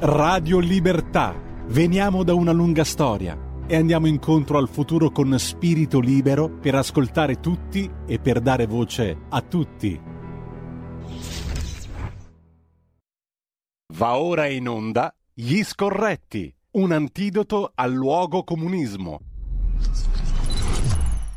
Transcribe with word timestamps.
Radio 0.00 0.60
Libertà. 0.60 1.34
Veniamo 1.66 2.22
da 2.22 2.32
una 2.32 2.52
lunga 2.52 2.84
storia 2.84 3.36
e 3.66 3.74
andiamo 3.74 4.06
incontro 4.06 4.56
al 4.56 4.68
futuro 4.68 5.10
con 5.10 5.36
spirito 5.40 5.98
libero 5.98 6.48
per 6.48 6.76
ascoltare 6.76 7.40
tutti 7.40 7.90
e 8.06 8.20
per 8.20 8.38
dare 8.38 8.66
voce 8.66 9.18
a 9.28 9.40
tutti. 9.40 10.00
Va 13.96 14.16
ora 14.18 14.46
in 14.46 14.68
onda 14.68 15.12
Gli 15.34 15.64
Scorretti, 15.64 16.54
un 16.72 16.92
antidoto 16.92 17.72
al 17.74 17.92
luogo 17.92 18.44
comunismo. 18.44 19.18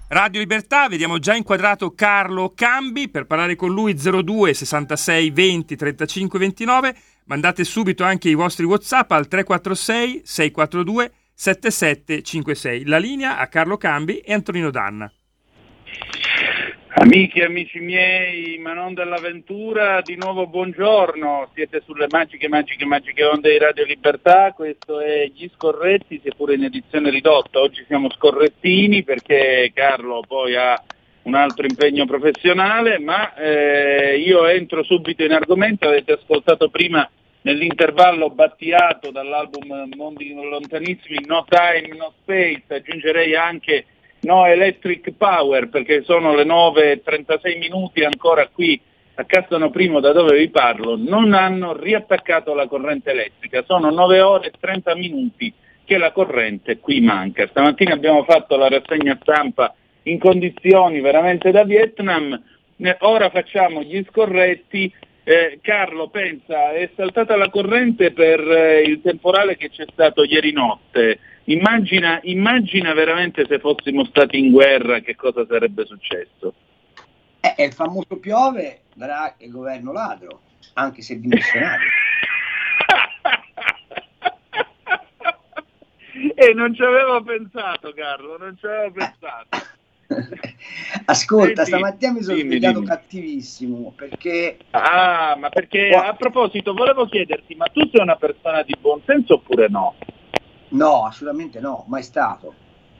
Radio 0.09 0.41
Libertà, 0.41 0.89
vediamo 0.89 1.20
già 1.20 1.36
inquadrato 1.36 1.93
Carlo 1.93 2.52
Cambi 2.54 3.09
per 3.09 3.25
parlare 3.25 3.55
con 3.55 3.71
lui 3.71 3.93
02 3.93 4.54
66 4.54 5.30
20 5.32 5.75
35 5.78 6.38
29 6.38 6.96
Mandate 7.26 7.64
subito 7.64 8.04
anche 8.04 8.30
i 8.30 8.34
vostri 8.34 8.66
WhatsApp 8.66 9.12
al 9.12 9.27
346 9.27 10.22
642 10.23 11.12
7756. 11.34 12.86
La 12.86 12.98
linea 12.98 13.38
a 13.38 13.48
Carlo 13.48 13.78
Cambi 13.78 14.20
e 14.20 14.34
Antonino 14.34 14.70
Danna. 14.70 15.12
Amici 16.94 17.40
e 17.40 17.45
amici 17.45 17.80
miei, 17.80 18.58
ma 18.59 18.73
non 18.73 18.94
dell'avventura, 18.94 20.02
di 20.02 20.16
nuovo 20.18 20.45
buongiorno, 20.45 21.50
siete 21.55 21.81
sulle 21.84 22.05
magiche, 22.09 22.48
magiche, 22.48 22.86
magiche 22.86 23.23
onde 23.23 23.50
di 23.50 23.58
Radio 23.58 23.86
Libertà, 23.86 24.52
questo 24.52 25.00
è 25.00 25.31
Gli 25.34 25.50
Scorretti, 25.56 26.22
seppure 26.23 26.56
in 26.56 26.66
edizione 26.66 27.09
ridotta, 27.09 27.59
oggi 27.59 27.84
siamo 27.88 28.12
scorrettini 28.12 29.03
perché 29.03 29.72
Carlo 29.73 30.22
poi 30.28 30.56
ha 30.56 30.80
un 31.23 31.34
altro 31.34 31.66
impegno 31.66 32.06
professionale, 32.06 33.00
ma 33.00 33.34
eh, 33.36 34.20
io 34.20 34.45
entro 34.45 34.84
subito 34.84 35.23
in 35.23 35.31
argomento, 35.31 35.88
avete 35.88 36.12
ascoltato 36.12 36.70
prima 36.70 37.09
nell'intervallo 37.41 38.30
battiato 38.30 39.12
dall'album 39.12 39.90
Mondi 39.95 40.34
Lontanissimi 40.34 41.25
No 41.25 41.45
Time, 41.47 41.95
No 41.95 42.14
Space, 42.22 42.64
aggiungerei 42.67 43.36
anche 43.36 43.86
No 44.22 44.45
Electric 44.45 45.14
Power 45.17 45.69
perché 45.69 46.03
sono 46.03 46.36
le 46.36 46.44
9.36 46.44 47.58
minuti 47.58 48.03
ancora 48.03 48.47
qui 48.47 48.80
a 49.16 49.25
Castano 49.25 49.69
Primo 49.69 50.00
da 50.00 50.14
dove 50.14 50.38
vi 50.38 50.50
parlo, 50.50 50.95
non 50.95 51.34
hanno 51.34 51.75
riattaccato 51.75 52.53
la 52.53 52.67
corrente 52.67 53.12
elettrica, 53.12 53.64
sono 53.66 53.89
9 53.89 54.22
ore 54.22 54.47
e 54.47 54.53
30 54.59 54.95
minuti 54.95 55.53
che 55.84 55.97
la 55.97 56.12
corrente 56.12 56.80
qui 56.80 57.02
manca. 57.02 57.47
Stamattina 57.47 57.94
abbiamo 57.94 58.23
fatto 58.23 58.56
la 58.56 58.69
rassegna 58.69 59.17
stampa 59.22 59.75
in 60.03 60.17
condizioni 60.19 61.02
veramente 61.02 61.52
da 61.52 61.64
Vietnam, 61.64 62.42
ora 63.00 63.30
facciamo 63.30 63.84
gli 63.84 64.03
scorretti 64.09 64.92
eh, 65.32 65.60
Carlo, 65.62 66.10
pensa, 66.10 66.74
è 66.74 66.90
saltata 66.96 67.38
la 67.38 67.50
corrente 67.50 68.12
per 68.12 68.40
eh, 68.40 68.82
il 68.82 69.02
temporale 69.02 69.56
che 69.56 69.70
c'è 69.70 69.86
stato 69.92 70.24
ieri 70.24 70.52
notte. 70.52 71.20
Immagina, 71.46 72.20
immagina, 72.24 72.94
veramente 72.94 73.46
se 73.48 73.59
fossimo 73.59 74.04
stati 74.06 74.38
in 74.38 74.52
guerra 74.52 75.00
che 75.00 75.16
cosa 75.16 75.46
sarebbe 75.46 75.86
successo. 75.86 76.54
Eh, 77.40 77.56
è 77.56 77.64
il 77.64 77.74
famoso 77.74 78.18
piove 78.18 78.82
darà 78.94 79.34
il 79.40 79.52
governo 79.52 79.92
ladro, 79.92 80.42
anche 80.74 81.02
se 81.02 81.20
dimissionario. 81.20 81.88
e 86.36 86.54
non 86.54 86.76
ci 86.76 86.84
avevo 86.84 87.24
pensato, 87.24 87.94
Carlo, 87.94 88.38
non 88.38 88.58
ci 88.58 88.66
avevo 88.66 88.92
pensato. 88.92 89.70
Ascolta, 91.06 91.64
Senti, 91.64 91.72
stamattina 91.72 92.12
mi 92.12 92.22
sono 92.22 92.38
svegliato 92.38 92.81
cattivissimo 92.81 93.94
perché... 93.95 94.58
Ah, 94.72 95.36
ma 95.38 95.50
perché 95.50 95.92
oh. 95.94 96.00
a 96.00 96.14
proposito 96.14 96.73
volevo 96.73 97.06
chiederti, 97.06 97.56
ma 97.56 97.66
tu 97.66 97.88
sei 97.90 98.02
una 98.02 98.16
persona 98.16 98.64
di 98.64 98.76
buon 98.80 99.02
senso 99.06 99.36
oppure 99.36 99.68
no? 99.70 99.95
No, 100.70 101.06
assolutamente 101.06 101.59
no, 101.59 101.86
mai 101.88 102.03
stato. 102.03 102.53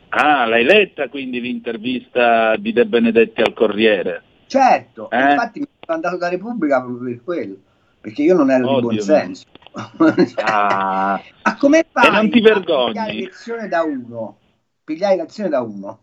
Ah, 0.10 0.46
l'hai 0.46 0.64
letta 0.64 1.08
quindi 1.08 1.40
l'intervista 1.40 2.56
di 2.58 2.74
De 2.74 2.86
Benedetti 2.86 3.42
al 3.42 3.54
Corriere? 3.54 4.24
Certo, 4.48 5.10
eh? 5.10 5.32
infatti 5.32 5.60
mi 5.60 5.68
sono 5.80 5.96
andato 5.96 6.18
da 6.18 6.28
Repubblica 6.28 6.82
proprio 6.82 7.10
per 7.10 7.24
quello, 7.24 7.56
perché 8.02 8.22
io 8.22 8.36
non 8.36 8.52
ero 8.52 8.68
oh, 8.68 8.76
di 8.76 8.82
buon 8.82 8.94
Dio 8.96 9.04
senso. 9.04 9.46
ah. 10.44 11.22
Ma 11.44 11.56
come 11.58 11.86
fai 11.90 12.08
e 12.08 12.12
non 12.12 12.30
ti 12.30 12.42
vergogni? 12.42 12.92
pigliare 12.92 13.14
lezione 13.14 13.68
da 13.70 13.84
uno? 13.84 14.38
Pigliare 14.84 15.16
lezione 15.16 15.48
da 15.48 15.62
uno 15.62 16.00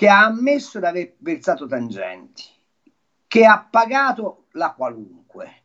che 0.00 0.08
ha 0.08 0.24
ammesso 0.24 0.78
di 0.78 0.86
aver 0.86 1.16
versato 1.18 1.66
tangenti, 1.66 2.44
che 3.26 3.44
ha 3.44 3.68
pagato 3.70 4.46
la 4.52 4.72
qualunque, 4.72 5.64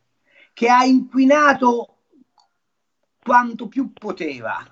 che 0.52 0.68
ha 0.68 0.84
inquinato 0.84 2.00
quanto 3.22 3.66
più 3.66 3.94
poteva, 3.94 4.62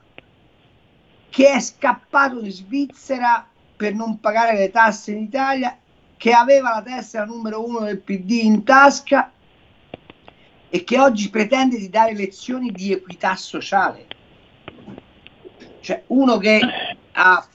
che 1.30 1.48
è 1.50 1.60
scappato 1.60 2.40
in 2.40 2.50
Svizzera 2.50 3.48
per 3.74 3.94
non 3.94 4.20
pagare 4.20 4.58
le 4.58 4.70
tasse 4.70 5.12
in 5.12 5.22
Italia, 5.22 5.78
che 6.18 6.32
aveva 6.32 6.74
la 6.74 6.82
tessera 6.82 7.24
numero 7.24 7.66
uno 7.66 7.80
del 7.86 8.02
PD 8.02 8.32
in 8.42 8.64
tasca 8.64 9.32
e 10.68 10.84
che 10.84 11.00
oggi 11.00 11.30
pretende 11.30 11.78
di 11.78 11.88
dare 11.88 12.12
lezioni 12.12 12.70
di 12.70 12.92
equità 12.92 13.34
sociale. 13.34 14.08
Cioè 15.80 16.04
uno 16.08 16.36
che 16.36 16.60
ha 17.12 17.48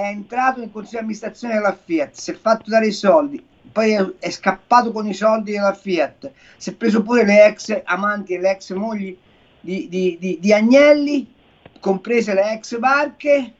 è 0.00 0.08
entrato 0.08 0.60
nel 0.60 0.70
consiglio 0.70 0.98
di 0.98 1.04
amministrazione 1.04 1.54
della 1.54 1.78
Fiat, 1.82 2.14
si 2.14 2.30
è 2.30 2.34
fatto 2.34 2.70
dare 2.70 2.86
i 2.86 2.92
soldi, 2.92 3.44
poi 3.72 3.92
è, 3.92 4.04
è 4.18 4.30
scappato 4.30 4.92
con 4.92 5.06
i 5.06 5.14
soldi 5.14 5.52
della 5.52 5.74
Fiat, 5.74 6.30
si 6.56 6.70
è 6.70 6.74
preso 6.74 7.02
pure 7.02 7.24
le 7.24 7.46
ex 7.46 7.80
amanti 7.84 8.34
e 8.34 8.40
le 8.40 8.50
ex 8.50 8.72
mogli 8.72 9.16
di, 9.60 9.88
di, 9.88 10.16
di, 10.18 10.38
di 10.40 10.52
Agnelli, 10.52 11.32
comprese 11.78 12.34
le 12.34 12.52
ex 12.52 12.78
barche, 12.78 13.54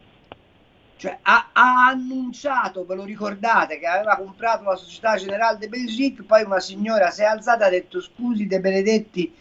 cioè 0.97 1.19
ha, 1.23 1.49
ha, 1.53 1.87
annunciato, 1.87 2.85
ve 2.85 2.95
lo 2.95 3.05
ricordate, 3.05 3.79
che 3.79 3.87
aveva 3.87 4.17
comprato 4.17 4.65
la 4.65 4.77
società 4.77 5.17
generale 5.17 5.59
de 5.59 5.69
Belgique, 5.69 6.25
poi 6.25 6.43
una 6.43 6.61
signora 6.61 7.11
si 7.11 7.23
è 7.23 7.25
alzata 7.25 7.65
e 7.65 7.67
ha 7.69 7.71
detto 7.71 8.01
scusi 8.01 8.47
De 8.47 8.61
Benedetti, 8.61 9.35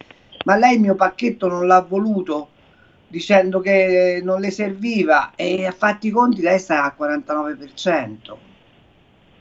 ma 0.46 0.56
lei 0.56 0.76
il 0.76 0.80
mio 0.80 0.96
pacchetto 0.96 1.48
non 1.48 1.68
l'ha 1.68 1.82
voluto 1.82 2.52
dicendo 3.10 3.60
che 3.60 4.22
non 4.24 4.40
le 4.40 4.52
serviva 4.52 5.32
e 5.36 5.66
a 5.66 5.72
fatti 5.72 6.08
i 6.08 6.12
conti 6.12 6.42
lei 6.42 6.60
sta 6.60 6.84
al 6.84 6.94
49% 6.98 8.36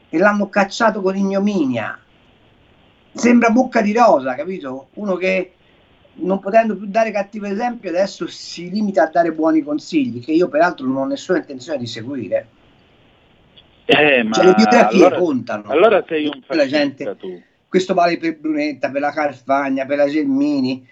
e 0.08 0.18
l'hanno 0.18 0.48
cacciato 0.48 1.02
con 1.02 1.14
ignominia. 1.14 1.98
Sembra 3.12 3.50
bocca 3.50 3.82
di 3.82 3.92
rosa, 3.92 4.34
capito? 4.34 4.88
Uno 4.94 5.16
che 5.16 5.52
non 6.20 6.40
potendo 6.40 6.76
più 6.76 6.86
dare 6.86 7.10
cattivo 7.10 7.46
esempio 7.46 7.90
adesso 7.90 8.26
si 8.26 8.70
limita 8.70 9.04
a 9.04 9.10
dare 9.10 9.32
buoni 9.32 9.62
consigli, 9.62 10.24
che 10.24 10.32
io 10.32 10.48
peraltro 10.48 10.86
non 10.86 10.96
ho 10.96 11.04
nessuna 11.04 11.38
intenzione 11.38 11.78
di 11.78 11.86
seguire. 11.86 12.48
Eh, 13.84 14.22
ma 14.22 14.32
cioè, 14.32 14.44
le 14.46 14.54
biografie 14.54 15.04
allora, 15.04 15.18
contano. 15.18 15.64
Allora 15.68 16.04
sei 16.06 16.24
un 16.26 16.42
fascista 16.44 16.66
gente. 16.66 17.16
Questo 17.68 17.92
vale 17.92 18.16
per 18.16 18.38
Brunetta, 18.38 18.90
per 18.90 19.02
la 19.02 19.12
Carfagna, 19.12 19.84
per 19.84 19.98
la 19.98 20.08
Gelmini 20.08 20.86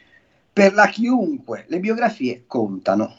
per 0.56 0.72
la 0.72 0.86
chiunque, 0.86 1.66
le 1.68 1.80
biografie 1.80 2.44
contano. 2.46 3.14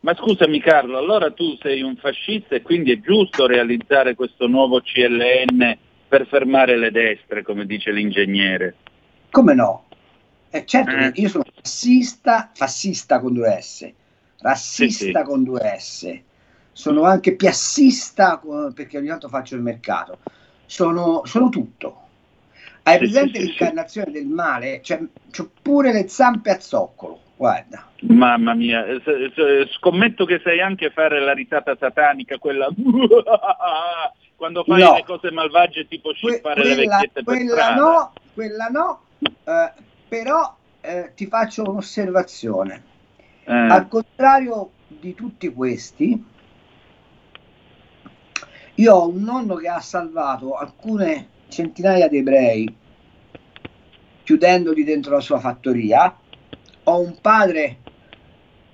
Ma 0.00 0.12
scusami 0.12 0.58
Carlo, 0.60 0.98
allora 0.98 1.30
tu 1.30 1.56
sei 1.62 1.82
un 1.82 1.94
fascista 1.94 2.56
e 2.56 2.62
quindi 2.62 2.90
è 2.90 2.98
giusto 2.98 3.46
realizzare 3.46 4.16
questo 4.16 4.48
nuovo 4.48 4.80
CLN 4.80 5.78
per 6.08 6.26
fermare 6.26 6.76
le 6.76 6.90
destre, 6.90 7.44
come 7.44 7.64
dice 7.64 7.92
l'ingegnere? 7.92 8.74
Come 9.30 9.54
no? 9.54 9.84
Eh, 10.50 10.66
certo, 10.66 10.90
eh. 10.90 11.12
io 11.14 11.28
sono 11.28 11.44
fascista, 11.54 12.50
fascista 12.52 13.20
con 13.20 13.34
due 13.34 13.60
S, 13.60 13.88
razzista 14.40 15.04
sì, 15.04 15.12
sì. 15.12 15.22
con 15.22 15.44
due 15.44 15.76
S, 15.78 16.20
sono 16.72 17.04
anche 17.04 17.36
piassista 17.36 18.42
perché 18.74 18.98
ogni 18.98 19.06
tanto 19.06 19.28
faccio 19.28 19.54
il 19.54 19.62
mercato, 19.62 20.18
sono, 20.66 21.22
sono 21.24 21.48
tutto. 21.50 22.01
Hai 22.84 22.98
presente 22.98 23.38
sì, 23.38 23.46
l'incarnazione 23.46 24.06
sì, 24.08 24.12
del 24.12 24.26
male? 24.26 24.80
Cioè, 24.82 25.00
c'ho 25.30 25.50
pure 25.62 25.92
le 25.92 26.08
zampe 26.08 26.50
a 26.50 26.58
zoccolo, 26.58 27.20
guarda. 27.36 27.88
Mamma 28.00 28.54
mia, 28.54 28.84
scommetto 29.78 30.24
che 30.24 30.40
sai 30.42 30.60
anche 30.60 30.90
fare 30.90 31.20
la 31.20 31.32
risata 31.32 31.76
satanica, 31.78 32.38
quella 32.38 32.68
quando 34.34 34.64
fai 34.64 34.82
no. 34.82 34.94
le 34.94 35.04
cose 35.04 35.30
malvagie 35.30 35.86
tipo 35.86 36.12
scippare 36.12 36.62
que- 36.62 36.74
le 36.74 36.86
vecchiette 36.86 37.22
quella 37.22 37.74
no, 37.76 38.12
quella 38.34 38.66
no, 38.66 39.02
eh, 39.20 39.72
però 40.08 40.56
eh, 40.80 41.12
ti 41.14 41.26
faccio 41.26 41.62
un'osservazione. 41.62 42.82
Eh. 43.44 43.52
Al 43.52 43.86
contrario 43.86 44.70
di 44.88 45.14
tutti 45.14 45.52
questi, 45.52 46.24
io 48.74 48.94
ho 48.94 49.08
un 49.08 49.22
nonno 49.22 49.54
che 49.54 49.68
ha 49.68 49.80
salvato 49.80 50.54
alcune 50.54 51.28
centinaia 51.52 52.08
di 52.08 52.16
ebrei 52.16 52.76
chiudendoli 54.24 54.82
dentro 54.82 55.12
la 55.12 55.20
sua 55.20 55.38
fattoria. 55.38 56.16
Ho 56.84 57.00
un 57.00 57.16
padre 57.20 57.78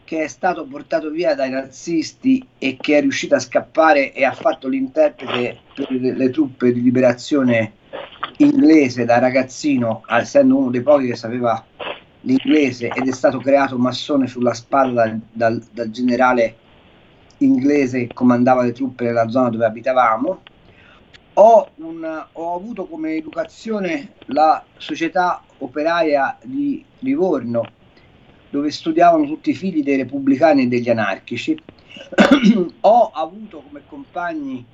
che 0.05 0.23
è 0.23 0.29
stato 0.29 0.65
portato 0.65 1.11
via 1.11 1.35
dai 1.35 1.51
nazisti 1.51 2.47
e 2.57 2.79
che 2.81 2.97
è 2.97 3.01
riuscito 3.03 3.35
a 3.35 3.41
scappare 3.41 4.15
e 4.15 4.25
ha 4.25 4.33
fatto 4.33 4.67
l'interprete 4.69 5.59
per 5.75 5.91
le, 5.91 6.31
truppe 6.31 6.73
di 6.73 6.81
liberazione 6.81 7.73
inglese 8.39 9.05
da 9.05 9.19
ragazzino, 9.19 10.05
essendo 10.09 10.57
uno 10.57 10.71
dei 10.71 10.81
pochi 10.81 11.09
che 11.09 11.17
sapeva 11.17 11.63
l'inglese 12.23 12.89
ed 12.89 13.07
è 13.07 13.13
stato 13.13 13.39
creato 13.39 13.77
massone 13.77 14.27
sulla 14.27 14.55
spalla 14.55 15.15
dal, 15.31 15.63
dal 15.71 15.91
generale 15.91 16.57
inglese 17.39 18.07
che 18.07 18.15
comandava 18.15 18.63
le 18.63 18.73
truppe 18.73 19.05
nella 19.05 19.29
zona 19.29 19.51
dove 19.51 19.67
abitavamo. 19.67 20.43
Ho, 21.41 21.69
un, 21.77 22.27
ho, 22.33 22.55
avuto 22.57 22.89
come 22.89 23.15
educazione 23.15 24.15
la 24.27 24.65
società 24.77 25.41
operaia 25.59 26.37
di 26.43 26.85
Livorno, 26.99 27.65
dove 28.51 28.73
studiavano 28.73 29.25
tutti 29.25 29.51
i 29.51 29.55
figli 29.55 29.85
dei 29.85 29.99
repubblicani 29.99 30.63
e 30.63 30.67
degli 30.67 30.91
anarchici. 30.91 31.57
ho 32.81 33.11
avuto 33.15 33.61
come 33.61 33.83
compagni 33.87 34.67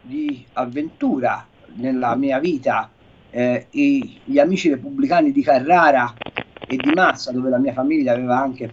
di 0.00 0.46
avventura 0.52 1.44
nella 1.74 2.14
mia 2.14 2.38
vita 2.38 2.88
eh, 3.30 3.66
i, 3.70 4.20
gli 4.22 4.38
amici 4.38 4.68
repubblicani 4.68 5.32
di 5.32 5.42
Carrara 5.42 6.14
e 6.68 6.76
di 6.76 6.92
Massa, 6.94 7.32
dove 7.32 7.50
la 7.50 7.58
mia 7.58 7.72
famiglia 7.72 8.12
aveva 8.12 8.38
anche 8.38 8.72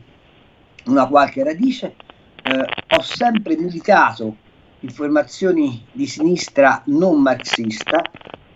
una 0.85 1.07
qualche 1.07 1.43
radice, 1.43 1.95
eh, 2.43 2.67
ho 2.87 3.01
sempre 3.01 3.57
militato 3.57 4.49
informazioni 4.81 5.85
di 5.91 6.07
sinistra 6.07 6.81
non 6.85 7.21
marxista 7.21 8.01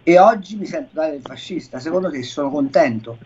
e 0.04 0.20
oggi 0.20 0.56
mi 0.56 0.66
sento 0.66 0.92
dare 0.94 1.16
il 1.16 1.22
fascista. 1.22 1.80
Secondo 1.80 2.10
te 2.10 2.22
sono 2.24 2.50
contento? 2.50 3.18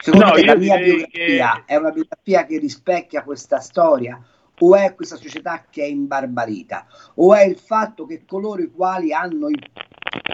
Secondo 0.00 0.26
no, 0.26 0.32
te 0.32 0.44
la 0.44 0.56
mia 0.56 0.76
biografia 0.78 1.62
che... 1.66 1.72
è 1.72 1.76
una 1.76 1.90
biografia 1.90 2.46
che 2.46 2.58
rispecchia 2.58 3.22
questa 3.22 3.58
storia? 3.60 4.20
O 4.60 4.76
è 4.76 4.94
questa 4.94 5.16
società 5.16 5.64
che 5.68 5.82
è 5.82 5.86
imbarbarita? 5.86 6.86
O 7.14 7.34
è 7.34 7.44
il 7.44 7.56
fatto 7.56 8.06
che 8.06 8.24
coloro 8.24 8.62
i 8.62 8.70
quali 8.70 9.12
hanno 9.12 9.48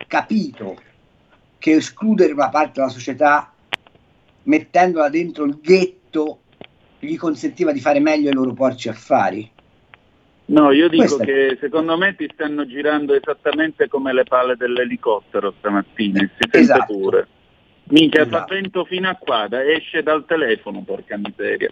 capito 0.06 0.76
che 1.56 1.72
escludere 1.72 2.32
una 2.32 2.48
parte 2.48 2.80
della 2.80 2.92
società 2.92 3.52
mettendola 4.42 5.08
dentro 5.08 5.44
il 5.44 5.58
ghetto 5.60 6.40
gli 6.98 7.16
consentiva 7.16 7.72
di 7.72 7.80
fare 7.80 8.00
meglio 8.00 8.28
i 8.28 8.34
loro 8.34 8.52
porci 8.52 8.88
affari? 8.88 9.50
No, 10.50 10.72
io 10.72 10.88
dico 10.88 11.16
Questa 11.16 11.24
che 11.24 11.56
secondo 11.60 11.96
me 11.96 12.16
ti 12.16 12.28
stanno 12.32 12.66
girando 12.66 13.14
esattamente 13.14 13.86
come 13.86 14.12
le 14.12 14.24
pale 14.24 14.56
dell'elicottero 14.56 15.54
stamattina, 15.58 16.18
si 16.18 16.28
sente 16.38 16.58
esatto. 16.58 16.92
pure. 16.92 17.28
Minchia, 17.84 18.22
esatto. 18.22 18.46
fa 18.46 18.54
vento 18.54 18.84
fino 18.84 19.08
a 19.08 19.14
qua, 19.14 19.46
da, 19.48 19.62
esce 19.62 20.02
dal 20.02 20.24
telefono, 20.26 20.82
porca 20.82 21.16
miseria. 21.16 21.70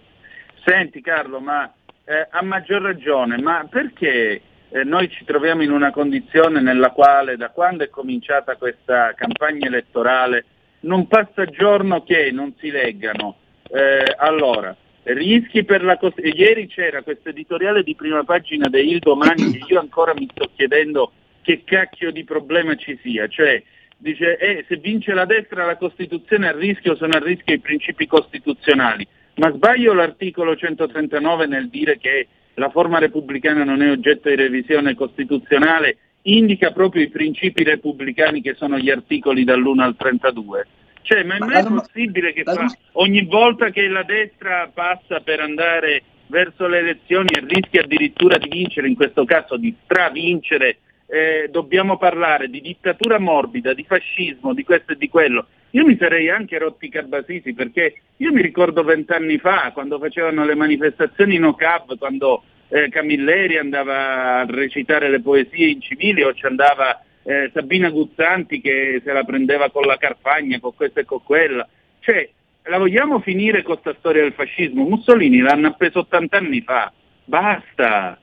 Senti 0.65 1.01
Carlo, 1.01 1.41
ma 1.41 1.69
eh, 2.05 2.27
a 2.29 2.41
maggior 2.41 2.81
ragione, 2.81 3.37
ma 3.41 3.67
perché 3.69 4.41
eh, 4.69 4.83
noi 4.85 5.09
ci 5.09 5.25
troviamo 5.25 5.61
in 5.61 5.71
una 5.71 5.91
condizione 5.91 6.61
nella 6.61 6.91
quale 6.91 7.35
da 7.35 7.49
quando 7.49 7.83
è 7.83 7.89
cominciata 7.89 8.55
questa 8.55 9.13
campagna 9.13 9.67
elettorale 9.67 10.45
non 10.81 11.05
passa 11.07 11.43
giorno 11.45 12.03
che 12.03 12.31
non 12.31 12.53
si 12.57 12.71
leggano. 12.71 13.35
Eh, 13.69 14.15
allora, 14.17 14.73
rischi 15.13 15.63
per 15.63 15.83
la 15.83 15.97
cost- 15.97 16.19
ieri 16.19 16.67
c'era 16.67 17.01
questo 17.01 17.29
editoriale 17.29 17.83
di 17.83 17.95
prima 17.95 18.23
pagina 18.23 18.67
di 18.67 18.91
Il 18.91 18.99
Domani 18.99 19.51
che 19.51 19.65
io 19.67 19.79
ancora 19.79 20.13
mi 20.13 20.27
sto 20.31 20.49
chiedendo 20.55 21.11
che 21.41 21.63
cacchio 21.63 22.11
di 22.11 22.23
problema 22.23 22.75
ci 22.75 22.97
sia, 23.01 23.27
cioè 23.27 23.61
dice 23.97 24.37
eh, 24.37 24.65
se 24.67 24.77
vince 24.77 25.13
la 25.13 25.25
destra 25.25 25.65
la 25.65 25.77
Costituzione 25.77 26.47
è 26.47 26.49
a 26.49 26.57
rischio 26.57 26.95
sono 26.95 27.13
a 27.13 27.19
rischio 27.19 27.55
i 27.55 27.59
principi 27.59 28.07
costituzionali, 28.07 29.07
ma 29.35 29.51
sbaglio 29.51 29.93
l'articolo 29.93 30.55
139 30.55 31.47
nel 31.47 31.69
dire 31.69 31.97
che 31.97 32.27
la 32.55 32.69
forma 32.69 32.99
repubblicana 32.99 33.63
non 33.63 33.81
è 33.81 33.89
oggetto 33.89 34.29
di 34.29 34.35
revisione 34.35 34.93
costituzionale, 34.93 35.97
indica 36.23 36.71
proprio 36.71 37.03
i 37.03 37.09
principi 37.09 37.63
repubblicani 37.63 38.41
che 38.41 38.53
sono 38.55 38.77
gli 38.77 38.89
articoli 38.89 39.43
dall'1 39.43 39.79
al 39.79 39.95
32. 39.95 40.67
Cioè, 41.01 41.23
ma, 41.23 41.37
ma 41.39 41.59
è 41.59 41.63
mai 41.63 41.81
possibile 41.81 42.33
che 42.33 42.43
fa, 42.43 42.67
ogni 42.93 43.23
volta 43.25 43.69
che 43.69 43.87
la 43.87 44.03
destra 44.03 44.69
passa 44.73 45.21
per 45.21 45.39
andare 45.39 46.03
verso 46.27 46.67
le 46.67 46.79
elezioni 46.79 47.29
e 47.29 47.43
rischia 47.45 47.81
addirittura 47.81 48.37
di 48.37 48.49
vincere, 48.49 48.87
in 48.87 48.95
questo 48.95 49.25
caso 49.25 49.57
di 49.57 49.75
stravincere, 49.83 50.77
eh, 51.07 51.49
dobbiamo 51.51 51.97
parlare 51.97 52.49
di 52.49 52.61
dittatura 52.61 53.19
morbida, 53.19 53.73
di 53.73 53.83
fascismo, 53.83 54.53
di 54.53 54.63
questo 54.63 54.93
e 54.93 54.97
di 54.97 55.09
quello. 55.09 55.47
Io 55.71 55.85
mi 55.85 55.97
sarei 55.97 56.29
anche 56.29 56.57
rotti 56.57 56.85
i 56.85 56.89
cabasisi 56.89 57.53
perché 57.53 58.01
io 58.17 58.31
mi 58.31 58.41
ricordo 58.41 58.83
vent'anni 58.83 59.37
fa 59.37 59.71
quando 59.73 59.99
facevano 59.99 60.45
le 60.45 60.55
manifestazioni 60.55 61.37
no 61.37 61.53
cab, 61.53 61.97
quando 61.97 62.43
eh, 62.69 62.89
Camilleri 62.89 63.57
andava 63.57 64.39
a 64.39 64.45
recitare 64.45 65.09
le 65.09 65.21
poesie 65.21 65.67
in 65.67 65.81
civile 65.81 66.25
o 66.25 66.33
ci 66.33 66.45
andava 66.45 67.03
eh, 67.23 67.51
Sabina 67.53 67.89
Guzzanti 67.89 68.61
che 68.61 69.01
se 69.03 69.11
la 69.11 69.23
prendeva 69.23 69.69
con 69.69 69.83
la 69.83 69.97
Carfagna, 69.97 70.59
con 70.59 70.75
questa 70.75 71.01
e 71.01 71.05
con 71.05 71.23
quella. 71.23 71.67
Cioè, 71.99 72.29
la 72.63 72.77
vogliamo 72.77 73.19
finire 73.19 73.63
con 73.63 73.79
questa 73.79 73.97
storia 73.99 74.23
del 74.23 74.33
fascismo? 74.33 74.83
Mussolini 74.83 75.39
l'hanno 75.39 75.67
appeso 75.67 75.99
80 75.99 76.37
anni 76.37 76.61
fa, 76.61 76.91
basta! 77.25 78.19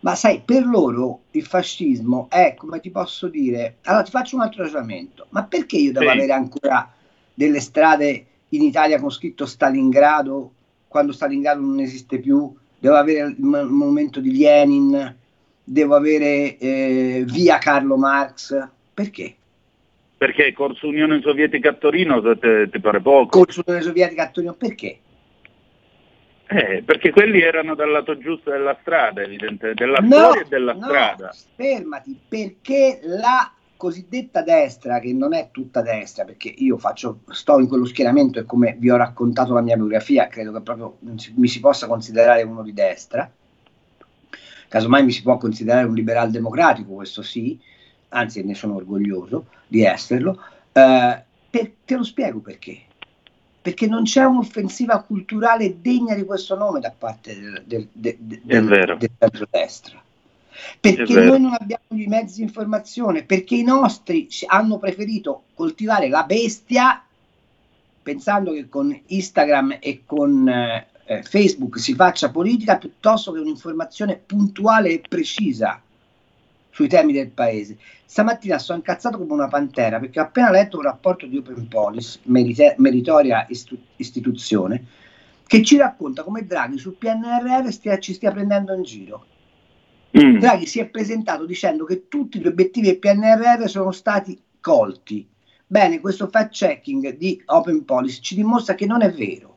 Ma 0.00 0.14
sai, 0.14 0.42
per 0.44 0.64
loro 0.64 1.22
il 1.32 1.44
fascismo 1.44 2.28
è, 2.30 2.54
come 2.56 2.80
ti 2.80 2.90
posso 2.90 3.28
dire, 3.28 3.76
allora 3.84 4.04
ti 4.04 4.10
faccio 4.10 4.36
un 4.36 4.42
altro 4.42 4.62
ragionamento, 4.62 5.26
ma 5.30 5.44
perché 5.44 5.76
io 5.76 5.92
devo 5.92 6.04
sì. 6.04 6.16
avere 6.16 6.32
ancora 6.32 6.92
delle 7.34 7.60
strade 7.60 8.26
in 8.50 8.62
Italia 8.62 9.00
con 9.00 9.10
scritto 9.10 9.46
Stalingrado 9.46 10.52
quando 10.86 11.12
Stalingrado 11.12 11.60
non 11.60 11.80
esiste 11.80 12.20
più? 12.20 12.54
Devo 12.78 12.94
avere 12.94 13.30
il 13.30 13.36
monumento 13.40 14.20
di 14.20 14.36
Lenin, 14.36 15.16
devo 15.68 15.96
avere 15.96 16.56
eh, 16.58 17.24
via 17.26 17.58
Carlo 17.58 17.96
Marx, 17.96 18.68
perché? 18.94 19.34
Perché 20.16 20.52
Corso 20.52 20.86
Unione 20.86 21.20
Sovietica 21.20 21.70
a 21.70 21.74
Torino 21.74 22.22
ti 22.22 22.80
pare 22.80 23.00
poco? 23.00 23.40
Corso 23.40 23.62
Unione 23.66 23.82
Sovietica 23.84 24.22
a 24.22 24.30
Torino 24.30 24.54
perché? 24.54 24.98
Eh, 26.48 26.82
perché 26.84 27.10
quelli 27.10 27.40
erano 27.40 27.74
dal 27.74 27.90
lato 27.90 28.16
giusto 28.16 28.50
della 28.50 28.78
strada, 28.80 29.20
evidentemente, 29.22 29.74
della 29.74 29.98
no, 29.98 30.06
storia 30.06 30.42
e 30.42 30.46
della 30.48 30.72
no, 30.74 30.84
strada. 30.84 31.34
Fermati, 31.56 32.18
perché 32.28 33.00
la 33.02 33.52
cosiddetta 33.76 34.42
destra, 34.42 35.00
che 35.00 35.12
non 35.12 35.34
è 35.34 35.48
tutta 35.50 35.82
destra, 35.82 36.24
perché 36.24 36.54
io 36.56 36.78
faccio, 36.78 37.22
sto 37.30 37.58
in 37.58 37.66
quello 37.66 37.84
schieramento 37.84 38.38
e 38.38 38.44
come 38.44 38.76
vi 38.78 38.90
ho 38.90 38.96
raccontato 38.96 39.52
la 39.52 39.60
mia 39.60 39.76
biografia, 39.76 40.28
credo 40.28 40.52
che 40.52 40.60
proprio 40.60 40.98
mi 41.00 41.48
si 41.48 41.58
possa 41.58 41.88
considerare 41.88 42.42
uno 42.42 42.62
di 42.62 42.72
destra, 42.72 43.28
casomai 44.68 45.04
mi 45.04 45.12
si 45.12 45.22
può 45.22 45.36
considerare 45.38 45.86
un 45.86 45.94
liberal 45.94 46.30
democratico, 46.30 46.94
questo 46.94 47.22
sì, 47.22 47.58
anzi 48.10 48.42
ne 48.44 48.54
sono 48.54 48.76
orgoglioso 48.76 49.46
di 49.66 49.82
esserlo, 49.82 50.40
eh, 50.72 51.22
per, 51.50 51.72
te 51.84 51.96
lo 51.96 52.04
spiego 52.04 52.40
perché. 52.40 52.82
Perché 53.62 53.88
non 53.88 54.04
c'è 54.04 54.22
un'offensiva 54.22 55.02
culturale 55.02 55.80
degna 55.80 56.14
di 56.14 56.24
questo 56.24 56.56
nome 56.56 56.78
da 56.78 56.94
parte 56.96 57.34
del, 57.34 57.62
del, 57.64 57.88
del, 57.92 58.16
del, 58.20 58.96
del 58.98 59.10
centro-destra. 59.18 60.00
Perché 60.80 61.20
noi 61.20 61.40
non 61.40 61.52
abbiamo 61.58 61.84
i 61.88 62.06
mezzi 62.06 62.36
di 62.36 62.42
informazione, 62.42 63.24
perché 63.24 63.56
i 63.56 63.64
nostri 63.64 64.28
hanno 64.46 64.78
preferito 64.78 65.44
coltivare 65.54 66.08
la 66.08 66.22
bestia 66.22 67.02
pensando 68.02 68.52
che 68.52 68.68
con 68.68 68.96
Instagram 69.06 69.78
e 69.80 70.02
con 70.06 70.48
eh, 70.48 70.86
eh, 71.06 71.22
Facebook 71.22 71.78
si 71.78 71.94
faccia 71.94 72.30
politica 72.30 72.78
piuttosto 72.78 73.32
che 73.32 73.38
un'informazione 73.38 74.20
puntuale 74.24 74.90
e 74.90 75.02
precisa 75.08 75.80
sui 76.70 76.88
temi 76.88 77.12
del 77.12 77.30
paese. 77.30 77.78
Stamattina 78.04 78.58
sto 78.58 78.74
incazzato 78.74 79.16
come 79.16 79.32
una 79.32 79.48
pantera 79.48 79.98
perché 79.98 80.20
ho 80.20 80.24
appena 80.24 80.50
letto 80.50 80.76
un 80.76 80.82
rapporto 80.82 81.26
di 81.26 81.38
Open 81.38 81.68
Policy, 81.68 82.20
merite, 82.24 82.74
meritoria 82.78 83.46
istu- 83.48 83.78
istituzione, 83.96 84.84
che 85.46 85.62
ci 85.62 85.76
racconta 85.76 86.22
come 86.22 86.44
Draghi 86.44 86.76
sul 86.76 86.96
PNRR 86.96 87.70
stia, 87.70 87.98
ci 87.98 88.12
stia 88.12 88.32
prendendo 88.32 88.74
in 88.74 88.82
giro. 88.82 89.26
Mm. 90.18 90.38
Draghi 90.38 90.66
si 90.66 90.80
è 90.80 90.86
presentato 90.86 91.46
dicendo 91.46 91.84
che 91.84 92.08
tutti 92.08 92.40
gli 92.40 92.46
obiettivi 92.46 92.88
del 92.88 92.98
PNRR 92.98 93.68
sono 93.68 93.92
stati 93.92 94.38
colti. 94.60 95.26
Bene, 95.66 96.00
questo 96.00 96.28
fact 96.28 96.52
checking 96.52 97.16
di 97.16 97.42
Open 97.46 97.84
Policy 97.84 98.20
ci 98.20 98.34
dimostra 98.34 98.74
che 98.74 98.86
non 98.86 99.02
è 99.02 99.10
vero. 99.10 99.55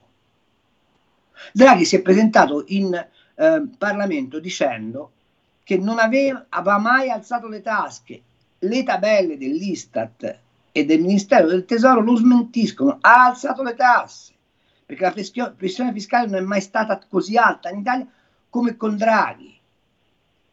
Draghi 1.54 1.86
si 1.86 1.96
è 1.96 2.02
presentato 2.02 2.64
in 2.68 2.94
eh, 2.94 3.64
Parlamento 3.78 4.40
dicendo 4.40 5.12
che 5.64 5.78
non 5.78 6.00
aveva, 6.00 6.46
aveva 6.50 6.78
mai 6.78 7.10
alzato 7.10 7.48
le 7.48 7.62
tasche. 7.62 8.22
Le 8.60 8.84
tabelle 8.84 9.38
dell'Istat 9.38 10.40
e 10.72 10.86
del 10.86 11.02
Ministero 11.02 11.48
del 11.48 11.66
Tesoro 11.66 12.02
lo 12.02 12.16
smentiscono, 12.16 12.98
ha 13.00 13.28
alzato 13.28 13.64
le 13.64 13.76
tasse, 13.76 14.34
perché 14.86 15.04
la 15.36 15.52
pressione 15.52 15.94
fiscale 15.94 16.28
non 16.28 16.36
è 16.36 16.42
mai 16.42 16.62
stata 16.62 17.00
così 17.08 17.38
alta 17.38 17.70
in 17.70 17.80
Italia 17.80 18.08
come 18.50 18.76
con 18.76 18.98
Draghi. 18.98 19.58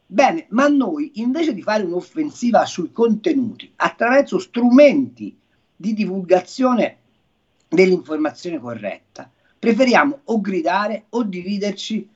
Bene, 0.07 0.47
ma 0.51 0.69
noi 0.69 1.13
invece 1.15 1.53
di 1.53 1.63
fare 1.63 1.83
un'offensiva 1.83 2.65
sui 2.65 2.93
contenuti 2.93 3.73
attraverso 3.77 4.39
strumenti 4.39 5.37
di 5.75 5.95
divulgazione 5.95 6.99
dell'informazione 7.69 8.61
corretta, 8.61 9.29
preferiamo 9.59 10.21
o 10.25 10.41
gridare 10.41 11.05
o 11.11 11.23
dividerci 11.23 12.09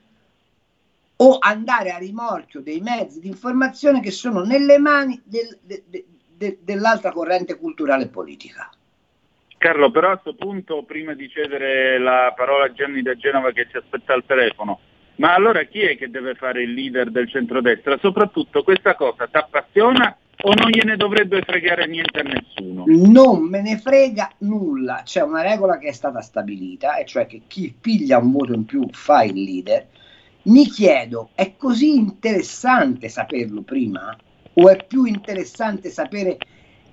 o 1.17 1.37
andare 1.39 1.91
a 1.91 1.99
rimorchio 1.99 2.61
dei 2.61 2.81
mezzi 2.81 3.21
di 3.21 3.29
informazione 3.29 4.01
che 4.01 4.11
sono 4.11 4.43
nelle 4.43 4.79
mani 4.79 5.21
del, 5.25 5.59
de, 5.63 5.83
de, 5.87 6.05
de, 6.37 6.59
dell'altra 6.63 7.13
corrente 7.13 7.57
culturale 7.57 8.05
e 8.05 8.09
politica. 8.09 8.71
Carlo, 9.59 9.91
però 9.91 10.13
a 10.13 10.17
questo 10.17 10.43
punto, 10.43 10.85
prima 10.85 11.13
di 11.13 11.29
cedere 11.29 11.99
la 11.99 12.33
parola 12.35 12.65
a 12.65 12.73
Gianni 12.73 13.03
da 13.03 13.15
Genova 13.15 13.53
che 13.53 13.69
ci 13.69 13.77
aspetta 13.77 14.15
al 14.15 14.25
telefono, 14.25 14.81
ma 15.17 15.35
allora 15.35 15.65
chi 15.65 15.81
è 15.81 15.99
che 15.99 16.09
deve 16.09 16.35
fare 16.35 16.63
il 16.63 16.73
leader 16.73 17.11
del 17.11 17.29
centrodestra? 17.29 17.99
Soprattutto 17.99 18.63
questa 18.63 18.95
cosa 18.95 19.27
ti 19.27 19.37
appassiona 19.37 20.17
o 20.43 20.53
non 20.55 20.71
gliene 20.71 20.97
dovrebbe 20.97 21.43
fregare 21.43 21.87
niente 21.87 22.21
a 22.21 22.23
nessuno? 22.23 22.85
Non 22.87 23.43
me 23.49 23.61
ne 23.61 23.79
frega 23.79 24.33
nulla, 24.39 25.03
c'è 25.05 25.23
una 25.23 25.43
regola 25.43 25.79
che 25.79 25.89
è 25.89 25.93
stata 25.93 26.21
stabilita, 26.21 26.97
e 26.97 27.05
cioè 27.05 27.27
che 27.27 27.43
chi 27.47 27.75
piglia 27.79 28.19
un 28.19 28.33
voto 28.33 28.55
in 28.55 28.65
più 28.65 28.87
fa 28.91 29.23
il 29.23 29.43
leader. 29.43 29.87
Mi 30.43 30.67
chiedo, 30.67 31.31
è 31.35 31.55
così 31.57 31.95
interessante 31.95 33.09
saperlo 33.09 33.63
prima? 33.63 34.17
O 34.55 34.69
è 34.69 34.85
più 34.85 35.05
interessante 35.05 35.91
sapere 35.91 36.39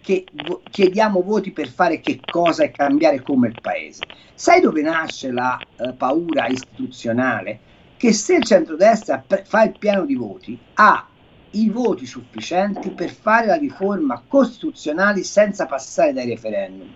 che 0.01 0.25
vo- 0.45 0.61
chiediamo 0.69 1.21
voti 1.21 1.51
per 1.51 1.69
fare 1.69 1.99
che 1.99 2.19
cosa 2.29 2.63
e 2.63 2.71
cambiare 2.71 3.21
come 3.21 3.47
il 3.47 3.57
paese? 3.61 4.03
Sai 4.33 4.61
dove 4.61 4.81
nasce 4.81 5.31
la 5.31 5.59
uh, 5.77 5.95
paura 5.95 6.47
istituzionale? 6.47 7.59
Che 7.97 8.13
se 8.13 8.35
il 8.35 8.43
centrodestra 8.43 9.23
pre- 9.25 9.43
fa 9.45 9.63
il 9.63 9.75
piano 9.79 10.05
di 10.05 10.15
voti, 10.15 10.57
ha 10.75 11.07
i 11.51 11.69
voti 11.69 12.05
sufficienti 12.05 12.89
per 12.89 13.09
fare 13.09 13.47
la 13.47 13.55
riforma 13.55 14.21
costituzionale 14.27 15.23
senza 15.23 15.65
passare 15.65 16.13
dai 16.13 16.27
referendum. 16.27 16.87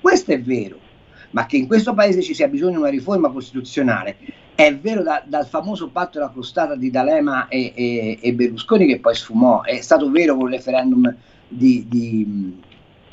Questo 0.00 0.32
è 0.32 0.40
vero, 0.40 0.78
ma 1.30 1.46
che 1.46 1.56
in 1.56 1.66
questo 1.66 1.94
paese 1.94 2.22
ci 2.22 2.34
sia 2.34 2.48
bisogno 2.48 2.72
di 2.72 2.78
una 2.78 2.90
riforma 2.90 3.30
costituzionale 3.30 4.16
è 4.58 4.76
vero 4.76 5.04
da, 5.04 5.22
dal 5.24 5.46
famoso 5.46 5.88
patto 5.88 6.18
della 6.18 6.32
crostata 6.32 6.74
di 6.74 6.90
D'Alema 6.90 7.46
e, 7.46 7.72
e, 7.76 8.18
e, 8.20 8.34
Berlusconi 8.34 8.88
che 8.88 8.98
poi 8.98 9.14
sfumò, 9.14 9.62
è 9.62 9.80
stato 9.80 10.10
vero 10.10 10.34
con 10.34 10.48
il 10.48 10.56
referendum 10.56 11.14
di, 11.46 11.86
di, 11.86 12.58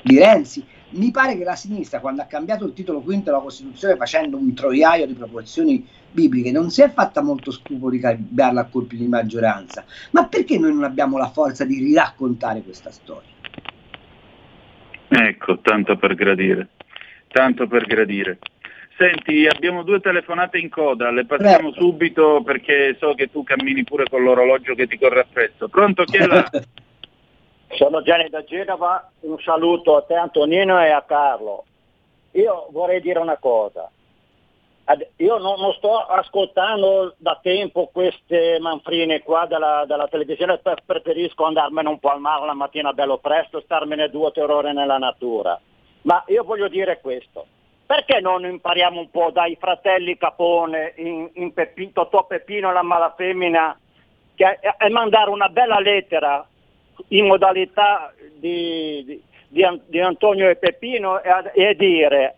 di 0.01 0.17
Renzi. 0.17 0.65
Mi 0.89 1.11
pare 1.11 1.37
che 1.37 1.43
la 1.43 1.55
sinistra, 1.55 1.99
quando 1.99 2.21
ha 2.21 2.25
cambiato 2.25 2.65
il 2.65 2.73
titolo 2.73 3.01
quinto 3.01 3.25
della 3.25 3.41
Costituzione 3.41 3.95
facendo 3.95 4.37
un 4.37 4.53
troiaio 4.53 5.07
di 5.07 5.13
proporzioni 5.13 5.85
bibliche, 6.11 6.51
non 6.51 6.69
si 6.69 6.81
è 6.81 6.89
fatta 6.89 7.21
molto 7.21 7.51
scrupolo 7.51 7.91
di 7.91 7.99
cambiarla 7.99 8.61
a 8.61 8.65
colpi 8.65 8.95
di 8.95 9.07
maggioranza. 9.07 9.83
Ma 10.11 10.27
perché 10.27 10.57
noi 10.57 10.73
non 10.73 10.83
abbiamo 10.83 11.17
la 11.17 11.29
forza 11.29 11.65
di 11.65 11.79
riraccontare 11.79 12.61
questa 12.61 12.91
storia? 12.91 13.29
Ecco, 15.07 15.59
tanto 15.59 15.97
per 15.97 16.15
gradire, 16.15 16.69
tanto 17.27 17.67
per 17.67 17.85
gradire. 17.85 18.39
Senti, 18.97 19.45
abbiamo 19.45 19.83
due 19.83 19.99
telefonate 19.99 20.57
in 20.57 20.69
coda, 20.69 21.11
le 21.11 21.25
passiamo 21.25 21.71
Prego. 21.71 21.85
subito 21.85 22.41
perché 22.43 22.95
so 22.97 23.13
che 23.13 23.29
tu 23.29 23.43
cammini 23.43 23.83
pure 23.83 24.05
con 24.09 24.23
l'orologio 24.23 24.73
che 24.73 24.87
ti 24.87 24.97
corre 24.97 25.19
appresso. 25.21 25.67
Pronto, 25.67 26.05
chi 26.05 26.17
è 26.17 26.25
là? 26.25 26.49
Sono 27.75 28.01
Gianni 28.01 28.29
da 28.29 28.44
Genova, 28.44 29.10
un 29.22 29.38
saluto 29.39 29.98
a 29.98 30.01
te 30.01 30.15
Antonino 30.15 30.82
e 30.82 30.91
a 30.91 31.01
Carlo. 31.01 31.65
Io 32.32 32.67
vorrei 32.72 33.01
dire 33.01 33.20
una 33.20 33.38
cosa, 33.38 33.89
io 35.17 35.38
non, 35.38 35.60
non, 35.60 35.74
sto 35.74 35.98
ascoltando 35.98 37.15
da 37.17 37.39
tempo 37.41 37.89
queste 37.91 38.60
manfrine 38.60 39.24
qua 39.24 39.48
della, 39.48 39.84
della 39.88 40.08
televisione, 40.08 40.60
preferisco 40.86 41.44
andarmene 41.44 41.89
un 41.89 42.00
po' 42.00 42.10
al 42.10 42.20
mare 42.20 42.46
la 42.46 42.53
mattina 42.53 42.94
bello 42.94 43.17
presto, 43.17 43.62
starmene 43.62 44.10
due 44.10 44.27
o 44.27 44.32
tre 44.32 44.44
ore 44.44 44.74
nella 44.74 44.98
natura. 44.98 45.60
Ma 46.03 46.24
io 46.27 46.44
voglio 46.44 46.67
dire 46.67 47.00
questo, 47.01 47.48
perché 47.86 48.20
non 48.20 48.46
impariamo 48.46 49.00
un 49.00 49.10
po' 49.10 49.32
dai 49.32 49.58
fratelli 49.60 50.17
Capone, 50.17 50.94
in, 50.98 51.29
in 51.34 51.51
Peppi, 51.51 51.91
Totò 51.91 52.25
Peppino 52.25 52.72
la 52.72 52.84
Malafemmina, 52.84 53.79
che, 54.36 54.60
e 54.77 54.89
mandare 54.89 55.32
una 55.32 55.50
bella 55.50 55.79
lettera 55.79 56.46
in 57.09 57.25
modalità 57.25 58.13
di, 58.37 59.21
di, 59.47 59.81
di, 59.85 59.99
Antonio 59.99 60.49
e 60.49 60.55
Peppino 60.55 61.21
e, 61.21 61.75
dire, 61.75 62.35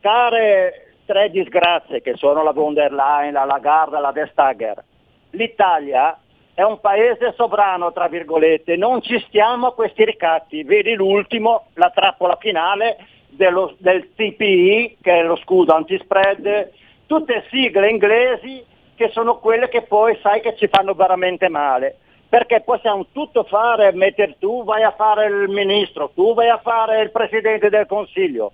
care 0.00 0.94
tre 1.04 1.30
disgrazie 1.30 2.00
che 2.02 2.14
sono 2.16 2.42
la 2.42 2.52
von 2.52 2.74
der 2.74 2.92
Leyen, 2.92 3.32
la 3.32 3.44
Lagarde 3.44 4.00
la 4.00 4.12
Vestager. 4.12 4.82
L'Italia 5.30 6.18
è 6.54 6.62
un 6.62 6.80
paese 6.80 7.32
sovrano, 7.36 7.92
tra 7.92 8.08
virgolette, 8.08 8.76
non 8.76 9.00
ci 9.00 9.18
stiamo 9.26 9.68
a 9.68 9.74
questi 9.74 10.04
ricatti. 10.04 10.62
Vedi 10.62 10.94
l'ultimo, 10.94 11.66
la 11.74 11.90
trappola 11.90 12.36
finale 12.36 12.98
dello, 13.28 13.74
del 13.78 14.12
TPI, 14.14 14.98
che 15.00 15.20
è 15.20 15.22
lo 15.22 15.36
scudo 15.36 15.74
antispread, 15.74 16.70
tutte 17.06 17.44
sigle 17.50 17.88
inglesi 17.88 18.64
che 18.94 19.08
sono 19.08 19.38
quelle 19.38 19.68
che 19.68 19.82
poi 19.82 20.18
sai 20.20 20.40
che 20.42 20.54
ci 20.56 20.68
fanno 20.68 20.92
veramente 20.92 21.48
male. 21.48 21.96
Perché 22.30 22.60
possiamo 22.60 23.06
tutto 23.10 23.42
fare, 23.42 23.92
mettere 23.92 24.36
tu 24.38 24.62
vai 24.62 24.84
a 24.84 24.92
fare 24.92 25.26
il 25.26 25.48
ministro, 25.48 26.12
tu 26.14 26.32
vai 26.32 26.48
a 26.48 26.58
fare 26.58 27.02
il 27.02 27.10
presidente 27.10 27.68
del 27.68 27.86
consiglio. 27.86 28.52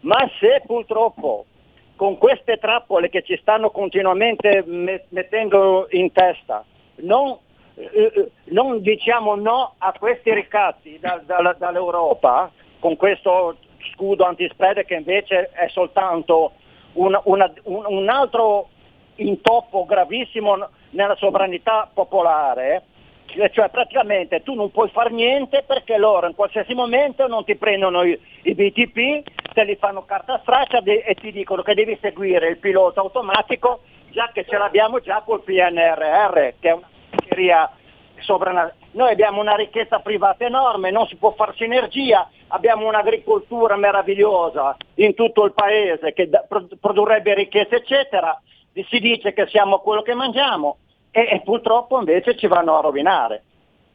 Ma 0.00 0.28
se 0.40 0.62
purtroppo 0.66 1.46
con 1.96 2.18
queste 2.18 2.58
trappole 2.58 3.08
che 3.08 3.22
ci 3.22 3.38
stanno 3.40 3.70
continuamente 3.70 4.64
mettendo 5.10 5.86
in 5.90 6.10
testa, 6.10 6.64
non, 6.96 7.38
eh, 7.76 7.88
eh, 7.94 8.30
non 8.46 8.82
diciamo 8.82 9.36
no 9.36 9.74
a 9.78 9.94
questi 9.96 10.34
ricatti 10.34 10.98
da, 10.98 11.22
da, 11.24 11.54
dall'Europa, 11.56 12.50
con 12.80 12.96
questo 12.96 13.56
scudo 13.92 14.24
antispread 14.24 14.84
che 14.84 14.94
invece 14.94 15.50
è 15.52 15.68
soltanto 15.68 16.52
una, 16.94 17.20
una, 17.24 17.52
un, 17.64 17.84
un 17.86 18.08
altro 18.08 18.70
intoppo 19.16 19.84
gravissimo 19.84 20.68
nella 20.90 21.14
sovranità 21.16 21.88
popolare, 21.92 22.82
cioè 23.52 23.68
praticamente 23.68 24.42
tu 24.42 24.54
non 24.54 24.70
puoi 24.70 24.88
fare 24.90 25.10
niente 25.10 25.64
perché 25.66 25.96
loro 25.96 26.26
in 26.26 26.34
qualsiasi 26.34 26.74
momento 26.74 27.26
non 27.26 27.44
ti 27.44 27.56
prendono 27.56 28.02
i, 28.02 28.18
i 28.42 28.54
BTP, 28.54 29.52
te 29.52 29.64
li 29.64 29.76
fanno 29.76 30.04
carta 30.04 30.38
straccia 30.42 30.80
de- 30.80 31.02
e 31.04 31.14
ti 31.14 31.32
dicono 31.32 31.62
che 31.62 31.74
devi 31.74 31.98
seguire 32.00 32.48
il 32.48 32.58
pilota 32.58 33.00
automatico 33.00 33.80
già 34.10 34.30
che 34.32 34.44
ce 34.48 34.56
l'abbiamo 34.56 35.00
già 35.00 35.22
col 35.24 35.42
PNRR 35.42 36.54
che 36.60 36.68
è 36.68 36.72
una 36.72 36.88
seria 37.28 37.70
sovranazionale. 38.20 38.82
Noi 38.92 39.10
abbiamo 39.10 39.40
una 39.40 39.56
ricchezza 39.56 39.98
privata 39.98 40.44
enorme, 40.44 40.92
non 40.92 41.06
si 41.08 41.16
può 41.16 41.32
fare 41.32 41.54
sinergia, 41.56 42.28
abbiamo 42.48 42.86
un'agricoltura 42.86 43.76
meravigliosa 43.76 44.76
in 44.94 45.14
tutto 45.14 45.44
il 45.44 45.52
paese 45.52 46.12
che 46.12 46.28
da- 46.28 46.44
produrrebbe 46.80 47.34
ricchezza 47.34 47.74
eccetera, 47.74 48.40
si 48.88 49.00
dice 49.00 49.32
che 49.32 49.46
siamo 49.48 49.78
quello 49.78 50.02
che 50.02 50.14
mangiamo, 50.14 50.78
e, 51.14 51.28
e 51.30 51.42
purtroppo 51.44 51.96
invece 52.00 52.36
ci 52.36 52.48
vanno 52.48 52.76
a 52.76 52.80
rovinare. 52.80 53.42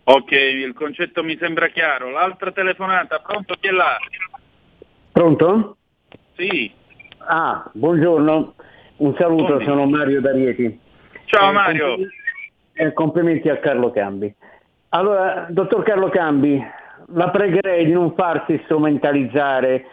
Ok, 0.05 0.31
il 0.31 0.73
concetto 0.73 1.21
mi 1.21 1.37
sembra 1.37 1.67
chiaro. 1.67 2.09
L'altra 2.09 2.53
telefonata, 2.53 3.19
pronto 3.19 3.55
chi 3.59 3.67
è 3.67 3.71
là? 3.71 3.97
Pronto? 5.11 5.75
Sì. 6.37 6.71
Ah, 7.17 7.69
buongiorno, 7.73 8.53
un 8.97 9.15
saluto, 9.17 9.43
Buongiorno. 9.43 9.65
sono 9.65 9.85
Mario 9.85 10.21
D'Arieti. 10.21 10.79
Ciao 11.25 11.49
eh, 11.49 11.53
Mario. 11.53 11.87
Complimenti, 11.87 12.15
eh, 12.73 12.93
complimenti 12.93 13.49
a 13.49 13.57
Carlo 13.57 13.91
Cambi. 13.91 14.33
Allora, 14.89 15.47
dottor 15.49 15.83
Carlo 15.83 16.07
Cambi, 16.07 16.65
la 17.13 17.29
pregherei 17.29 17.85
di 17.85 17.91
non 17.91 18.15
farsi 18.15 18.59
strumentalizzare 18.63 19.85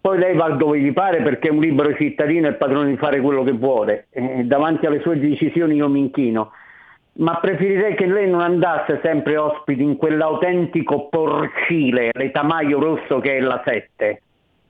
poi 0.00 0.18
lei 0.18 0.36
va 0.36 0.50
dove 0.50 0.78
gli 0.78 0.92
pare 0.92 1.22
perché 1.22 1.48
è 1.48 1.50
un 1.50 1.60
libero 1.60 1.92
cittadino 1.94 2.46
e 2.46 2.52
padrone 2.54 2.90
di 2.90 2.96
fare 2.96 3.20
quello 3.20 3.42
che 3.42 3.52
vuole. 3.52 4.06
Eh, 4.10 4.44
davanti 4.44 4.86
alle 4.86 5.00
sue 5.00 5.18
decisioni 5.18 5.74
io 5.74 5.88
mi 5.88 5.98
inchino. 5.98 6.52
Ma 7.12 7.38
preferirei 7.40 7.94
che 7.96 8.06
lei 8.06 8.30
non 8.30 8.40
andasse 8.40 9.00
sempre 9.02 9.36
ospite 9.36 9.82
in 9.82 9.96
quell'autentico 9.96 11.08
porcile, 11.08 12.10
l'etamaio 12.12 12.78
rosso 12.78 13.18
che 13.18 13.36
è 13.36 13.40
la 13.40 13.60
7. 13.64 14.22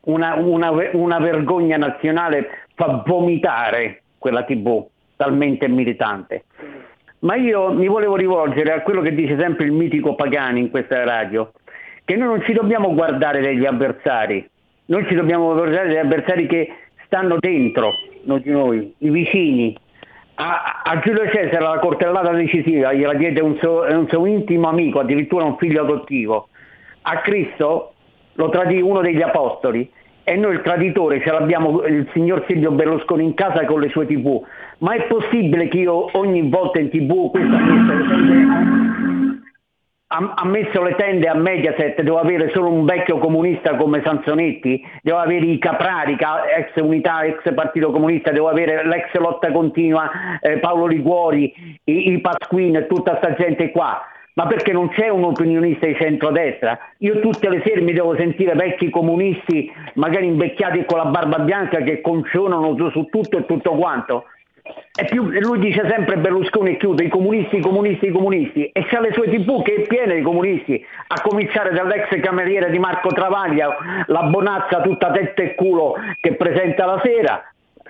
Una, 0.02 0.34
una, 0.34 0.70
una 0.92 1.18
vergogna 1.18 1.76
nazionale 1.76 2.66
fa 2.74 3.02
vomitare 3.06 4.02
quella 4.18 4.44
tv, 4.44 4.86
talmente 5.16 5.68
militante. 5.68 6.44
Ma 7.20 7.36
io 7.36 7.72
mi 7.72 7.86
volevo 7.86 8.16
rivolgere 8.16 8.72
a 8.72 8.80
quello 8.80 9.02
che 9.02 9.14
dice 9.14 9.38
sempre 9.38 9.66
il 9.66 9.72
mitico 9.72 10.14
Pagani 10.14 10.60
in 10.60 10.70
questa 10.70 11.04
radio, 11.04 11.52
che 12.04 12.16
noi 12.16 12.28
non 12.28 12.42
ci 12.42 12.54
dobbiamo 12.54 12.94
guardare 12.94 13.40
degli 13.40 13.66
avversari, 13.66 14.48
noi 14.86 15.06
ci 15.06 15.14
dobbiamo 15.14 15.52
ricordare 15.52 15.88
degli 15.88 15.98
avversari 15.98 16.46
che 16.46 16.72
stanno 17.04 17.36
dentro 17.38 17.92
noi 18.24 18.42
di 18.42 18.50
noi, 18.50 18.94
i 18.98 19.10
vicini. 19.10 19.76
A, 20.42 20.98
Giulio 21.04 21.28
Cesare 21.28 21.62
la 21.62 21.78
cortellata 21.78 22.32
decisiva 22.32 22.94
gliela 22.94 23.12
diede 23.12 23.40
un 23.40 23.56
suo, 23.58 23.82
un 23.82 24.08
suo 24.08 24.24
intimo 24.24 24.68
amico, 24.68 25.00
addirittura 25.00 25.44
un 25.44 25.58
figlio 25.58 25.82
adottivo. 25.82 26.48
A 27.02 27.18
Cristo 27.18 27.92
lo 28.34 28.48
tradì 28.48 28.80
uno 28.80 29.02
degli 29.02 29.20
apostoli 29.20 29.90
e 30.24 30.36
noi 30.36 30.54
il 30.54 30.62
traditore 30.62 31.20
ce 31.20 31.30
l'abbiamo 31.30 31.82
il 31.82 32.08
signor 32.14 32.44
Silvio 32.48 32.70
Berlusconi 32.70 33.22
in 33.22 33.34
casa 33.34 33.66
con 33.66 33.80
le 33.80 33.90
sue 33.90 34.06
tv. 34.06 34.42
Ma 34.78 34.94
è 34.94 35.02
possibile 35.02 35.68
che 35.68 35.76
io 35.78 36.08
ogni 36.16 36.48
volta 36.48 36.78
in 36.78 36.88
tv 36.88 37.30
questa 37.30 37.58
ha 40.12 40.44
messo 40.44 40.82
le 40.82 40.96
tende 40.96 41.28
a 41.28 41.34
Mediaset, 41.34 42.02
devo 42.02 42.18
avere 42.18 42.50
solo 42.52 42.68
un 42.68 42.84
vecchio 42.84 43.18
comunista 43.18 43.76
come 43.76 44.02
Sansonetti, 44.04 44.84
devo 45.02 45.18
avere 45.18 45.46
i 45.46 45.58
Caprari, 45.58 46.14
ex 46.14 46.82
unità, 46.82 47.22
ex 47.22 47.54
partito 47.54 47.92
comunista, 47.92 48.32
devo 48.32 48.48
avere 48.48 48.84
l'ex 48.84 49.14
lotta 49.14 49.52
continua 49.52 50.10
eh, 50.40 50.58
Paolo 50.58 50.86
Liguori, 50.86 51.52
i, 51.84 52.10
i 52.10 52.20
Pasquin 52.20 52.74
e 52.74 52.86
tutta 52.88 53.18
sta 53.18 53.34
gente 53.34 53.70
qua. 53.70 54.02
ma 54.34 54.46
perché 54.46 54.72
non 54.72 54.88
c'è 54.88 55.08
un 55.08 55.22
opinionista 55.22 55.86
di 55.86 55.94
centrodestra? 55.94 56.76
Io 56.98 57.20
tutte 57.20 57.48
le 57.48 57.62
sere 57.64 57.80
mi 57.80 57.92
devo 57.92 58.16
sentire 58.16 58.54
vecchi 58.54 58.90
comunisti, 58.90 59.70
magari 59.94 60.26
invecchiati 60.26 60.86
con 60.86 60.98
la 60.98 61.04
barba 61.04 61.38
bianca, 61.38 61.82
che 61.82 62.00
concionano 62.00 62.74
su 62.90 63.04
tutto 63.04 63.38
e 63.38 63.46
tutto 63.46 63.76
quanto. 63.76 64.24
Più, 65.08 65.24
lui 65.24 65.58
dice 65.58 65.86
sempre 65.88 66.18
Berlusconi 66.18 66.76
chiude 66.76 67.04
i 67.04 67.08
comunisti, 67.08 67.56
i 67.56 67.60
comunisti, 67.60 68.06
i 68.06 68.10
comunisti 68.10 68.66
e 68.66 68.84
c'ha 68.84 69.00
le 69.00 69.12
sue 69.12 69.28
tv 69.28 69.62
che 69.62 69.74
è 69.76 69.86
piena 69.86 70.14
di 70.14 70.22
comunisti, 70.22 70.84
a 71.08 71.20
cominciare 71.22 71.72
dall'ex 71.72 72.20
cameriere 72.20 72.70
di 72.70 72.78
Marco 72.78 73.08
Travaglia, 73.08 74.04
la 74.06 74.22
bonazza 74.24 74.80
tutta 74.82 75.10
tetta 75.10 75.42
e 75.42 75.54
culo 75.54 75.94
che 76.20 76.34
presenta 76.34 76.84
la 76.84 77.00
sera. 77.02 77.42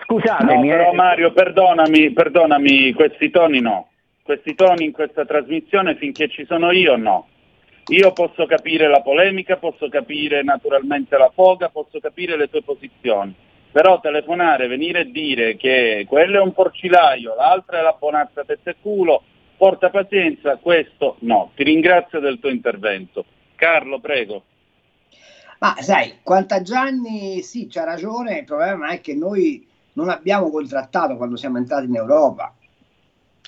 Scusatemi. 0.04 0.68
No, 0.68 0.76
però 0.76 0.92
eh. 0.92 0.94
Mario, 0.94 1.32
perdonami, 1.32 2.10
perdonami, 2.12 2.92
questi 2.92 3.30
toni 3.30 3.60
no 3.60 3.90
questi 4.30 4.54
toni 4.54 4.84
in 4.84 4.92
questa 4.92 5.25
trasmissione 5.25 5.96
finché 5.96 6.28
ci 6.28 6.44
sono 6.46 6.70
io 6.70 6.96
no. 6.96 7.26
Io 7.88 8.12
posso 8.12 8.46
capire 8.46 8.87
la 8.87 9.00
polemica, 9.00 9.56
posso 9.56 9.88
capire 9.88 10.44
naturalmente 10.44 11.16
la 11.16 11.32
foga, 11.34 11.68
posso 11.68 11.99
capire 11.99 12.37
le 12.37 12.49
tue 12.49 12.62
posizioni, 12.62 13.34
però 13.70 14.00
telefonare, 14.00 14.66
venire 14.66 15.00
e 15.00 15.10
dire 15.10 15.56
che 15.56 16.04
quello 16.08 16.38
è 16.38 16.42
un 16.42 16.52
porcilaio, 16.52 17.34
l'altra 17.36 17.78
è 17.78 17.82
la 17.82 17.96
bonazza 17.98 18.44
testa 18.44 18.74
culo, 18.80 19.22
porta 19.56 19.90
pazienza, 19.90 20.56
questo 20.56 21.16
no. 21.20 21.52
Ti 21.54 21.62
ringrazio 21.62 22.20
del 22.20 22.38
tuo 22.38 22.50
intervento. 22.50 23.24
Carlo, 23.54 24.00
prego. 24.00 24.44
Ma 25.58 25.76
sai, 25.80 26.14
Gianni 26.62 27.42
sì, 27.42 27.66
c'ha 27.68 27.84
ragione, 27.84 28.38
il 28.38 28.44
problema 28.44 28.88
è 28.88 29.00
che 29.00 29.14
noi 29.14 29.66
non 29.92 30.08
abbiamo 30.08 30.50
contrattato 30.50 31.16
quando 31.16 31.36
siamo 31.36 31.58
entrati 31.58 31.86
in 31.86 31.96
Europa 31.96 32.54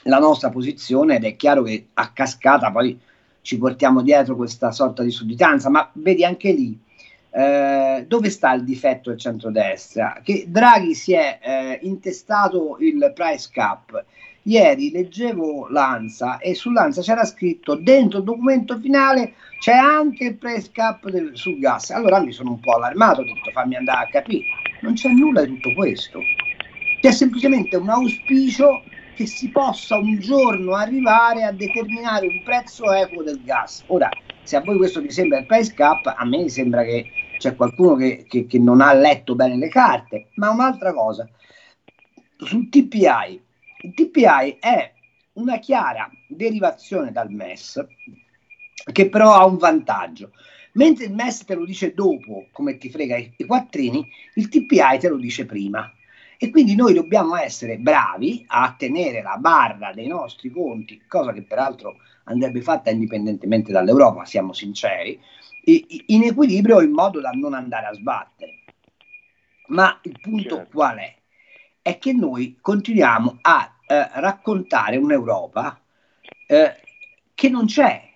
la 0.04 0.18
nostra 0.18 0.50
posizione 0.50 1.16
ed 1.16 1.24
è 1.24 1.36
chiaro 1.36 1.62
che 1.62 1.88
a 1.94 2.12
cascata 2.12 2.70
poi 2.70 2.98
ci 3.40 3.58
portiamo 3.58 4.02
dietro 4.02 4.36
questa 4.36 4.70
sorta 4.70 5.02
di 5.02 5.10
sudditanza, 5.10 5.68
ma 5.68 5.88
vedi 5.94 6.24
anche 6.24 6.52
lì 6.52 6.78
eh, 7.34 8.04
dove 8.06 8.30
sta 8.30 8.52
il 8.52 8.64
difetto 8.64 9.10
del 9.10 9.18
centrodestra? 9.18 10.20
Che 10.22 10.44
Draghi 10.48 10.94
si 10.94 11.14
è 11.14 11.38
eh, 11.40 11.78
intestato 11.82 12.76
il 12.80 13.12
price 13.14 13.48
cap. 13.50 14.04
Ieri 14.44 14.90
leggevo 14.90 15.68
l'ANSA 15.68 16.38
e 16.38 16.54
sull'ANSA 16.54 17.00
c'era 17.00 17.24
scritto 17.24 17.76
dentro 17.76 18.18
il 18.18 18.24
documento 18.24 18.76
finale 18.78 19.34
c'è 19.62 19.74
anche 19.74 20.24
il 20.24 20.34
price 20.34 20.70
cap 20.72 21.08
del, 21.08 21.30
sul 21.34 21.60
gas. 21.60 21.90
Allora 21.90 22.20
mi 22.20 22.32
sono 22.32 22.50
un 22.50 22.58
po' 22.58 22.72
allarmato, 22.72 23.20
ho 23.20 23.24
detto 23.24 23.52
fammi 23.52 23.76
andare 23.76 24.06
a 24.06 24.10
capire. 24.10 24.44
Non 24.80 24.94
c'è 24.94 25.08
nulla 25.08 25.44
di 25.44 25.54
tutto 25.54 25.72
questo. 25.74 26.20
C'è 27.00 27.12
semplicemente 27.12 27.76
un 27.76 27.88
auspicio 27.88 28.82
che 29.14 29.26
si 29.26 29.50
possa 29.50 29.96
un 29.96 30.18
giorno 30.18 30.74
arrivare 30.74 31.44
a 31.44 31.52
determinare 31.52 32.26
un 32.26 32.42
prezzo 32.42 32.92
equo 32.92 33.22
del 33.22 33.40
gas. 33.44 33.84
Ora, 33.86 34.08
se 34.42 34.56
a 34.56 34.60
voi 34.62 34.76
questo 34.78 35.00
vi 35.00 35.12
sembra 35.12 35.38
il 35.38 35.46
price 35.46 35.72
cap, 35.74 36.12
a 36.16 36.24
me 36.24 36.48
sembra 36.48 36.82
che 36.82 37.08
c'è 37.42 37.56
qualcuno 37.56 37.96
che, 37.96 38.24
che, 38.28 38.46
che 38.46 38.58
non 38.60 38.80
ha 38.80 38.92
letto 38.92 39.34
bene 39.34 39.56
le 39.56 39.68
carte. 39.68 40.28
Ma 40.34 40.50
un'altra 40.50 40.92
cosa, 40.92 41.28
sul 42.36 42.68
TPI, 42.68 43.42
il 43.82 43.94
TPI 43.94 44.58
è 44.60 44.92
una 45.34 45.58
chiara 45.58 46.08
derivazione 46.28 47.10
dal 47.10 47.30
MES 47.30 47.84
che 48.92 49.08
però 49.08 49.34
ha 49.34 49.44
un 49.44 49.56
vantaggio. 49.56 50.30
Mentre 50.74 51.06
il 51.06 51.14
MES 51.14 51.44
te 51.44 51.54
lo 51.54 51.64
dice 51.64 51.94
dopo, 51.94 52.46
come 52.52 52.78
ti 52.78 52.88
frega 52.90 53.16
i, 53.16 53.32
i 53.36 53.44
quattrini, 53.44 54.08
il 54.34 54.48
TPI 54.48 54.98
te 55.00 55.08
lo 55.08 55.16
dice 55.16 55.44
prima. 55.44 55.92
E 56.38 56.50
quindi 56.50 56.76
noi 56.76 56.94
dobbiamo 56.94 57.36
essere 57.36 57.76
bravi 57.76 58.44
a 58.48 58.74
tenere 58.76 59.20
la 59.22 59.36
barra 59.36 59.92
dei 59.92 60.06
nostri 60.06 60.50
conti, 60.50 61.02
cosa 61.06 61.32
che 61.32 61.42
peraltro 61.42 61.96
andrebbe 62.24 62.62
fatta 62.62 62.90
indipendentemente 62.90 63.72
dall'Europa, 63.72 64.24
siamo 64.24 64.52
sinceri, 64.52 65.20
in 65.64 66.24
equilibrio 66.24 66.80
in 66.80 66.90
modo 66.90 67.20
da 67.20 67.30
non 67.30 67.54
andare 67.54 67.86
a 67.86 67.94
sbattere. 67.94 68.64
Ma 69.68 69.98
il 70.02 70.18
punto 70.20 70.56
certo. 70.56 70.70
qual 70.72 70.98
è? 70.98 71.14
È 71.80 71.98
che 71.98 72.12
noi 72.12 72.58
continuiamo 72.60 73.38
a 73.40 73.74
eh, 73.86 74.08
raccontare 74.14 74.96
un'Europa 74.96 75.80
eh, 76.46 76.80
che 77.34 77.48
non 77.48 77.66
c'è. 77.66 78.10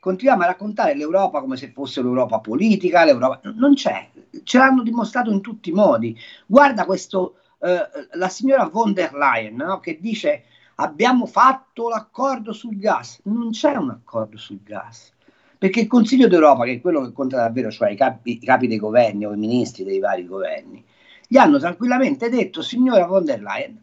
Continuiamo 0.00 0.42
a 0.42 0.46
raccontare 0.46 0.96
l'Europa 0.96 1.40
come 1.40 1.56
se 1.56 1.70
fosse 1.70 2.02
l'Europa 2.02 2.40
politica, 2.40 3.04
l'Europa 3.04 3.40
non 3.54 3.74
c'è, 3.74 4.10
ce 4.42 4.58
l'hanno 4.58 4.82
dimostrato 4.82 5.30
in 5.30 5.40
tutti 5.40 5.70
i 5.70 5.72
modi. 5.72 6.18
Guarda 6.46 6.84
questo 6.84 7.36
eh, 7.60 7.88
la 8.12 8.28
signora 8.28 8.64
von 8.64 8.92
der 8.92 9.14
Leyen 9.14 9.54
no? 9.54 9.78
che 9.78 10.00
dice 10.00 10.44
abbiamo 10.76 11.26
fatto 11.26 11.88
l'accordo 11.88 12.52
sul 12.52 12.76
gas. 12.76 13.20
Non 13.24 13.50
c'è 13.50 13.76
un 13.76 13.90
accordo 13.90 14.36
sul 14.36 14.60
gas. 14.62 15.12
Perché 15.62 15.78
il 15.78 15.86
Consiglio 15.86 16.26
d'Europa, 16.26 16.64
che 16.64 16.72
è 16.72 16.80
quello 16.80 17.02
che 17.02 17.12
conta 17.12 17.36
davvero, 17.36 17.70
cioè 17.70 17.92
i 17.92 17.94
capi, 17.94 18.32
i 18.32 18.44
capi 18.44 18.66
dei 18.66 18.78
governi 18.78 19.26
o 19.26 19.32
i 19.32 19.36
ministri 19.36 19.84
dei 19.84 20.00
vari 20.00 20.26
governi, 20.26 20.84
gli 21.28 21.36
hanno 21.36 21.60
tranquillamente 21.60 22.28
detto, 22.28 22.62
signora 22.62 23.06
von 23.06 23.24
der 23.24 23.40
Leyen, 23.40 23.80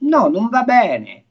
no, 0.00 0.28
non 0.28 0.50
va 0.50 0.62
bene. 0.62 1.24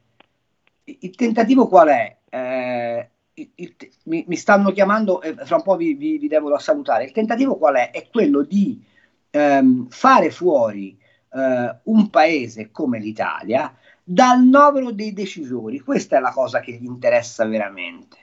Il 0.85 1.13
tentativo 1.13 1.67
qual 1.67 1.89
è? 1.89 2.17
Eh, 2.29 3.09
il, 3.35 3.51
il, 3.53 3.75
mi, 4.05 4.25
mi, 4.27 4.35
stanno 4.37 4.71
chiamando, 4.71 5.21
eh, 5.21 5.35
fra 5.35 5.57
un 5.57 5.61
po' 5.61 5.75
vi, 5.75 5.93
vi, 5.93 6.17
vi, 6.17 6.27
devo 6.27 6.57
salutare. 6.57 7.03
Il 7.03 7.11
tentativo 7.11 7.57
qual 7.57 7.75
è? 7.75 7.91
È 7.91 8.07
quello 8.09 8.41
di 8.41 8.83
ehm, 9.29 9.87
fare 9.87 10.31
fuori 10.31 10.97
eh, 11.31 11.75
un 11.83 12.09
paese 12.09 12.71
come 12.71 12.97
l'Italia 12.97 13.71
dal 14.03 14.43
novero 14.43 14.91
dei 14.91 15.13
decisori. 15.13 15.79
Questa 15.79 16.17
è 16.17 16.19
la 16.19 16.31
cosa 16.31 16.59
che 16.59 16.71
gli 16.71 16.85
interessa 16.85 17.45
veramente. 17.45 18.20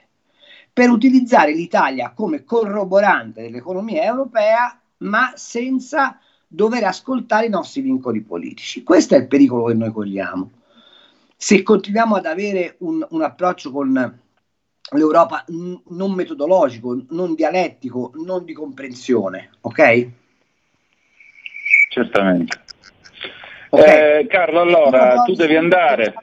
Per 0.71 0.89
utilizzare 0.89 1.53
l'Italia 1.53 2.11
come 2.15 2.43
corroborante 2.43 3.41
dell'economia 3.41 4.03
europea, 4.03 4.79
ma 4.97 5.33
senza 5.35 6.19
dover 6.47 6.83
ascoltare 6.83 7.45
i 7.45 7.49
nostri 7.49 7.81
vincoli 7.81 8.21
politici. 8.21 8.83
Questo 8.83 9.15
è 9.15 9.19
il 9.19 9.27
pericolo 9.27 9.65
che 9.65 9.73
noi 9.73 9.91
cogliamo. 9.91 10.51
Se 11.35 11.63
continuiamo 11.63 12.15
ad 12.15 12.25
avere 12.25 12.75
un, 12.79 13.05
un 13.09 13.21
approccio 13.21 13.71
con 13.71 14.19
l'Europa 14.91 15.45
n- 15.47 15.79
non 15.89 16.13
metodologico, 16.13 17.05
non 17.09 17.35
dialettico, 17.35 18.11
non 18.15 18.43
di 18.43 18.53
comprensione, 18.53 19.51
ok? 19.61 20.09
Certamente. 21.91 22.61
Okay. 23.69 24.21
Eh, 24.21 24.27
Carlo, 24.27 24.61
allora 24.61 25.21
tu 25.23 25.33
devi 25.33 25.55
andare. 25.55 26.13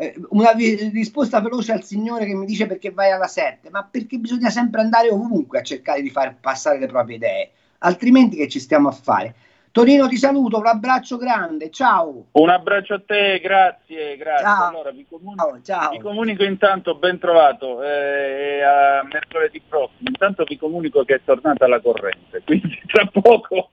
Eh, 0.00 0.14
una 0.30 0.52
risposta 0.52 1.42
veloce 1.42 1.72
al 1.72 1.82
signore 1.82 2.24
che 2.24 2.32
mi 2.34 2.46
dice 2.46 2.66
perché 2.66 2.90
vai 2.90 3.10
alla 3.10 3.26
7, 3.26 3.68
ma 3.68 3.86
perché 3.88 4.16
bisogna 4.16 4.48
sempre 4.48 4.80
andare 4.80 5.10
ovunque 5.10 5.58
a 5.58 5.62
cercare 5.62 6.00
di 6.00 6.08
far 6.08 6.36
passare 6.40 6.78
le 6.78 6.86
proprie 6.86 7.16
idee, 7.16 7.50
altrimenti 7.80 8.38
che 8.38 8.48
ci 8.48 8.60
stiamo 8.60 8.88
a 8.88 8.92
fare? 8.92 9.34
Tonino 9.70 10.08
ti 10.08 10.16
saluto, 10.16 10.56
un 10.56 10.66
abbraccio 10.66 11.18
grande, 11.18 11.68
ciao. 11.68 12.28
Un 12.32 12.48
abbraccio 12.48 12.94
a 12.94 13.02
te, 13.04 13.40
grazie, 13.40 14.16
grazie. 14.16 14.44
Ciao. 14.46 14.68
Allora, 14.68 14.90
vi, 14.90 15.06
comunico, 15.06 15.60
ciao, 15.62 15.90
vi 15.90 15.98
comunico 15.98 16.44
intanto, 16.44 16.94
ben 16.94 17.18
trovato, 17.18 17.82
eh, 17.82 18.62
a 18.62 19.04
mercoledì 19.04 19.60
prossimo, 19.68 20.08
intanto 20.08 20.44
vi 20.44 20.56
comunico 20.56 21.04
che 21.04 21.16
è 21.16 21.20
tornata 21.22 21.68
la 21.68 21.78
corrente, 21.78 22.40
quindi 22.42 22.80
tra 22.86 23.04
poco 23.04 23.68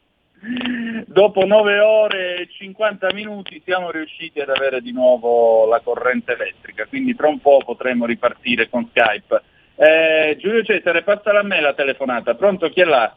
Dopo 1.06 1.45
9 1.45 1.80
ore 1.80 2.36
e 2.38 2.47
50 2.52 3.12
minuti 3.13 3.62
siamo 3.65 3.89
riusciti 3.89 4.39
ad 4.39 4.50
avere 4.50 4.82
di 4.82 4.91
nuovo 4.91 5.65
la 5.67 5.80
corrente 5.80 6.34
elettrica, 6.34 6.86
quindi 6.86 7.15
tra 7.15 7.28
un 7.28 7.39
po' 7.39 7.62
potremo 7.65 8.06
ripartire 8.06 8.69
con 8.69 8.88
Skype. 8.89 9.41
Eh, 9.76 10.38
Giulio 10.39 10.63
Cesare, 10.63 11.04
passala 11.04 11.39
a 11.39 11.43
me 11.43 11.60
la 11.60 11.73
telefonata. 11.73 12.36
Pronto, 12.36 12.69
chi 12.69 12.82
è 12.82 12.86
là? 12.86 13.15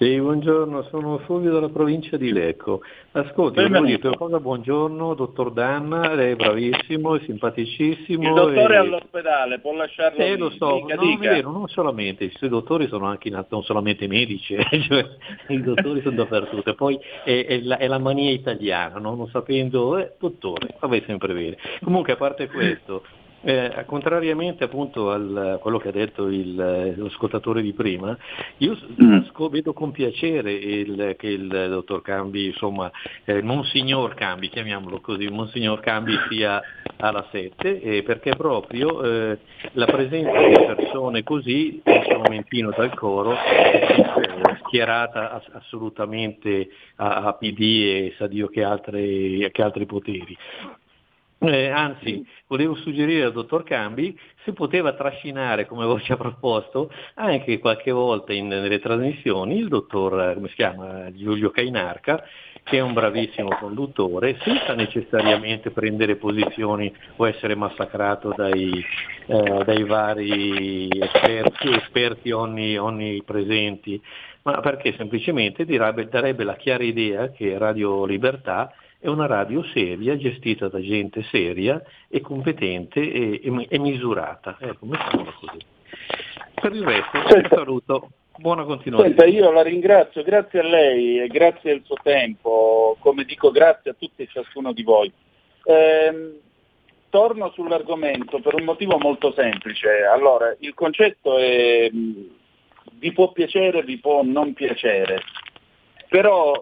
Sì, 0.00 0.18
buongiorno, 0.18 0.84
sono 0.84 1.18
Fulvio 1.18 1.52
dalla 1.52 1.68
provincia 1.68 2.16
di 2.16 2.32
Lecco. 2.32 2.80
Ascolti, 3.12 3.62
dire 3.68 4.16
cosa, 4.16 4.40
buongiorno, 4.40 5.12
dottor 5.12 5.52
Danna, 5.52 6.14
lei 6.14 6.32
è 6.32 6.36
bravissimo, 6.36 7.16
è 7.16 7.20
simpaticissimo. 7.26 8.28
Il 8.28 8.32
dottore 8.32 8.76
e... 8.76 8.76
è 8.76 8.80
all'ospedale, 8.80 9.58
può 9.58 9.74
lasciarlo 9.74 10.18
Eh, 10.18 10.38
lo 10.38 10.48
so, 10.52 10.80
dica, 10.80 10.94
no, 10.94 11.02
dica. 11.02 11.32
Vero, 11.32 11.50
non 11.50 11.68
solamente, 11.68 12.24
i 12.24 12.32
suoi 12.34 12.48
dottori 12.48 12.88
sono 12.88 13.04
anche 13.04 13.28
in, 13.28 13.44
non 13.46 13.62
solamente 13.62 14.06
medici, 14.06 14.54
eh, 14.56 14.80
cioè, 14.80 15.06
i 15.48 15.60
dottori 15.60 16.00
sono 16.00 16.16
dappertutto, 16.16 16.72
poi 16.72 16.98
è, 17.22 17.44
è, 17.44 17.60
la, 17.60 17.76
è, 17.76 17.86
la, 17.86 17.98
mania 17.98 18.30
italiana, 18.30 18.98
no? 18.98 19.14
non 19.14 19.28
sapendo, 19.28 19.98
eh, 19.98 20.12
dottore, 20.18 20.76
vabbè 20.80 21.02
sempre 21.04 21.34
bene. 21.34 21.58
Comunque 21.84 22.14
a 22.14 22.16
parte 22.16 22.48
questo, 22.48 23.02
eh, 23.42 23.84
contrariamente 23.86 24.64
appunto 24.64 25.10
a 25.10 25.58
quello 25.58 25.78
che 25.78 25.88
ha 25.88 25.92
detto 25.92 26.28
il, 26.28 26.94
lo 26.96 27.06
ascoltatore 27.06 27.62
di 27.62 27.72
prima, 27.72 28.16
io 28.58 28.76
mm. 29.02 29.46
vedo 29.50 29.72
con 29.72 29.90
piacere 29.92 30.52
il, 30.52 31.14
che 31.18 31.28
il 31.28 31.48
dottor 31.48 32.02
Cambi, 32.02 32.46
insomma, 32.46 32.90
eh, 33.24 33.42
Monsignor 33.42 34.14
Cambi, 34.14 34.48
chiamiamolo 34.48 35.00
così, 35.00 35.26
Monsignor 35.28 35.80
Cambi 35.80 36.12
sia 36.28 36.60
alla 36.96 37.26
7, 37.30 37.80
eh, 37.80 38.02
perché 38.02 38.36
proprio 38.36 39.02
eh, 39.02 39.38
la 39.72 39.86
presenza 39.86 40.46
di 40.46 40.74
persone 40.74 41.22
così, 41.22 41.80
un 41.84 42.22
momentino 42.22 42.72
dal 42.76 42.94
coro, 42.94 43.34
schierata 44.64 45.42
assolutamente 45.52 46.68
a, 46.96 47.22
a, 47.22 47.32
PD 47.34 47.60
e 47.60 48.14
sa 48.16 48.26
Dio 48.26 48.48
che, 48.48 48.62
altre, 48.62 49.50
che 49.50 49.62
altri 49.62 49.86
poteri. 49.86 50.36
Eh, 51.42 51.70
anzi, 51.70 52.22
volevo 52.48 52.74
suggerire 52.74 53.24
al 53.24 53.32
dottor 53.32 53.64
Cambi 53.64 54.14
se 54.44 54.52
poteva 54.52 54.92
trascinare, 54.92 55.64
come 55.64 55.86
voi 55.86 56.02
ci 56.02 56.12
ha 56.12 56.16
proposto, 56.18 56.92
anche 57.14 57.58
qualche 57.58 57.90
volta 57.90 58.34
in, 58.34 58.48
nelle 58.48 58.78
trasmissioni 58.78 59.56
il 59.56 59.68
dottor, 59.68 60.38
si 60.48 60.54
chiama, 60.54 61.10
Giulio 61.14 61.48
Cainarca, 61.48 62.22
che 62.62 62.76
è 62.76 62.80
un 62.80 62.92
bravissimo 62.92 63.56
conduttore, 63.58 64.36
senza 64.42 64.74
necessariamente 64.74 65.70
prendere 65.70 66.16
posizioni 66.16 66.92
o 67.16 67.26
essere 67.26 67.54
massacrato 67.54 68.34
dai, 68.36 68.84
eh, 69.26 69.62
dai 69.64 69.84
vari 69.84 70.88
esperti, 70.90 71.72
esperti 71.72 72.30
onni, 72.32 72.76
onnipresenti, 72.76 73.98
ma 74.42 74.60
perché 74.60 74.94
semplicemente 74.94 75.64
direbbe, 75.64 76.06
darebbe 76.06 76.44
la 76.44 76.56
chiara 76.56 76.84
idea 76.84 77.30
che 77.30 77.56
Radio 77.56 78.04
Libertà 78.04 78.74
è 79.00 79.08
una 79.08 79.26
radio 79.26 79.64
seria, 79.72 80.16
gestita 80.16 80.68
da 80.68 80.80
gente 80.80 81.22
seria 81.30 81.82
e 82.06 82.20
competente 82.20 83.00
e, 83.00 83.40
e, 83.42 83.66
e 83.68 83.78
misurata. 83.78 84.58
Ecco, 84.60 84.86
mettiamola 84.86 85.32
così. 85.32 85.58
Per 86.54 86.72
il 86.72 86.84
resto, 86.84 87.16
un 87.16 87.48
saluto. 87.48 88.10
Buona 88.36 88.64
continuazione. 88.64 89.14
Senta, 89.16 89.26
io 89.26 89.50
la 89.50 89.62
ringrazio, 89.62 90.22
grazie 90.22 90.60
a 90.60 90.62
lei 90.62 91.20
e 91.20 91.26
grazie 91.28 91.72
al 91.72 91.82
suo 91.84 91.96
tempo, 92.02 92.96
come 93.00 93.24
dico 93.24 93.50
grazie 93.50 93.90
a 93.90 93.96
tutti 93.98 94.22
e 94.22 94.28
ciascuno 94.28 94.72
di 94.72 94.82
voi. 94.82 95.12
Eh, 95.64 96.40
torno 97.08 97.50
sull'argomento 97.50 98.40
per 98.40 98.54
un 98.54 98.64
motivo 98.64 98.98
molto 98.98 99.32
semplice. 99.32 100.04
Allora, 100.04 100.54
il 100.60 100.74
concetto 100.74 101.36
è 101.38 101.90
vi 103.00 103.12
può 103.12 103.32
piacere, 103.32 103.82
vi 103.82 103.98
può 103.98 104.22
non 104.22 104.52
piacere, 104.52 105.22
però 106.08 106.52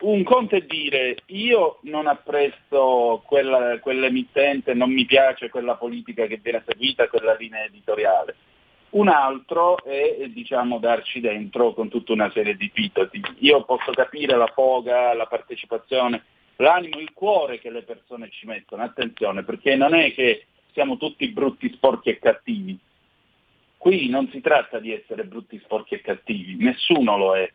un 0.00 0.22
conto 0.22 0.56
è 0.56 0.62
dire 0.62 1.16
io 1.26 1.78
non 1.82 2.06
apprezzo 2.06 3.22
quella, 3.26 3.78
quell'emittente, 3.80 4.74
non 4.74 4.92
mi 4.92 5.04
piace 5.04 5.50
quella 5.50 5.76
politica 5.76 6.26
che 6.26 6.40
viene 6.42 6.62
seguita, 6.66 7.08
quella 7.08 7.34
linea 7.34 7.64
editoriale. 7.64 8.36
Un 8.90 9.08
altro 9.08 9.82
è 9.84 10.26
diciamo, 10.28 10.78
darci 10.78 11.20
dentro 11.20 11.74
con 11.74 11.88
tutta 11.88 12.12
una 12.12 12.30
serie 12.32 12.56
di 12.56 12.66
epiteti. 12.66 13.22
Io 13.38 13.64
posso 13.64 13.92
capire 13.92 14.36
la 14.36 14.50
foga, 14.52 15.14
la 15.14 15.26
partecipazione, 15.26 16.24
l'animo, 16.56 16.98
il 16.98 17.12
cuore 17.12 17.60
che 17.60 17.70
le 17.70 17.82
persone 17.82 18.30
ci 18.30 18.46
mettono, 18.46 18.82
attenzione, 18.82 19.44
perché 19.44 19.76
non 19.76 19.94
è 19.94 20.12
che 20.12 20.46
siamo 20.72 20.96
tutti 20.96 21.28
brutti, 21.28 21.70
sporchi 21.74 22.10
e 22.10 22.18
cattivi. 22.18 22.76
Qui 23.76 24.08
non 24.08 24.28
si 24.30 24.40
tratta 24.40 24.78
di 24.78 24.92
essere 24.92 25.24
brutti, 25.24 25.58
sporchi 25.62 25.94
e 25.94 26.00
cattivi, 26.00 26.56
nessuno 26.56 27.16
lo 27.16 27.36
è, 27.36 27.50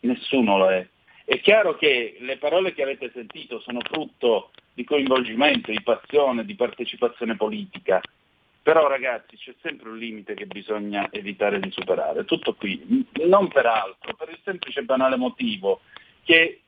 nessuno 0.00 0.58
lo 0.58 0.70
è. 0.70 0.86
È 1.28 1.40
chiaro 1.40 1.74
che 1.74 2.18
le 2.20 2.36
parole 2.36 2.72
che 2.72 2.84
avete 2.84 3.10
sentito 3.12 3.58
sono 3.58 3.80
frutto 3.80 4.52
di 4.72 4.84
coinvolgimento, 4.84 5.72
di 5.72 5.82
passione, 5.82 6.44
di 6.44 6.54
partecipazione 6.54 7.34
politica, 7.34 8.00
però 8.62 8.86
ragazzi 8.86 9.36
c'è 9.36 9.52
sempre 9.60 9.88
un 9.88 9.98
limite 9.98 10.34
che 10.34 10.46
bisogna 10.46 11.08
evitare 11.10 11.58
di 11.58 11.68
superare, 11.72 12.24
tutto 12.24 12.54
qui, 12.54 13.04
non 13.24 13.48
per 13.48 13.66
altro, 13.66 14.14
per 14.14 14.28
il 14.28 14.38
semplice 14.44 14.78
e 14.78 14.84
banale 14.84 15.16
motivo 15.16 15.80
che 16.22 16.60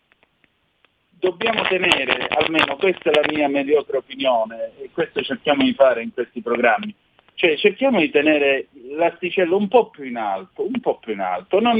dobbiamo 1.10 1.62
tenere, 1.62 2.26
almeno 2.26 2.74
questa 2.78 3.10
è 3.10 3.14
la 3.14 3.32
mia 3.32 3.48
mediocre 3.48 3.98
opinione 3.98 4.72
e 4.80 4.90
questo 4.92 5.22
cerchiamo 5.22 5.62
di 5.62 5.74
fare 5.74 6.02
in 6.02 6.12
questi 6.12 6.42
programmi, 6.42 6.92
cioè 7.34 7.56
cerchiamo 7.58 8.00
di 8.00 8.10
tenere 8.10 8.66
l'asticella 8.96 9.54
un 9.54 9.68
po' 9.68 9.88
più 9.90 10.02
in 10.02 10.16
alto, 10.16 10.66
un 10.66 10.80
po' 10.80 10.98
più 10.98 11.12
in 11.12 11.20
alto, 11.20 11.60
non, 11.60 11.78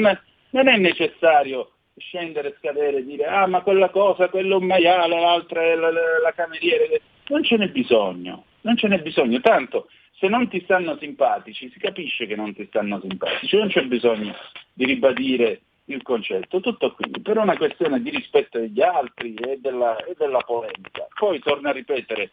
non 0.50 0.68
è 0.68 0.76
necessario 0.76 1.72
scendere, 1.98 2.56
scadere, 2.58 3.04
dire 3.04 3.26
ah 3.26 3.46
ma 3.46 3.62
quella 3.62 3.90
cosa, 3.90 4.28
quello 4.28 4.56
è 4.56 4.58
un 4.60 4.66
maiale, 4.66 5.20
l'altra 5.20 5.62
è 5.62 5.74
la, 5.74 5.90
la, 5.90 6.00
la 6.22 6.32
cameriere, 6.32 7.00
non 7.28 7.42
ce 7.42 7.56
n'è 7.56 7.68
bisogno, 7.68 8.44
non 8.62 8.76
ce 8.76 8.88
n'è 8.88 9.00
bisogno, 9.00 9.40
tanto 9.40 9.88
se 10.18 10.28
non 10.28 10.48
ti 10.48 10.60
stanno 10.62 10.96
simpatici 10.98 11.70
si 11.70 11.78
capisce 11.78 12.26
che 12.26 12.34
non 12.34 12.54
ti 12.54 12.66
stanno 12.66 13.00
simpatici, 13.00 13.56
non 13.56 13.68
c'è 13.68 13.82
bisogno 13.84 14.34
di 14.72 14.84
ribadire 14.84 15.60
il 15.86 16.02
concetto, 16.02 16.60
tutto 16.60 16.92
qui, 16.92 17.10
per 17.22 17.38
una 17.38 17.56
questione 17.56 18.00
di 18.02 18.10
rispetto 18.10 18.58
degli 18.58 18.82
altri 18.82 19.34
e 19.34 19.58
della, 19.58 19.96
e 20.04 20.14
della 20.18 20.40
polemica. 20.40 21.06
Poi 21.18 21.38
torno 21.38 21.68
a 21.68 21.72
ripetere, 21.72 22.32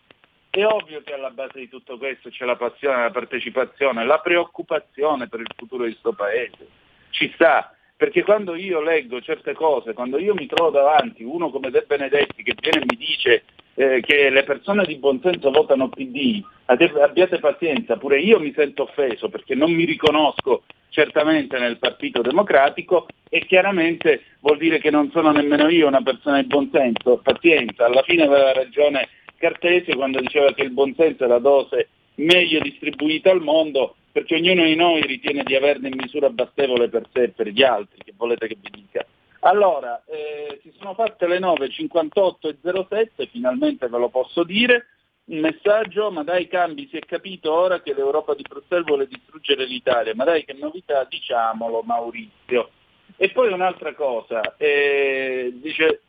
è 0.50 0.66
ovvio 0.66 1.02
che 1.04 1.14
alla 1.14 1.30
base 1.30 1.60
di 1.60 1.70
tutto 1.70 1.98
questo 1.98 2.30
c'è 2.30 2.46
la 2.46 2.56
passione, 2.56 3.04
la 3.04 3.12
partecipazione, 3.12 4.06
la 4.06 4.20
preoccupazione 4.20 5.28
per 5.28 5.40
il 5.40 5.52
futuro 5.56 5.84
di 5.84 5.92
questo 5.92 6.14
paese. 6.14 6.68
Ci 7.12 7.32
sta, 7.36 7.74
perché 7.98 8.24
quando 8.24 8.56
io 8.56 8.82
leggo 8.82 9.22
certe 9.22 9.54
cose, 9.54 9.94
quando 9.94 10.18
io 10.18 10.34
mi 10.34 10.48
trovo 10.48 10.70
davanti 10.70 11.24
uno 11.24 11.50
come 11.50 11.70
De 11.70 11.86
Benedetti 11.88 12.44
che 12.44 12.56
viene 12.60 12.82
e 12.82 12.86
mi 12.88 12.98
dice 12.98 13.44
eh, 13.76 14.02
che 14.02 14.30
le 14.30 14.44
persone 14.44 14.86
di 14.86 14.98
buonsenso 14.98 15.50
votano 15.50 15.90
PD, 15.90 16.44
abbiate 16.66 17.40
pazienza, 17.40 17.98
pure 17.98 18.20
io 18.20 18.40
mi 18.40 18.54
sento 18.54 18.84
offeso 18.84 19.30
perché 19.30 19.56
non 19.56 19.72
mi 19.72 19.86
riconosco 19.86 20.64
certamente 20.90 21.58
nel 21.58 21.78
Partito 21.78 22.22
Democratico 22.22 23.08
e 23.30 23.46
chiaramente 23.46 24.24
vuol 24.40 24.58
dire 24.58 24.80
che 24.80 24.92
non 24.92 25.10
sono 25.12 25.32
nemmeno 25.32 25.70
io 25.70 25.88
una 25.88 26.02
persona 26.02 26.42
di 26.42 26.48
buonsenso, 26.48 27.20
pazienza, 27.24 27.86
alla 27.86 28.04
fine 28.04 28.24
aveva 28.24 28.54
ragione 28.54 29.08
Cartesio 29.38 29.96
quando 29.96 30.20
diceva 30.20 30.54
che 30.54 30.64
il 30.64 30.72
buonsenso 30.72 31.26
è 31.26 31.28
la 31.28 31.40
dose 31.40 31.90
meglio 32.16 32.60
distribuita 32.60 33.32
al 33.32 33.42
mondo 33.42 33.96
perché 34.16 34.36
ognuno 34.36 34.64
di 34.64 34.76
noi 34.76 35.02
ritiene 35.02 35.44
di 35.44 35.56
averne 35.56 35.90
in 35.90 35.98
misura 35.98 36.30
bastevole 36.30 36.88
per 36.88 37.06
sé 37.12 37.24
e 37.24 37.30
per 37.32 37.50
gli 37.50 37.64
altri, 37.64 37.98
che 38.02 38.14
volete 38.16 38.48
che 38.48 38.56
vi 38.58 38.70
dica. 38.72 39.06
Allora, 39.40 40.02
eh, 40.06 40.58
si 40.62 40.72
sono 40.78 40.94
fatte 40.94 41.28
le 41.28 41.38
9.58 41.38 42.48
e 42.48 42.86
07, 42.88 43.26
finalmente 43.26 43.90
ve 43.90 43.98
lo 43.98 44.08
posso 44.08 44.46
dire, 44.46 44.86
un 45.26 45.40
messaggio, 45.40 46.12
ma 46.12 46.24
dai 46.24 46.48
cambi, 46.48 46.88
si 46.88 46.96
è 46.96 47.02
capito 47.02 47.52
ora 47.52 47.82
che 47.82 47.94
l'Europa 47.94 48.34
di 48.36 48.46
Bruxelles 48.48 48.86
vuole 48.86 49.06
distruggere 49.06 49.66
l'Italia, 49.66 50.16
ma 50.16 50.24
dai 50.24 50.46
che 50.46 50.54
novità, 50.54 51.04
diciamolo 51.04 51.82
Maurizio. 51.82 52.70
E 53.18 53.32
poi 53.32 53.52
un'altra 53.52 53.94
cosa, 53.96 54.56
eh, 54.56 55.52
dice 55.56 56.04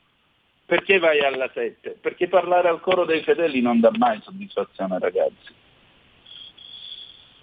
perché 0.64 1.00
vai 1.00 1.24
alla 1.24 1.50
7? 1.52 1.98
Perché 2.00 2.28
parlare 2.28 2.68
al 2.68 2.80
coro 2.80 3.04
dei 3.04 3.22
fedeli 3.22 3.60
non 3.60 3.80
dà 3.80 3.90
mai 3.98 4.20
soddisfazione 4.22 4.96
ragazzi. 5.00 5.64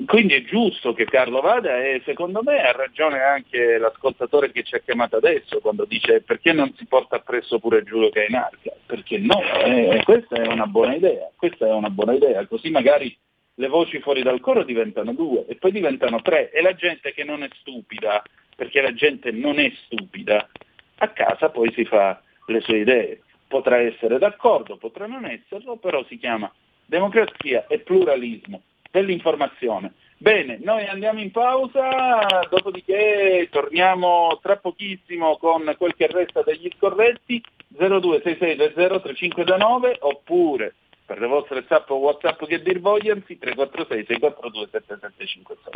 Quindi 0.05 0.33
è 0.33 0.43
giusto 0.43 0.93
che 0.93 1.05
Carlo 1.05 1.39
vada 1.39 1.79
e 1.83 2.01
secondo 2.03 2.41
me 2.43 2.59
ha 2.61 2.71
ragione 2.71 3.21
anche 3.21 3.77
l'ascoltatore 3.77 4.51
che 4.51 4.63
ci 4.63 4.73
ha 4.73 4.79
chiamato 4.79 5.17
adesso 5.17 5.59
quando 5.59 5.85
dice 5.85 6.21
perché 6.21 6.51
non 6.51 6.73
si 6.75 6.85
porta 6.87 7.17
appresso 7.17 7.59
pure 7.59 7.83
Giulio 7.83 8.09
Cainarca? 8.09 8.71
Perché 8.87 9.19
no, 9.19 9.39
eh, 9.63 10.01
questa 10.03 10.41
è 10.41 10.47
una 10.47 10.65
buona 10.65 10.95
idea, 10.95 11.29
questa 11.35 11.67
è 11.67 11.71
una 11.71 11.91
buona 11.91 12.13
idea, 12.13 12.45
così 12.47 12.71
magari 12.71 13.15
le 13.55 13.67
voci 13.67 13.99
fuori 13.99 14.23
dal 14.23 14.39
coro 14.39 14.63
diventano 14.63 15.13
due 15.13 15.45
e 15.45 15.55
poi 15.57 15.71
diventano 15.71 16.21
tre 16.23 16.49
e 16.51 16.63
la 16.63 16.73
gente 16.73 17.13
che 17.13 17.23
non 17.23 17.43
è 17.43 17.47
stupida, 17.59 18.23
perché 18.55 18.81
la 18.81 18.95
gente 18.95 19.29
non 19.31 19.59
è 19.59 19.71
stupida, 19.85 20.49
a 20.97 21.07
casa 21.09 21.49
poi 21.49 21.71
si 21.73 21.85
fa 21.85 22.19
le 22.47 22.61
sue 22.61 22.79
idee. 22.79 23.21
Potrà 23.47 23.77
essere 23.77 24.17
d'accordo, 24.17 24.77
potrà 24.77 25.05
non 25.05 25.25
esserlo, 25.25 25.77
però 25.77 26.03
si 26.05 26.17
chiama 26.17 26.51
democrazia 26.87 27.67
e 27.67 27.79
pluralismo 27.79 28.63
dell'informazione. 28.93 29.93
Bene, 30.17 30.57
noi 30.61 30.85
andiamo 30.85 31.19
in 31.19 31.31
pausa, 31.31 32.45
dopodiché 32.49 33.49
torniamo 33.51 34.39
tra 34.41 34.55
pochissimo 34.57 35.37
con 35.37 35.75
quel 35.77 35.95
che 35.95 36.07
resta 36.07 36.41
degli 36.43 36.69
scorretti 36.77 37.43
0266203529 37.77 39.97
oppure 40.01 40.75
per 41.05 41.19
le 41.19 41.27
vostre 41.27 41.65
zap 41.67 41.89
o 41.89 41.95
whatsapp 41.95 42.41
che 42.45 42.61
dir 42.61 42.79
vogliano 42.79 43.21
346 43.25 44.05
642 44.05 44.69
7756. 44.71 45.73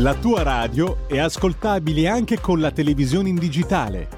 La 0.00 0.14
tua 0.14 0.44
radio 0.44 1.08
è 1.08 1.18
ascoltabile 1.18 2.06
anche 2.08 2.38
con 2.40 2.60
la 2.60 2.70
televisione 2.70 3.28
in 3.28 3.36
digitale. 3.36 4.17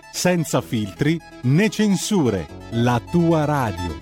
senza 0.11 0.61
filtri 0.61 1.19
né 1.43 1.69
censure, 1.69 2.47
la 2.71 3.01
tua 3.11 3.45
radio. 3.45 3.97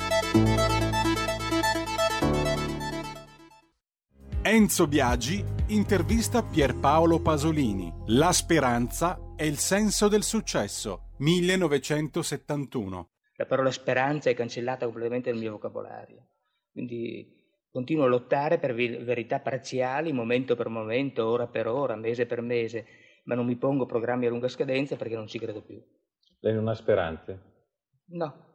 Enzo 4.41 4.88
Biagi 4.88 5.43
intervista 5.67 6.41
Pierpaolo 6.43 7.19
Pasolini. 7.19 7.93
La 8.08 8.32
speranza 8.32 9.34
è 9.36 9.43
il 9.43 9.58
senso 9.58 10.08
del 10.08 10.24
successo. 10.24 11.12
1971. 11.17 13.10
La 13.36 13.45
parola 13.45 13.72
speranza 13.72 14.30
è 14.30 14.34
cancellata 14.34 14.86
completamente 14.86 15.30
dal 15.30 15.39
mio 15.39 15.52
vocabolario. 15.52 16.28
Quindi 16.72 17.38
Continuo 17.72 18.06
a 18.06 18.08
lottare 18.08 18.58
per 18.58 18.74
verità 18.74 19.39
parziali, 19.39 20.12
momento 20.12 20.56
per 20.56 20.69
momento, 20.69 21.28
ora 21.28 21.45
per 21.45 21.67
ora, 21.67 21.95
mese 21.95 22.26
per 22.26 22.41
mese, 22.41 22.86
ma 23.26 23.36
non 23.36 23.45
mi 23.45 23.58
pongo 23.58 23.86
programmi 23.86 24.26
a 24.26 24.30
lunga 24.30 24.48
scadenza 24.48 24.95
perché 24.95 25.13
non 25.13 25.28
ci 25.28 25.38
credo 25.38 25.62
più. 25.62 25.80
Lei 26.39 26.54
non 26.54 26.67
ha 26.67 26.73
speranze? 26.73 27.39
No. 28.06 28.47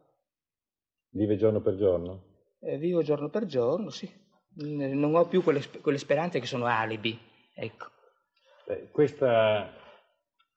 Vive 1.09 1.37
giorno 1.37 1.61
per 1.61 1.75
giorno? 1.75 2.23
Eh, 2.59 2.77
vivo 2.77 3.03
giorno 3.03 3.29
per 3.29 3.45
giorno, 3.45 3.89
sì. 3.89 4.11
Non 4.55 5.13
ho 5.15 5.27
più 5.27 5.43
quelle, 5.43 5.61
quelle 5.81 5.97
speranze 5.97 6.39
che 6.39 6.45
sono 6.45 6.65
alibi, 6.65 7.17
ecco. 7.53 7.87
Beh, 8.65 8.89
questa 8.89 9.69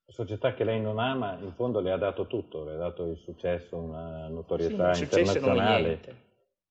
società 0.06 0.54
che 0.54 0.64
lei 0.64 0.80
non 0.80 0.98
ama, 0.98 1.36
in 1.38 1.52
fondo 1.54 1.80
le 1.80 1.92
ha 1.92 1.98
dato 1.98 2.26
tutto, 2.26 2.64
le 2.64 2.74
ha 2.74 2.78
dato 2.78 3.04
il 3.04 3.18
successo, 3.18 3.76
una 3.76 4.28
notorietà 4.28 4.94
sì, 4.94 5.02
il 5.02 5.08
internazionale. 5.12 6.26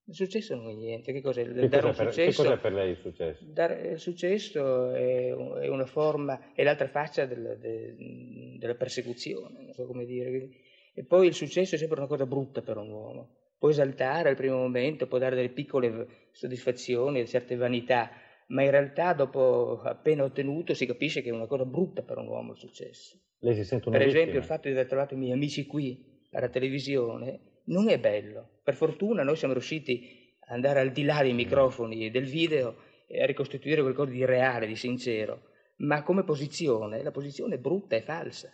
Il 0.09 0.15
successo 0.15 0.55
non 0.55 0.69
è 0.69 0.73
niente. 0.73 1.11
Che 1.11 1.21
cos'è? 1.21 1.43
Che, 1.43 1.67
cos'è 1.67 1.67
per, 1.67 1.93
successo, 1.93 2.43
che 2.43 2.47
cos'è 2.49 2.61
per 2.61 2.73
lei 2.73 2.91
il 2.91 2.97
successo? 2.97 3.43
Dare 3.45 3.89
il 3.91 3.99
successo 3.99 4.91
è, 4.91 5.27
è 5.33 5.67
una 5.67 5.85
forma, 5.85 6.53
è 6.53 6.63
l'altra 6.63 6.87
faccia 6.87 7.25
del, 7.25 7.57
de, 7.59 8.57
della 8.57 8.75
persecuzione, 8.75 9.63
non 9.63 9.73
so 9.73 9.85
come 9.85 10.05
dire. 10.05 10.49
E 10.93 11.03
poi 11.03 11.27
il 11.27 11.33
successo 11.33 11.75
è 11.75 11.77
sempre 11.77 11.99
una 11.99 12.07
cosa 12.07 12.25
brutta 12.25 12.61
per 12.61 12.77
un 12.77 12.89
uomo. 12.89 13.35
Può 13.59 13.69
esaltare 13.69 14.29
al 14.29 14.35
primo 14.35 14.55
momento, 14.57 15.07
può 15.07 15.17
dare 15.17 15.35
delle 15.35 15.49
piccole 15.49 16.07
soddisfazioni, 16.31 17.27
certe 17.27 17.55
vanità, 17.57 18.09
ma 18.47 18.63
in 18.63 18.71
realtà 18.71 19.11
dopo 19.13 19.81
appena 19.81 20.23
ottenuto 20.23 20.73
si 20.73 20.85
capisce 20.85 21.21
che 21.21 21.29
è 21.29 21.33
una 21.33 21.47
cosa 21.47 21.65
brutta 21.65 22.01
per 22.01 22.17
un 22.17 22.27
uomo 22.27 22.53
il 22.53 22.59
successo. 22.59 23.19
Lei 23.39 23.55
si 23.55 23.65
sente 23.65 23.89
una 23.89 23.97
Per 23.97 24.05
vittima. 24.05 24.21
esempio 24.23 24.41
il 24.41 24.47
fatto 24.47 24.67
di 24.69 24.73
aver 24.73 24.87
trovato 24.87 25.15
i 25.15 25.17
miei 25.17 25.33
amici 25.33 25.65
qui 25.65 26.01
alla 26.31 26.49
televisione 26.49 27.39
non 27.67 27.89
è 27.89 27.99
bello. 27.99 28.60
Per 28.63 28.75
fortuna 28.75 29.23
noi 29.23 29.36
siamo 29.36 29.53
riusciti 29.53 30.36
ad 30.39 30.56
andare 30.56 30.80
al 30.80 30.91
di 30.91 31.03
là 31.03 31.21
dei 31.21 31.34
microfoni 31.34 32.06
e 32.06 32.12
del 32.12 32.25
video 32.25 32.75
e 33.08 33.21
a 33.21 33.25
ricostituire 33.25 33.82
qualcosa 33.82 34.12
di 34.12 34.25
reale, 34.25 34.67
di 34.67 34.75
sincero. 34.75 35.43
Ma 35.77 36.03
come 36.03 36.23
posizione, 36.23 37.03
la 37.03 37.12
posizione 37.12 37.56
è 37.56 37.60
brutta 37.60 37.95
e 37.95 38.01
falsa. 38.01 38.51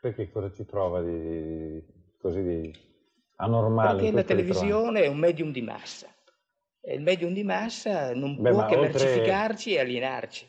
Perché 0.00 0.30
cosa 0.30 0.52
ci 0.52 0.64
trova 0.64 1.02
di, 1.02 1.82
così 2.18 2.42
di 2.42 2.72
anormale? 3.36 4.00
Perché 4.00 4.12
la 4.14 4.22
televisione 4.22 5.02
è 5.02 5.06
un 5.08 5.18
medium 5.18 5.52
di 5.52 5.62
massa. 5.62 6.08
E 6.80 6.94
il 6.94 7.02
medium 7.02 7.32
di 7.32 7.42
massa 7.42 8.14
non 8.14 8.40
Beh, 8.40 8.50
può 8.50 8.66
che 8.66 8.76
oltre- 8.76 9.04
mercificarci 9.04 9.74
e 9.74 9.80
alienarci. 9.80 10.48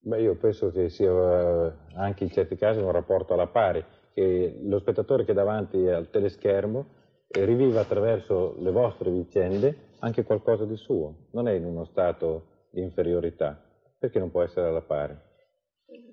Beh, 0.00 0.20
io 0.20 0.36
penso 0.36 0.70
che 0.70 0.88
sia 0.88 1.10
eh, 1.10 1.72
anche 1.94 2.24
in 2.24 2.30
certi 2.30 2.56
casi 2.56 2.80
un 2.80 2.90
rapporto 2.90 3.34
alla 3.34 3.46
pari, 3.46 3.84
che 4.18 4.58
lo 4.62 4.80
spettatore 4.80 5.24
che 5.24 5.30
è 5.30 5.34
davanti 5.34 5.76
al 5.86 6.10
teleschermo 6.10 6.86
eh, 7.28 7.44
riviva 7.44 7.82
attraverso 7.82 8.56
le 8.58 8.72
vostre 8.72 9.12
vicende 9.12 9.90
anche 10.00 10.24
qualcosa 10.24 10.64
di 10.64 10.76
suo, 10.76 11.28
non 11.30 11.46
è 11.46 11.52
in 11.52 11.64
uno 11.64 11.84
stato 11.84 12.66
di 12.70 12.80
inferiorità, 12.80 13.62
perché 13.96 14.18
non 14.18 14.32
può 14.32 14.42
essere 14.42 14.66
alla 14.66 14.80
pari? 14.80 15.14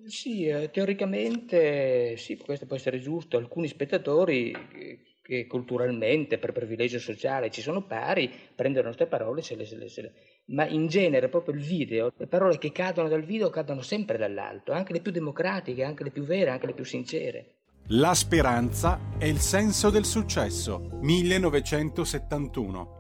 Sì, 0.06 0.46
eh, 0.46 0.70
teoricamente 0.70 2.16
sì, 2.18 2.38
questo 2.38 2.68
può 2.68 2.76
essere 2.76 3.00
giusto. 3.00 3.38
Alcuni 3.38 3.68
spettatori 3.68 4.52
eh, 4.52 5.00
che 5.24 5.48
culturalmente, 5.48 6.38
per 6.38 6.52
privilegio 6.52 7.00
sociale, 7.00 7.50
ci 7.50 7.62
sono 7.62 7.88
pari, 7.88 8.32
prendono 8.54 8.84
le 8.84 8.90
nostre 8.90 9.08
parole, 9.08 9.42
se 9.42 9.56
le, 9.56 9.66
se 9.66 9.76
le- 9.78 9.90
se 9.90 10.02
le- 10.04 10.14
ma 10.50 10.68
in 10.68 10.86
genere 10.86 11.28
proprio 11.28 11.56
il 11.56 11.62
video, 11.62 12.12
le 12.16 12.28
parole 12.28 12.60
che 12.60 12.72
cadono 12.72 13.10
dal 13.10 13.24
video 13.24 13.50
cadono 13.50 13.82
sempre 13.82 14.20
dall'alto, 14.20 14.74
anche 14.74 14.94
le 14.94 15.02
più 15.02 15.12
democratiche, 15.12 15.84
anche 15.84 16.04
le 16.04 16.12
più 16.12 16.24
vere, 16.24 16.52
anche 16.52 16.68
le 16.68 16.74
più 16.74 16.86
sincere. 16.86 17.55
La 17.90 18.16
speranza 18.16 19.00
è 19.20 19.26
il 19.26 19.40
senso 19.40 19.92
del 19.92 20.06
successo. 20.06 20.90
1971. 21.02 22.94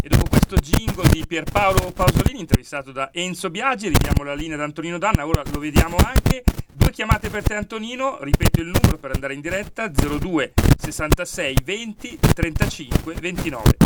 E 0.00 0.08
dopo 0.08 0.28
questo 0.28 0.54
jingle 0.58 1.08
di 1.10 1.26
Pierpaolo 1.26 1.90
Pasolini, 1.90 2.38
intervistato 2.38 2.92
da 2.92 3.10
Enzo 3.12 3.50
Biagi, 3.50 3.88
ridiamo 3.88 4.22
la 4.22 4.34
linea 4.34 4.54
ad 4.54 4.62
Antonino 4.62 4.96
Danna, 4.98 5.26
ora 5.26 5.42
lo 5.50 5.58
vediamo 5.58 5.96
anche. 5.96 6.44
Due 6.72 6.92
chiamate 6.92 7.28
per 7.28 7.42
te 7.42 7.54
Antonino, 7.54 8.22
ripeto 8.22 8.60
il 8.60 8.66
numero 8.68 8.96
per 8.96 9.10
andare 9.10 9.34
in 9.34 9.40
diretta, 9.40 9.88
02 9.88 10.52
66 10.78 11.56
20 11.64 12.18
35 12.32 13.14
29. 13.14 13.76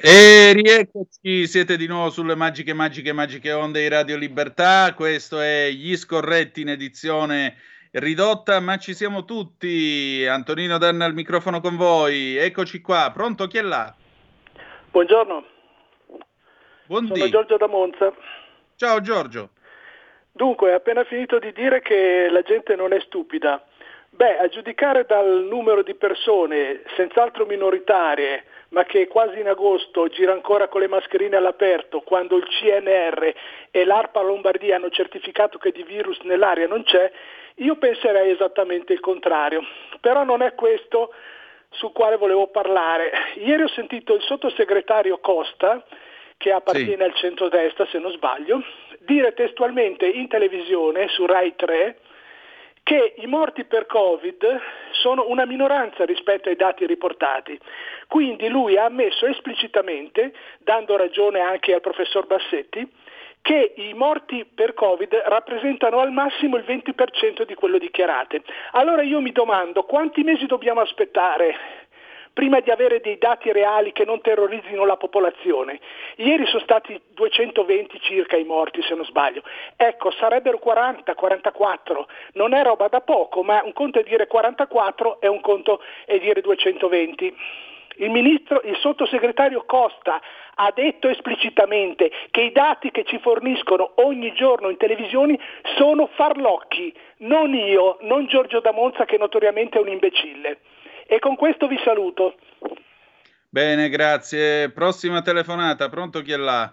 E 0.00 0.52
rieccoci, 0.52 1.48
siete 1.48 1.76
di 1.76 1.88
nuovo 1.88 2.10
sulle 2.10 2.36
magiche, 2.36 2.74
magiche, 2.74 3.12
magiche 3.12 3.50
onde 3.50 3.80
di 3.80 3.88
Radio 3.88 4.16
Libertà. 4.16 4.94
Questo 4.94 5.40
è 5.40 5.68
Gli 5.72 5.96
Scorretti 5.96 6.60
in 6.60 6.68
edizione 6.68 7.56
ridotta, 7.92 8.60
ma 8.60 8.76
ci 8.76 8.94
siamo 8.94 9.24
tutti. 9.24 10.26
Antonino 10.26 10.78
Danna 10.78 11.04
al 11.04 11.14
microfono 11.14 11.60
con 11.60 11.76
voi. 11.76 12.36
Eccoci 12.36 12.80
qua. 12.80 13.10
Pronto? 13.12 13.46
Chi 13.46 13.58
è 13.58 13.62
là? 13.62 13.94
Buongiorno, 14.90 15.44
Buondì. 16.86 17.18
sono 17.18 17.30
Giorgio 17.30 17.56
da 17.56 17.68
Monza. 17.68 18.12
Ciao 18.76 19.00
Giorgio. 19.00 19.50
Dunque, 20.32 20.72
appena 20.72 21.04
finito 21.04 21.38
di 21.38 21.52
dire 21.52 21.80
che 21.80 22.28
la 22.30 22.42
gente 22.42 22.74
non 22.74 22.92
è 22.92 23.00
stupida. 23.00 23.62
Beh, 24.10 24.38
a 24.38 24.48
giudicare 24.48 25.04
dal 25.06 25.46
numero 25.48 25.82
di 25.82 25.94
persone, 25.94 26.82
senz'altro 26.96 27.44
minoritarie, 27.44 28.44
ma 28.70 28.84
che 28.84 29.06
quasi 29.06 29.38
in 29.38 29.48
agosto 29.48 30.08
gira 30.08 30.32
ancora 30.32 30.68
con 30.68 30.80
le 30.80 30.88
mascherine 30.88 31.36
all'aperto, 31.36 32.00
quando 32.00 32.36
il 32.36 32.46
CNR 32.46 33.34
e 33.70 33.84
l'ARPA 33.84 34.22
Lombardia 34.22 34.76
hanno 34.76 34.90
certificato 34.90 35.58
che 35.58 35.72
di 35.72 35.82
virus 35.82 36.18
nell'aria 36.22 36.66
non 36.66 36.82
c'è, 36.84 37.12
io 37.58 37.76
penserei 37.76 38.30
esattamente 38.30 38.92
il 38.92 39.00
contrario. 39.00 39.64
Però 40.00 40.24
non 40.24 40.42
è 40.42 40.54
questo 40.54 41.12
sul 41.70 41.92
quale 41.92 42.16
volevo 42.16 42.48
parlare. 42.48 43.10
Ieri 43.36 43.62
ho 43.62 43.68
sentito 43.68 44.14
il 44.14 44.22
sottosegretario 44.22 45.18
Costa, 45.18 45.84
che 46.36 46.52
appartiene 46.52 47.04
al 47.04 47.14
centrodestra 47.14 47.86
se 47.86 47.98
non 47.98 48.12
sbaglio, 48.12 48.62
dire 49.00 49.34
testualmente 49.34 50.06
in 50.06 50.28
televisione 50.28 51.08
su 51.08 51.26
Rai 51.26 51.54
3 51.56 51.98
che 52.88 53.12
i 53.18 53.26
morti 53.26 53.64
per 53.64 53.84
Covid 53.84 54.60
sono 54.92 55.26
una 55.28 55.44
minoranza 55.44 56.06
rispetto 56.06 56.48
ai 56.48 56.56
dati 56.56 56.86
riportati. 56.86 57.58
Quindi 58.06 58.48
lui 58.48 58.78
ha 58.78 58.86
ammesso 58.86 59.26
esplicitamente, 59.26 60.32
dando 60.60 60.96
ragione 60.96 61.40
anche 61.40 61.74
al 61.74 61.82
professor 61.82 62.26
Bassetti, 62.26 62.90
che 63.48 63.72
i 63.76 63.94
morti 63.94 64.44
per 64.44 64.74
Covid 64.74 65.22
rappresentano 65.24 66.00
al 66.00 66.12
massimo 66.12 66.58
il 66.58 66.64
20% 66.64 67.46
di 67.46 67.54
quello 67.54 67.78
dichiarate. 67.78 68.42
Allora 68.72 69.00
io 69.00 69.22
mi 69.22 69.32
domando 69.32 69.84
quanti 69.84 70.22
mesi 70.22 70.44
dobbiamo 70.44 70.80
aspettare 70.80 71.56
prima 72.34 72.60
di 72.60 72.70
avere 72.70 73.00
dei 73.00 73.16
dati 73.16 73.50
reali 73.50 73.92
che 73.92 74.04
non 74.04 74.20
terrorizzino 74.20 74.84
la 74.84 74.98
popolazione. 74.98 75.80
Ieri 76.16 76.44
sono 76.44 76.60
stati 76.62 77.00
220 77.14 77.98
circa 78.02 78.36
i 78.36 78.44
morti, 78.44 78.82
se 78.82 78.94
non 78.94 79.06
sbaglio. 79.06 79.40
Ecco, 79.76 80.10
sarebbero 80.10 80.58
40, 80.58 81.14
44. 81.14 82.06
Non 82.34 82.52
è 82.52 82.62
roba 82.62 82.88
da 82.88 83.00
poco, 83.00 83.42
ma 83.42 83.62
un 83.64 83.72
conto 83.72 83.98
è 83.98 84.02
dire 84.02 84.26
44 84.26 85.22
e 85.22 85.26
un 85.26 85.40
conto 85.40 85.80
è 86.04 86.18
dire 86.18 86.42
220. 86.42 87.34
Il 88.00 88.10
ministro, 88.10 88.60
il 88.62 88.76
sottosegretario 88.76 89.64
Costa 89.66 90.20
ha 90.54 90.72
detto 90.72 91.08
esplicitamente 91.08 92.10
che 92.30 92.42
i 92.42 92.52
dati 92.52 92.92
che 92.92 93.04
ci 93.04 93.18
forniscono 93.18 93.92
ogni 93.96 94.32
giorno 94.34 94.68
in 94.68 94.76
televisioni 94.76 95.38
sono 95.76 96.08
farlocchi, 96.14 96.94
non 97.18 97.54
io, 97.54 97.98
non 98.02 98.26
Giorgio 98.26 98.60
da 98.60 98.72
Monza 98.72 99.04
che 99.04 99.18
notoriamente 99.18 99.78
è 99.78 99.80
un 99.80 99.88
imbecille. 99.88 100.60
E 101.06 101.18
con 101.18 101.34
questo 101.34 101.66
vi 101.66 101.78
saluto. 101.84 102.34
Bene, 103.48 103.88
grazie. 103.88 104.70
Prossima 104.70 105.20
telefonata. 105.20 105.88
Pronto 105.88 106.20
chi 106.20 106.32
è 106.32 106.36
là? 106.36 106.72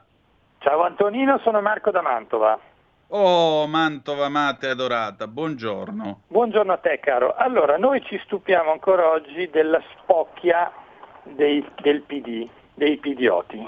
Ciao 0.59 0.83
Antonino, 0.83 1.39
sono 1.39 1.59
Marco 1.61 1.89
da 1.89 2.01
Mantova. 2.01 2.59
Oh, 3.07 3.65
Mantova 3.65 4.29
Mate 4.29 4.69
adorata. 4.69 5.25
Buongiorno. 5.25 6.21
Buongiorno 6.27 6.73
a 6.73 6.77
te 6.77 6.99
caro. 6.99 7.33
Allora, 7.35 7.77
noi 7.77 8.03
ci 8.03 8.19
stupiamo 8.25 8.71
ancora 8.71 9.09
oggi 9.09 9.49
della 9.49 9.81
spocchia 9.93 10.71
dei- 11.25 11.65
del 11.81 12.01
PD, 12.01 12.47
dei 12.73 12.97
pidioti, 12.97 13.67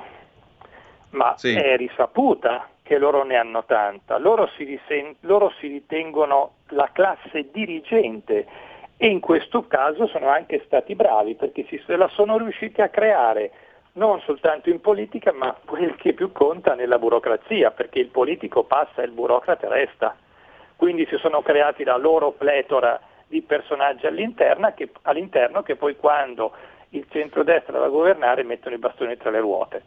ma 1.12 1.36
Sì. 1.38 1.54
è 1.56 1.76
risaputa 1.78 2.70
che 2.84 2.98
loro 2.98 3.24
ne 3.24 3.36
hanno 3.36 3.64
tanta. 3.66 4.18
Loro 4.18 4.48
si, 4.56 4.64
risen- 4.64 5.16
loro 5.22 5.52
si 5.60 5.68
ritengono 5.68 6.54
la 6.70 6.90
classe 6.94 7.50
dirigente 7.52 8.46
e 8.96 9.08
in 9.08 9.20
questo 9.20 9.68
caso 9.68 10.08
sono 10.08 10.30
anche 10.30 10.64
stati 10.66 10.96
bravi 10.96 11.36
perché 11.36 11.66
si, 11.68 11.82
se 11.86 11.96
la 11.96 12.08
sono 12.10 12.38
riusciti 12.38 12.82
a 12.82 12.90
creare 12.90 13.52
non 13.94 14.22
soltanto 14.22 14.70
in 14.70 14.80
politica 14.80 15.34
ma 15.34 15.56
quel 15.66 15.96
che 15.96 16.14
più 16.14 16.32
conta 16.32 16.76
nella 16.76 17.00
burocrazia 17.00 17.72
perché 17.72 18.00
il 18.00 18.08
politico 18.10 18.64
passa 18.64 19.02
e 19.02 19.06
il 19.06 19.12
burocrate 19.12 19.68
resta. 19.68 20.16
Quindi 20.76 21.06
si 21.08 21.18
sono 21.18 21.42
creati 21.42 21.84
la 21.84 21.98
loro 21.98 22.32
pletora 22.32 23.00
di 23.28 23.42
personaggi 23.42 24.06
all'interno 24.06 24.72
che, 24.76 24.90
all'interno 25.04 25.64
che 25.64 25.76
poi 25.76 25.96
quando 25.96 26.54
il 26.90 27.06
centrodestra 27.10 27.80
va 27.80 27.86
a 27.86 27.90
governare 27.90 28.44
mettono 28.44 28.76
i 28.76 28.80
bastoni 28.80 29.18
tra 29.18 29.30
le 29.30 29.40
ruote. 29.40 29.84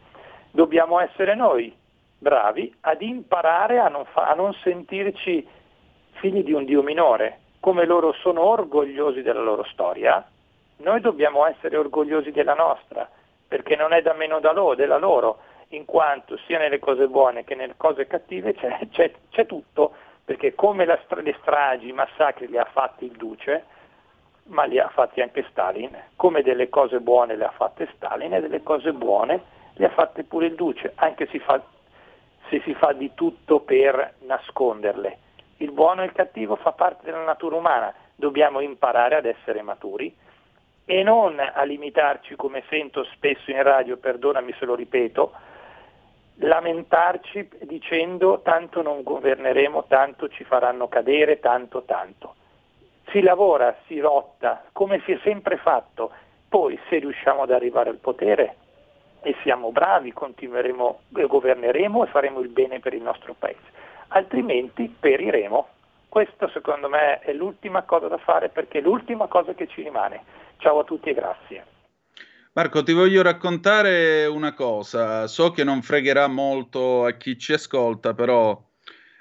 Dobbiamo 0.51 0.99
essere 0.99 1.35
noi 1.35 1.73
bravi 2.17 2.73
ad 2.81 3.01
imparare 3.01 3.79
a 3.79 3.87
non, 3.87 4.05
fa- 4.05 4.27
a 4.27 4.33
non 4.33 4.53
sentirci 4.53 5.47
figli 6.13 6.43
di 6.43 6.53
un 6.53 6.65
Dio 6.65 6.83
minore, 6.83 7.39
come 7.59 7.85
loro 7.85 8.13
sono 8.13 8.43
orgogliosi 8.43 9.21
della 9.21 9.41
loro 9.41 9.63
storia, 9.65 10.23
noi 10.77 10.99
dobbiamo 10.99 11.45
essere 11.45 11.77
orgogliosi 11.77 12.31
della 12.31 12.53
nostra, 12.53 13.09
perché 13.47 13.75
non 13.75 13.93
è 13.93 14.01
da 14.01 14.13
meno 14.13 14.39
da 14.39 14.51
loro, 14.51 14.75
della 14.75 14.97
loro, 14.97 15.39
in 15.69 15.85
quanto 15.85 16.37
sia 16.45 16.57
nelle 16.57 16.79
cose 16.79 17.07
buone 17.07 17.43
che 17.43 17.55
nelle 17.55 17.75
cose 17.77 18.07
cattive 18.07 18.53
c'è, 18.53 18.87
c'è, 18.91 19.11
c'è 19.29 19.45
tutto, 19.45 19.93
perché 20.25 20.53
come 20.53 20.85
la, 20.85 20.99
le 21.21 21.35
stragi, 21.41 21.89
i 21.89 21.93
massacri 21.93 22.47
li 22.47 22.57
ha 22.57 22.65
fatti 22.65 23.05
il 23.05 23.11
Duce, 23.11 23.65
ma 24.51 24.65
li 24.65 24.79
ha 24.79 24.89
fatti 24.89 25.21
anche 25.21 25.45
Stalin, 25.49 25.97
come 26.15 26.41
delle 26.41 26.69
cose 26.69 26.99
buone 26.99 27.35
le 27.35 27.45
ha 27.45 27.51
fatte 27.51 27.89
Stalin 27.95 28.33
e 28.33 28.41
delle 28.41 28.61
cose 28.61 28.93
buone 28.93 29.59
le 29.73 29.85
ha 29.85 29.89
fatte 29.89 30.23
pure 30.23 30.47
il 30.47 30.55
Duce, 30.55 30.91
anche 30.95 31.27
si 31.27 31.39
fa, 31.39 31.61
se 32.49 32.61
si 32.61 32.73
fa 32.75 32.91
di 32.91 33.13
tutto 33.13 33.61
per 33.61 34.15
nasconderle. 34.19 35.17
Il 35.57 35.71
buono 35.71 36.01
e 36.01 36.05
il 36.05 36.11
cattivo 36.11 36.55
fa 36.55 36.73
parte 36.73 37.05
della 37.05 37.23
natura 37.23 37.55
umana, 37.55 37.93
dobbiamo 38.15 38.59
imparare 38.59 39.15
ad 39.15 39.25
essere 39.25 39.61
maturi 39.61 40.13
e 40.83 41.03
non 41.03 41.39
a 41.39 41.63
limitarci, 41.63 42.35
come 42.35 42.63
sento 42.67 43.05
spesso 43.05 43.51
in 43.51 43.63
radio, 43.63 43.97
perdonami 43.97 44.53
se 44.59 44.65
lo 44.65 44.75
ripeto, 44.75 45.31
lamentarci 46.35 47.47
dicendo 47.61 48.41
tanto 48.41 48.81
non 48.81 49.01
governeremo, 49.03 49.85
tanto 49.87 50.27
ci 50.27 50.43
faranno 50.43 50.89
cadere, 50.89 51.39
tanto 51.39 51.83
tanto 51.83 52.35
si 53.11 53.21
lavora, 53.21 53.75
si 53.87 53.97
lotta, 53.97 54.63
come 54.71 55.01
si 55.05 55.11
è 55.11 55.19
sempre 55.23 55.57
fatto, 55.57 56.11
poi 56.49 56.79
se 56.89 56.99
riusciamo 56.99 57.43
ad 57.43 57.51
arrivare 57.51 57.89
al 57.89 57.97
potere 57.97 58.55
e 59.21 59.35
siamo 59.43 59.71
bravi, 59.71 60.11
continueremo, 60.11 60.99
governeremo 61.09 62.03
e 62.03 62.07
faremo 62.07 62.39
il 62.39 62.49
bene 62.49 62.79
per 62.79 62.93
il 62.93 63.01
nostro 63.01 63.35
paese, 63.37 63.59
altrimenti 64.09 64.93
periremo. 64.99 65.67
Questo 66.09 66.49
secondo 66.49 66.89
me 66.89 67.19
è 67.19 67.31
l'ultima 67.31 67.83
cosa 67.83 68.07
da 68.07 68.17
fare 68.17 68.49
perché 68.49 68.79
è 68.79 68.81
l'ultima 68.81 69.27
cosa 69.27 69.53
che 69.53 69.67
ci 69.67 69.81
rimane. 69.81 70.23
Ciao 70.57 70.79
a 70.79 70.83
tutti 70.83 71.09
e 71.09 71.13
grazie. 71.13 71.65
Marco, 72.53 72.83
ti 72.83 72.91
voglio 72.91 73.21
raccontare 73.21 74.25
una 74.25 74.53
cosa, 74.53 75.25
so 75.27 75.51
che 75.51 75.63
non 75.63 75.81
fregherà 75.81 76.27
molto 76.27 77.05
a 77.05 77.11
chi 77.11 77.37
ci 77.37 77.53
ascolta, 77.53 78.13
però 78.13 78.61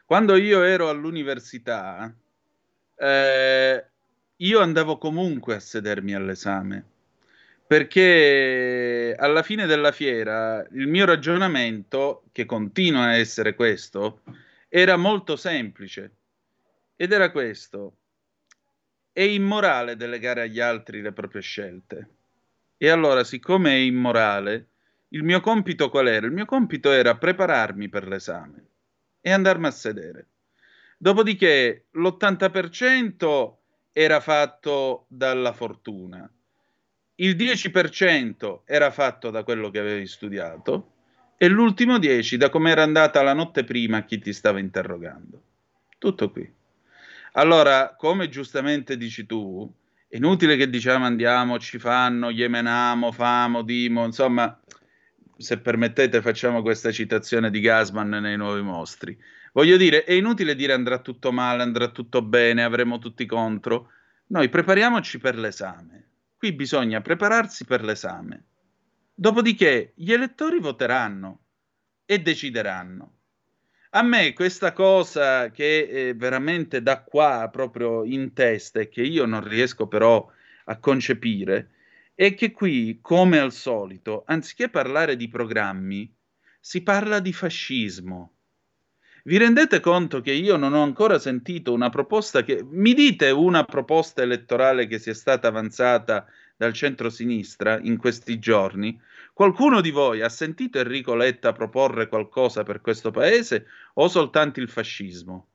quando 0.04 0.34
io 0.34 0.64
ero 0.64 0.88
all'università, 0.88 2.12
eh, 3.00 3.84
io 4.36 4.60
andavo 4.60 4.98
comunque 4.98 5.54
a 5.54 5.60
sedermi 5.60 6.14
all'esame 6.14 6.84
perché 7.70 9.14
alla 9.16 9.44
fine 9.44 9.64
della 9.66 9.92
fiera 9.92 10.66
il 10.72 10.88
mio 10.88 11.04
ragionamento, 11.04 12.24
che 12.32 12.44
continua 12.44 13.02
a 13.02 13.14
essere 13.14 13.54
questo, 13.54 14.22
era 14.68 14.96
molto 14.96 15.36
semplice 15.36 16.10
ed 16.96 17.12
era 17.12 17.30
questo. 17.30 17.94
È 19.12 19.22
immorale 19.22 19.94
delegare 19.94 20.42
agli 20.42 20.58
altri 20.58 21.00
le 21.00 21.12
proprie 21.12 21.42
scelte. 21.42 22.08
E 22.76 22.88
allora, 22.88 23.22
siccome 23.22 23.70
è 23.70 23.78
immorale, 23.78 24.66
il 25.10 25.22
mio 25.22 25.38
compito 25.38 25.90
qual 25.90 26.08
era? 26.08 26.26
Il 26.26 26.32
mio 26.32 26.46
compito 26.46 26.90
era 26.90 27.16
prepararmi 27.16 27.88
per 27.88 28.08
l'esame 28.08 28.64
e 29.20 29.30
andarmi 29.30 29.66
a 29.66 29.70
sedere. 29.70 30.26
Dopodiché 31.02 31.86
l'80% 31.92 33.54
era 33.90 34.20
fatto 34.20 35.06
dalla 35.08 35.54
fortuna, 35.54 36.30
il 37.14 37.36
10% 37.36 38.60
era 38.66 38.90
fatto 38.90 39.30
da 39.30 39.42
quello 39.42 39.70
che 39.70 39.78
avevi 39.78 40.06
studiato 40.06 40.92
e 41.38 41.48
l'ultimo 41.48 41.96
10% 41.96 42.36
da 42.36 42.50
come 42.50 42.70
era 42.70 42.82
andata 42.82 43.22
la 43.22 43.32
notte 43.32 43.64
prima 43.64 43.96
a 43.96 44.04
chi 44.04 44.18
ti 44.18 44.34
stava 44.34 44.58
interrogando. 44.58 45.42
Tutto 45.96 46.30
qui. 46.30 46.46
Allora, 47.32 47.94
come 47.96 48.28
giustamente 48.28 48.98
dici 48.98 49.24
tu, 49.24 49.72
è 50.06 50.16
inutile 50.16 50.58
che 50.58 50.68
diciamo 50.68 51.06
andiamo, 51.06 51.58
ci 51.58 51.78
fanno, 51.78 52.28
yemenamo, 52.28 53.10
famo, 53.10 53.62
dimo, 53.62 54.04
insomma, 54.04 54.60
se 55.38 55.58
permettete 55.60 56.20
facciamo 56.20 56.60
questa 56.60 56.92
citazione 56.92 57.50
di 57.50 57.60
Gasman 57.60 58.10
nei 58.10 58.36
Nuovi 58.36 58.60
Mostri. 58.60 59.18
Voglio 59.52 59.76
dire, 59.76 60.04
è 60.04 60.12
inutile 60.12 60.54
dire 60.54 60.72
andrà 60.72 61.00
tutto 61.00 61.32
male, 61.32 61.62
andrà 61.62 61.88
tutto 61.88 62.22
bene, 62.22 62.62
avremo 62.62 62.98
tutti 62.98 63.26
contro. 63.26 63.90
Noi 64.26 64.48
prepariamoci 64.48 65.18
per 65.18 65.36
l'esame. 65.36 66.08
Qui 66.36 66.52
bisogna 66.52 67.00
prepararsi 67.00 67.64
per 67.64 67.82
l'esame. 67.82 68.44
Dopodiché 69.12 69.92
gli 69.96 70.12
elettori 70.12 70.60
voteranno 70.60 71.40
e 72.06 72.20
decideranno. 72.20 73.14
A 73.90 74.02
me 74.02 74.32
questa 74.34 74.72
cosa 74.72 75.50
che 75.50 76.14
veramente 76.16 76.80
da 76.80 77.02
qua 77.02 77.48
proprio 77.50 78.04
in 78.04 78.32
testa 78.32 78.80
e 78.80 78.88
che 78.88 79.02
io 79.02 79.26
non 79.26 79.46
riesco 79.46 79.88
però 79.88 80.24
a 80.66 80.78
concepire 80.78 81.70
è 82.14 82.34
che 82.34 82.52
qui, 82.52 83.00
come 83.02 83.38
al 83.38 83.52
solito, 83.52 84.22
anziché 84.26 84.68
parlare 84.68 85.16
di 85.16 85.26
programmi, 85.28 86.14
si 86.60 86.82
parla 86.82 87.18
di 87.18 87.32
fascismo. 87.32 88.34
Vi 89.30 89.38
rendete 89.38 89.78
conto 89.78 90.20
che 90.20 90.32
io 90.32 90.56
non 90.56 90.72
ho 90.72 90.82
ancora 90.82 91.20
sentito 91.20 91.72
una 91.72 91.88
proposta 91.88 92.42
che... 92.42 92.64
Mi 92.68 92.94
dite 92.94 93.30
una 93.30 93.62
proposta 93.62 94.22
elettorale 94.22 94.88
che 94.88 94.98
sia 94.98 95.14
stata 95.14 95.46
avanzata 95.46 96.26
dal 96.56 96.72
centro-sinistra 96.72 97.78
in 97.78 97.96
questi 97.96 98.40
giorni? 98.40 99.00
Qualcuno 99.32 99.80
di 99.80 99.92
voi 99.92 100.20
ha 100.20 100.28
sentito 100.28 100.80
Enrico 100.80 101.14
Letta 101.14 101.52
proporre 101.52 102.08
qualcosa 102.08 102.64
per 102.64 102.80
questo 102.80 103.12
paese 103.12 103.66
o 103.94 104.08
soltanto 104.08 104.58
il 104.58 104.68
fascismo? 104.68 105.46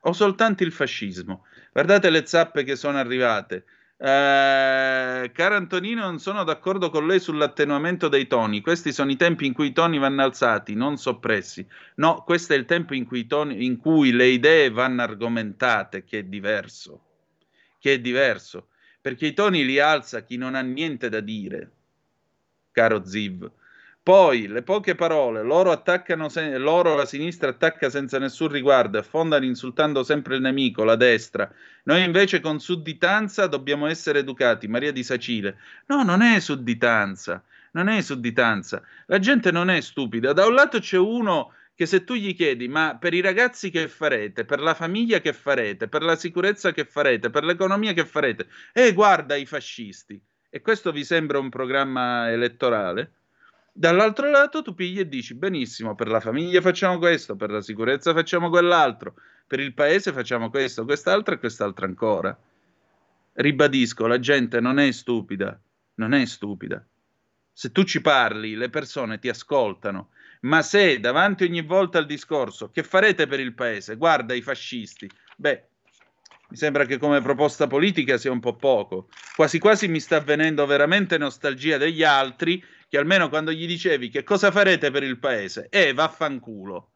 O 0.00 0.12
soltanto 0.14 0.62
il 0.62 0.72
fascismo? 0.72 1.44
Guardate 1.70 2.08
le 2.08 2.24
zappe 2.24 2.64
che 2.64 2.76
sono 2.76 2.96
arrivate. 2.96 3.66
Eh, 4.00 5.30
cara 5.32 5.56
Antonino, 5.56 6.02
non 6.02 6.20
sono 6.20 6.44
d'accordo 6.44 6.88
con 6.88 7.04
lei 7.06 7.18
sull'attenuamento 7.18 8.08
dei 8.08 8.28
toni. 8.28 8.60
Questi 8.60 8.92
sono 8.92 9.10
i 9.10 9.16
tempi 9.16 9.44
in 9.46 9.52
cui 9.52 9.68
i 9.68 9.72
toni 9.72 9.98
vanno 9.98 10.22
alzati, 10.22 10.74
non 10.74 10.96
soppressi. 10.96 11.66
No, 11.96 12.22
questo 12.24 12.52
è 12.52 12.56
il 12.56 12.64
tempo 12.64 12.94
in 12.94 13.04
cui, 13.04 13.26
toni, 13.26 13.64
in 13.64 13.76
cui 13.76 14.12
le 14.12 14.26
idee 14.28 14.70
vanno 14.70 15.02
argomentate, 15.02 16.04
che 16.04 16.20
è 16.20 16.22
diverso. 16.22 17.02
Che 17.80 17.94
è 17.94 18.00
diverso. 18.00 18.68
Perché 19.00 19.26
i 19.26 19.34
toni 19.34 19.64
li 19.64 19.80
alza 19.80 20.22
chi 20.22 20.36
non 20.36 20.54
ha 20.54 20.60
niente 20.60 21.08
da 21.08 21.20
dire, 21.20 21.72
caro 22.72 23.04
Ziv. 23.04 23.50
Poi 24.08 24.46
le 24.46 24.62
poche 24.62 24.94
parole, 24.94 25.42
loro 25.42 25.70
attaccano, 25.70 26.30
se- 26.30 26.56
loro 26.56 26.94
la 26.96 27.04
sinistra 27.04 27.50
attacca 27.50 27.90
senza 27.90 28.18
nessun 28.18 28.48
riguardo, 28.48 28.96
affondano 28.96 29.44
insultando 29.44 30.02
sempre 30.02 30.36
il 30.36 30.40
nemico, 30.40 30.82
la 30.82 30.96
destra. 30.96 31.52
Noi 31.82 32.04
invece 32.04 32.40
con 32.40 32.58
sudditanza 32.58 33.46
dobbiamo 33.48 33.86
essere 33.86 34.20
educati. 34.20 34.66
Maria 34.66 34.92
di 34.92 35.04
Sacile. 35.04 35.58
No, 35.88 36.04
non 36.04 36.22
è 36.22 36.40
sudditanza, 36.40 37.44
non 37.72 37.88
è 37.88 38.00
sudditanza. 38.00 38.82
La 39.08 39.18
gente 39.18 39.50
non 39.50 39.68
è 39.68 39.78
stupida. 39.82 40.32
Da 40.32 40.46
un 40.46 40.54
lato 40.54 40.78
c'è 40.78 40.96
uno 40.96 41.52
che 41.74 41.84
se 41.84 42.02
tu 42.04 42.14
gli 42.14 42.34
chiedi, 42.34 42.66
ma 42.66 42.96
per 42.98 43.12
i 43.12 43.20
ragazzi 43.20 43.68
che 43.68 43.88
farete, 43.88 44.46
per 44.46 44.60
la 44.60 44.72
famiglia 44.72 45.20
che 45.20 45.34
farete, 45.34 45.86
per 45.86 46.02
la 46.02 46.16
sicurezza 46.16 46.72
che 46.72 46.86
farete, 46.86 47.28
per 47.28 47.44
l'economia 47.44 47.92
che 47.92 48.06
farete, 48.06 48.46
eh 48.72 48.94
guarda 48.94 49.34
i 49.34 49.44
fascisti. 49.44 50.18
E 50.48 50.62
questo 50.62 50.92
vi 50.92 51.04
sembra 51.04 51.38
un 51.38 51.50
programma 51.50 52.30
elettorale? 52.30 53.12
Dall'altro 53.78 54.28
lato 54.28 54.60
tu 54.60 54.74
pigli 54.74 54.98
e 54.98 55.08
dici 55.08 55.34
benissimo, 55.34 55.94
per 55.94 56.08
la 56.08 56.18
famiglia 56.18 56.60
facciamo 56.60 56.98
questo, 56.98 57.36
per 57.36 57.50
la 57.50 57.60
sicurezza 57.60 58.12
facciamo 58.12 58.48
quell'altro, 58.48 59.14
per 59.46 59.60
il 59.60 59.72
paese 59.72 60.12
facciamo 60.12 60.50
questo, 60.50 60.84
quest'altro 60.84 61.34
e 61.34 61.38
quest'altro 61.38 61.86
ancora. 61.86 62.36
Ribadisco, 63.34 64.08
la 64.08 64.18
gente 64.18 64.58
non 64.58 64.80
è 64.80 64.90
stupida, 64.90 65.56
non 65.94 66.12
è 66.12 66.24
stupida. 66.24 66.84
Se 67.52 67.70
tu 67.70 67.84
ci 67.84 68.00
parli, 68.00 68.56
le 68.56 68.68
persone 68.68 69.20
ti 69.20 69.28
ascoltano, 69.28 70.08
ma 70.40 70.60
se 70.62 70.98
davanti 70.98 71.44
ogni 71.44 71.62
volta 71.62 71.98
al 71.98 72.06
discorso 72.06 72.72
che 72.72 72.82
farete 72.82 73.28
per 73.28 73.38
il 73.38 73.54
paese, 73.54 73.94
guarda 73.94 74.34
i 74.34 74.42
fascisti, 74.42 75.08
beh, 75.36 75.68
mi 76.50 76.56
sembra 76.56 76.84
che 76.84 76.98
come 76.98 77.20
proposta 77.20 77.68
politica 77.68 78.16
sia 78.16 78.32
un 78.32 78.40
po' 78.40 78.56
poco. 78.56 79.08
Quasi 79.36 79.60
quasi 79.60 79.86
mi 79.86 80.00
sta 80.00 80.16
avvenendo 80.16 80.66
veramente 80.66 81.16
nostalgia 81.16 81.76
degli 81.76 82.02
altri 82.02 82.60
che 82.88 82.98
almeno 82.98 83.28
quando 83.28 83.52
gli 83.52 83.66
dicevi 83.66 84.08
che 84.08 84.24
cosa 84.24 84.50
farete 84.50 84.90
per 84.90 85.02
il 85.02 85.18
paese, 85.18 85.68
eh, 85.70 85.92
vaffanculo. 85.92 86.92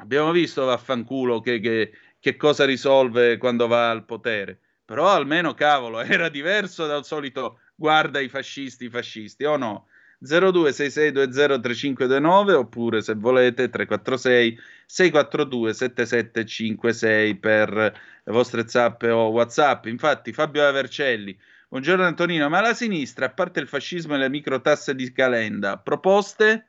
Abbiamo 0.00 0.32
visto 0.32 0.64
vaffanculo 0.64 1.40
che, 1.40 1.60
che, 1.60 1.92
che 2.18 2.36
cosa 2.36 2.64
risolve 2.64 3.36
quando 3.38 3.68
va 3.68 3.90
al 3.90 4.04
potere. 4.04 4.58
Però 4.84 5.08
almeno, 5.08 5.54
cavolo, 5.54 6.00
era 6.14 6.28
diverso 6.28 6.86
dal 6.86 7.04
solito 7.04 7.60
guarda 7.74 8.18
i 8.18 8.28
fascisti, 8.28 8.86
i 8.86 8.90
fascisti, 8.90 9.44
o 9.44 9.56
no? 9.56 9.86
0266203529 10.22 12.52
oppure 12.52 13.00
se 13.00 13.14
volete 13.14 13.70
346 13.70 14.58
642 14.84 15.72
7756 15.72 17.36
per 17.36 17.70
le 17.70 18.32
vostre 18.32 18.68
zappe 18.68 19.08
o 19.08 19.28
whatsapp 19.28 19.86
infatti 19.86 20.34
Fabio 20.34 20.66
Avercelli 20.66 21.34
Buongiorno 21.72 22.02
Antonino, 22.02 22.48
ma 22.48 22.60
la 22.60 22.74
sinistra, 22.74 23.26
a 23.26 23.30
parte 23.30 23.60
il 23.60 23.68
fascismo 23.68 24.16
e 24.16 24.18
le 24.18 24.28
microtasse 24.28 24.92
di 24.92 25.12
Calenda, 25.12 25.78
proposte? 25.78 26.66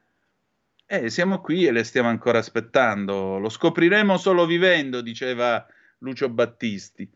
Eh, 0.85 1.09
siamo 1.09 1.41
qui 1.41 1.65
e 1.65 1.71
le 1.71 1.83
stiamo 1.83 2.07
ancora 2.07 2.37
aspettando. 2.37 3.39
Lo 3.39 3.49
scopriremo 3.49 4.17
solo 4.17 4.45
vivendo, 4.45 5.01
diceva 5.01 5.65
Lucio 6.01 6.29
Battisti. 6.29 7.09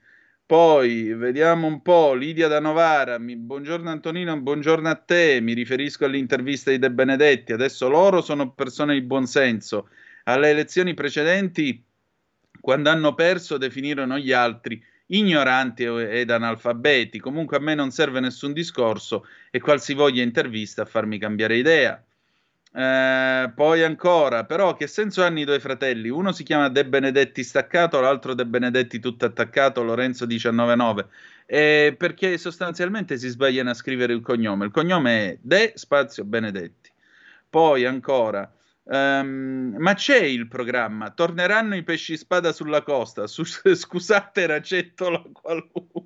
Poi 0.43 1.13
vediamo 1.13 1.67
un 1.67 1.83
po', 1.83 2.15
Lidia 2.15 2.47
da 2.47 2.59
Novara, 2.59 3.19
mi, 3.19 3.35
buongiorno 3.35 3.91
Antonino, 3.91 4.35
buongiorno 4.41 4.89
a 4.89 4.95
te, 4.95 5.39
mi 5.39 5.53
riferisco 5.53 6.05
all'intervista 6.05 6.71
di 6.71 6.79
De 6.79 6.89
Benedetti, 6.89 7.53
adesso 7.53 7.87
loro 7.87 8.23
sono 8.23 8.51
persone 8.53 8.95
di 8.95 9.03
buonsenso, 9.03 9.89
alle 10.23 10.49
elezioni 10.49 10.95
precedenti, 10.95 11.85
quando 12.59 12.89
hanno 12.89 13.13
perso, 13.13 13.59
definirono 13.59 14.17
gli 14.17 14.31
altri 14.31 14.83
ignoranti 15.07 15.83
ed 15.83 16.29
analfabeti, 16.29 17.19
comunque 17.19 17.57
a 17.57 17.59
me 17.59 17.75
non 17.75 17.91
serve 17.91 18.19
nessun 18.19 18.53
discorso 18.53 19.27
e 19.51 19.59
qualsivoglia 19.59 20.23
intervista 20.23 20.83
a 20.83 20.85
farmi 20.85 21.17
cambiare 21.17 21.57
idea. 21.57 22.03
Eh, 22.77 23.51
poi 23.55 23.83
ancora, 23.83 24.43
però 24.43 24.75
che 24.75 24.87
senso 24.87 25.23
hanno 25.23 25.39
i 25.39 25.45
due 25.45 25.61
fratelli? 25.61 26.09
Uno 26.09 26.33
si 26.33 26.43
chiama 26.43 26.67
De 26.67 26.85
Benedetti 26.85 27.41
staccato, 27.41 28.01
l'altro 28.01 28.33
De 28.33 28.45
Benedetti 28.45 28.99
tutto 28.99 29.25
attaccato, 29.25 29.81
Lorenzo 29.81 30.27
199. 30.27 31.07
Eh, 31.45 31.95
perché 31.97 32.37
sostanzialmente 32.37 33.17
si 33.17 33.29
sbagliano 33.29 33.69
a 33.69 33.73
scrivere 33.73 34.13
il 34.13 34.21
cognome. 34.21 34.65
Il 34.65 34.71
cognome 34.71 35.29
è 35.29 35.37
De 35.39 35.71
Spazio 35.75 36.25
Benedetti. 36.25 36.91
Poi 37.49 37.85
ancora, 37.85 38.51
um, 38.85 39.75
ma 39.77 39.93
c'è 39.93 40.21
il 40.23 40.47
programma? 40.47 41.11
Torneranno 41.11 41.75
i 41.75 41.83
pesci 41.83 42.17
spada 42.17 42.51
sulla 42.53 42.81
costa? 42.81 43.27
Su, 43.27 43.43
scusate, 43.45 44.45
racettola 44.45 45.23
qualunque. 45.31 46.03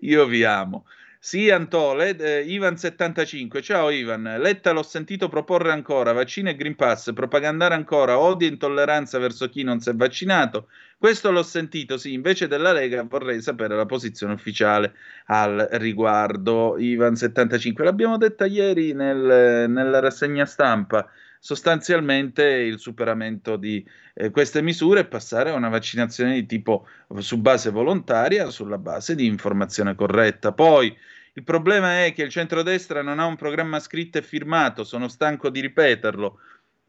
Io 0.00 0.26
vi 0.26 0.44
amo. 0.44 0.86
Sì, 1.22 1.50
Antole, 1.50 2.16
eh, 2.16 2.46
Ivan75. 2.46 3.60
Ciao 3.60 3.90
Ivan. 3.90 4.22
Letta 4.38 4.72
l'ho 4.72 4.82
sentito 4.82 5.28
proporre 5.28 5.70
ancora 5.70 6.12
vaccino 6.12 6.48
e 6.48 6.56
Green 6.56 6.76
Pass, 6.76 7.12
propagandare 7.12 7.74
ancora 7.74 8.18
odio 8.18 8.48
e 8.48 8.50
intolleranza 8.50 9.18
verso 9.18 9.48
chi 9.50 9.62
non 9.62 9.80
si 9.80 9.90
è 9.90 9.94
vaccinato. 9.94 10.68
Questo 10.98 11.30
l'ho 11.30 11.42
sentito, 11.42 11.98
sì. 11.98 12.14
Invece 12.14 12.48
della 12.48 12.72
Lega 12.72 13.02
vorrei 13.02 13.42
sapere 13.42 13.76
la 13.76 13.84
posizione 13.84 14.32
ufficiale 14.32 14.94
al 15.26 15.68
riguardo. 15.72 16.78
Ivan75. 16.78 17.82
L'abbiamo 17.84 18.16
detta 18.16 18.46
ieri 18.46 18.94
nel, 18.94 19.68
nella 19.68 20.00
rassegna 20.00 20.46
stampa 20.46 21.06
sostanzialmente 21.42 22.44
il 22.44 22.78
superamento 22.78 23.56
di 23.56 23.84
eh, 24.14 24.30
queste 24.30 24.60
misure 24.60 25.00
e 25.00 25.06
passare 25.06 25.50
a 25.50 25.54
una 25.54 25.70
vaccinazione 25.70 26.34
di 26.34 26.44
tipo 26.44 26.86
su 27.18 27.38
base 27.38 27.70
volontaria, 27.70 28.50
sulla 28.50 28.76
base 28.76 29.14
di 29.14 29.24
informazione 29.24 29.94
corretta. 29.94 30.52
Poi 30.52 30.94
il 31.32 31.42
problema 31.42 32.04
è 32.04 32.12
che 32.12 32.22
il 32.22 32.30
centrodestra 32.30 33.02
non 33.02 33.18
ha 33.18 33.24
un 33.24 33.36
programma 33.36 33.80
scritto 33.80 34.18
e 34.18 34.22
firmato, 34.22 34.84
sono 34.84 35.08
stanco 35.08 35.48
di 35.48 35.60
ripeterlo. 35.60 36.38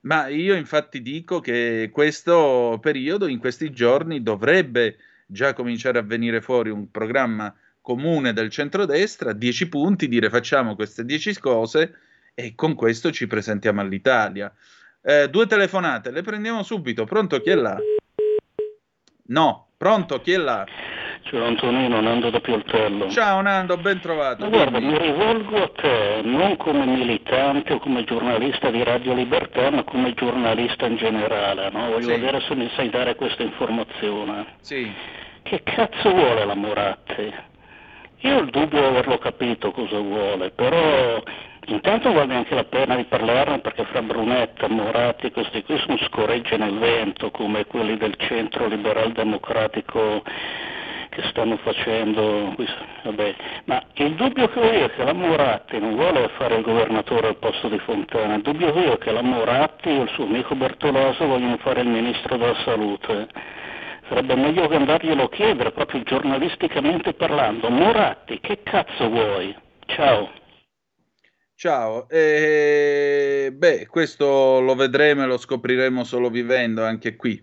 Ma 0.01 0.27
io 0.27 0.55
infatti 0.55 1.01
dico 1.01 1.39
che 1.39 1.89
questo 1.93 2.77
periodo, 2.81 3.27
in 3.27 3.39
questi 3.39 3.71
giorni, 3.71 4.21
dovrebbe 4.21 4.97
già 5.27 5.53
cominciare 5.53 5.99
a 5.99 6.01
venire 6.03 6.41
fuori 6.41 6.69
un 6.71 6.91
programma 6.91 7.55
comune 7.79 8.33
del 8.33 8.49
centrodestra, 8.49 9.31
10 9.31 9.69
punti, 9.69 10.07
dire 10.07 10.29
facciamo 10.29 10.75
queste 10.75 11.05
10 11.05 11.39
cose 11.39 11.95
e 12.33 12.55
con 12.55 12.75
questo 12.75 13.11
ci 13.11 13.27
presentiamo 13.27 13.81
all'Italia. 13.81 14.51
Eh, 15.03 15.29
due 15.29 15.47
telefonate, 15.47 16.11
le 16.11 16.21
prendiamo 16.21 16.63
subito. 16.63 17.05
Pronto, 17.05 17.39
chi 17.41 17.49
è 17.49 17.55
là? 17.55 17.77
No, 19.27 19.67
pronto, 19.77 20.21
chi 20.21 20.33
è 20.33 20.37
là? 20.37 20.65
Ciao 21.23 21.45
Antonino, 21.45 22.01
Nando 22.01 22.29
da 22.29 22.39
Pioltello. 22.39 23.09
Ciao 23.09 23.41
Nando, 23.41 23.77
ben 23.77 23.99
trovato. 24.01 24.43
Ma 24.43 24.49
guarda, 24.49 24.79
mi 24.79 24.97
rivolgo 24.97 25.63
a 25.63 25.69
te 25.69 26.21
non 26.23 26.57
come 26.57 26.85
militante 26.85 27.73
o 27.73 27.79
come 27.79 28.03
giornalista 28.03 28.69
di 28.69 28.83
Radio 28.83 29.13
Libertà, 29.13 29.69
ma 29.69 29.83
come 29.83 30.13
giornalista 30.13 30.87
in 30.87 30.97
generale. 30.97 31.69
No? 31.69 31.91
Voglio 31.91 32.07
sì. 32.07 32.19
vedere 32.19 32.41
se 32.41 32.55
mi 32.55 32.69
sai 32.75 32.89
dare 32.89 33.15
questa 33.15 33.43
informazione. 33.43 34.55
Sì. 34.61 34.91
Che 35.43 35.63
cazzo 35.63 36.09
vuole 36.09 36.43
la 36.43 36.55
Moratti? 36.55 37.33
Io 38.23 38.35
ho 38.35 38.39
il 38.41 38.49
dubbio 38.49 38.79
di 38.79 38.85
averlo 38.85 39.17
capito 39.17 39.71
cosa 39.71 39.97
vuole, 39.97 40.51
però 40.51 41.23
Intanto 41.71 42.11
vale 42.11 42.35
anche 42.35 42.53
la 42.53 42.65
pena 42.65 42.97
di 42.97 43.05
parlarne 43.05 43.59
perché 43.59 43.85
fra 43.85 44.01
Brunetta, 44.01 44.67
Moratti 44.67 45.31
questi 45.31 45.63
qui 45.63 45.77
sono 45.77 45.97
scoregge 45.99 46.57
nel 46.57 46.77
vento 46.77 47.31
come 47.31 47.65
quelli 47.65 47.95
del 47.95 48.13
centro 48.17 48.67
liberal 48.67 49.13
democratico 49.13 50.21
che 51.07 51.23
stanno 51.29 51.55
facendo. 51.57 52.53
Vabbè. 53.03 53.35
Ma 53.65 53.81
il 53.93 54.15
dubbio 54.15 54.49
che 54.49 54.59
ho 54.59 54.63
io 54.63 54.85
è 54.85 54.91
che 54.91 55.03
la 55.05 55.13
Moratti 55.13 55.79
non 55.79 55.95
vuole 55.95 56.29
fare 56.35 56.55
il 56.55 56.61
governatore 56.61 57.27
al 57.29 57.37
posto 57.37 57.69
di 57.69 57.79
Fontana, 57.79 58.35
il 58.35 58.41
dubbio 58.41 58.73
che 58.73 58.79
ho 58.79 58.83
io 58.83 58.93
è 58.95 58.97
che 58.97 59.11
la 59.11 59.21
Moratti 59.21 59.89
e 59.89 60.01
il 60.01 60.09
suo 60.09 60.25
amico 60.25 60.55
Bertoloso 60.55 61.25
vogliono 61.25 61.55
fare 61.57 61.81
il 61.81 61.87
ministro 61.87 62.35
della 62.35 62.55
salute. 62.65 63.29
Sarebbe 64.09 64.35
meglio 64.35 64.67
che 64.67 64.75
andarglielo 64.75 65.23
a 65.23 65.29
chiedere, 65.29 65.71
proprio 65.71 66.03
giornalisticamente 66.03 67.13
parlando. 67.13 67.69
Moratti, 67.69 68.41
che 68.41 68.61
cazzo 68.61 69.07
vuoi? 69.07 69.55
Ciao. 69.85 70.39
Ciao, 71.61 72.09
eh, 72.09 73.53
beh, 73.55 73.85
questo 73.85 74.59
lo 74.61 74.73
vedremo 74.73 75.21
e 75.21 75.27
lo 75.27 75.37
scopriremo 75.37 76.03
solo 76.03 76.31
vivendo 76.31 76.83
anche 76.83 77.15
qui. 77.15 77.39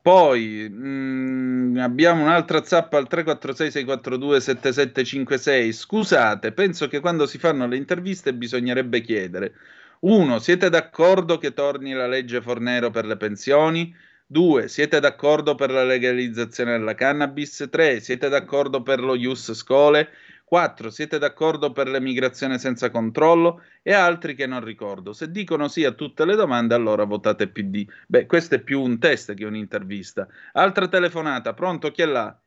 Poi 0.00 0.68
mh, 0.70 1.72
mm, 1.72 1.76
abbiamo 1.78 2.22
un'altra 2.22 2.62
zappa 2.62 2.96
al 2.96 3.08
346-642-7756. 3.10 5.72
Scusate, 5.72 6.52
penso 6.52 6.86
che 6.86 7.00
quando 7.00 7.26
si 7.26 7.38
fanno 7.38 7.66
le 7.66 7.76
interviste 7.76 8.32
bisognerebbe 8.34 9.00
chiedere: 9.00 9.54
1. 10.00 10.38
Siete 10.38 10.70
d'accordo 10.70 11.38
che 11.38 11.52
torni 11.52 11.92
la 11.92 12.06
legge 12.06 12.40
Fornero 12.40 12.92
per 12.92 13.04
le 13.04 13.16
pensioni? 13.16 13.92
2. 14.28 14.68
Siete 14.68 15.00
d'accordo 15.00 15.56
per 15.56 15.72
la 15.72 15.82
legalizzazione 15.82 16.78
della 16.78 16.94
cannabis? 16.94 17.66
3. 17.68 17.98
Siete 17.98 18.28
d'accordo 18.28 18.84
per 18.84 19.00
lo 19.00 19.16
Ius 19.16 19.52
Scole? 19.54 20.08
4. 20.46 20.90
Siete 20.90 21.18
d'accordo 21.18 21.72
per 21.72 21.88
l'emigrazione 21.88 22.58
senza 22.58 22.88
controllo? 22.90 23.62
E 23.82 23.92
altri 23.92 24.36
che 24.36 24.46
non 24.46 24.62
ricordo. 24.62 25.12
Se 25.12 25.32
dicono 25.32 25.66
sì 25.66 25.84
a 25.84 25.90
tutte 25.90 26.24
le 26.24 26.36
domande, 26.36 26.74
allora 26.74 27.02
votate 27.02 27.48
PD. 27.48 27.84
Beh, 28.06 28.26
questo 28.26 28.54
è 28.54 28.60
più 28.60 28.80
un 28.80 29.00
test 29.00 29.34
che 29.34 29.44
un'intervista. 29.44 30.28
Altra 30.52 30.86
telefonata, 30.86 31.52
pronto? 31.52 31.90
Chi 31.90 32.02
è 32.02 32.06
là? 32.06 32.38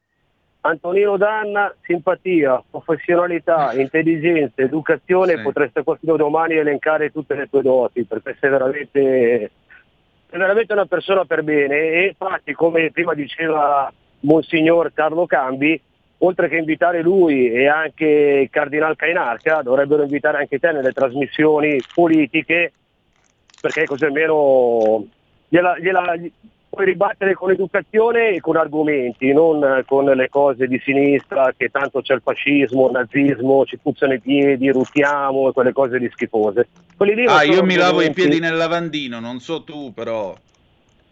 Antonino 0.61 1.17
Danna, 1.17 1.75
simpatia, 1.81 2.63
professionalità, 2.69 3.73
intelligenza, 3.79 4.61
educazione, 4.61 5.35
sì. 5.35 5.41
potreste 5.41 5.83
qualcuno 5.83 6.15
domani 6.15 6.55
elencare 6.55 7.11
tutte 7.11 7.35
le 7.35 7.49
tue 7.49 7.61
doti, 7.61 8.05
perché 8.05 8.37
sei 8.39 8.49
veramente, 8.49 9.51
sei 10.29 10.39
veramente 10.39 10.71
una 10.71 10.85
persona 10.85 11.25
per 11.25 11.43
bene 11.43 11.75
e 11.75 12.05
infatti, 12.07 12.53
come 12.53 12.91
prima 12.91 13.13
diceva 13.13 13.91
Monsignor 14.21 14.93
Carlo 14.93 15.25
Cambi, 15.25 15.81
oltre 16.19 16.49
che 16.49 16.57
invitare 16.57 17.01
lui 17.01 17.51
e 17.51 17.67
anche 17.67 18.05
il 18.05 18.49
Cardinal 18.49 18.95
Cainarca, 18.95 19.61
dovrebbero 19.61 20.03
invitare 20.03 20.37
anche 20.37 20.59
te 20.59 20.71
nelle 20.71 20.91
trasmissioni 20.91 21.81
politiche, 21.93 22.73
perché 23.61 23.85
così 23.85 24.05
almeno 24.05 25.05
gliela, 25.47 25.77
gliela, 25.79 26.15
puoi 26.69 26.85
ribattere 26.85 27.33
con 27.33 27.51
educazione 27.51 28.29
e 28.29 28.39
con 28.41 28.55
argomenti, 28.55 29.33
non 29.33 29.83
con 29.87 30.05
le 30.05 30.29
cose 30.29 30.67
di 30.67 30.79
sinistra 30.83 31.53
che 31.55 31.69
tanto 31.69 32.01
c'è 32.01 32.13
il 32.13 32.21
fascismo, 32.23 32.87
il 32.87 32.91
nazismo, 32.91 33.65
ci 33.65 33.77
puzzano 33.77 34.13
i 34.13 34.19
piedi, 34.19 34.69
rutiamo 34.69 35.49
e 35.49 35.53
quelle 35.53 35.73
cose 35.73 35.97
di 35.99 36.09
schifose. 36.11 36.67
ah, 37.27 37.43
io 37.43 37.63
mi 37.63 37.75
lavo 37.75 38.01
i 38.01 38.11
piedi 38.11 38.39
nel 38.39 38.55
lavandino, 38.55 39.19
non 39.19 39.39
so 39.39 39.63
tu 39.63 39.93
però. 39.93 40.35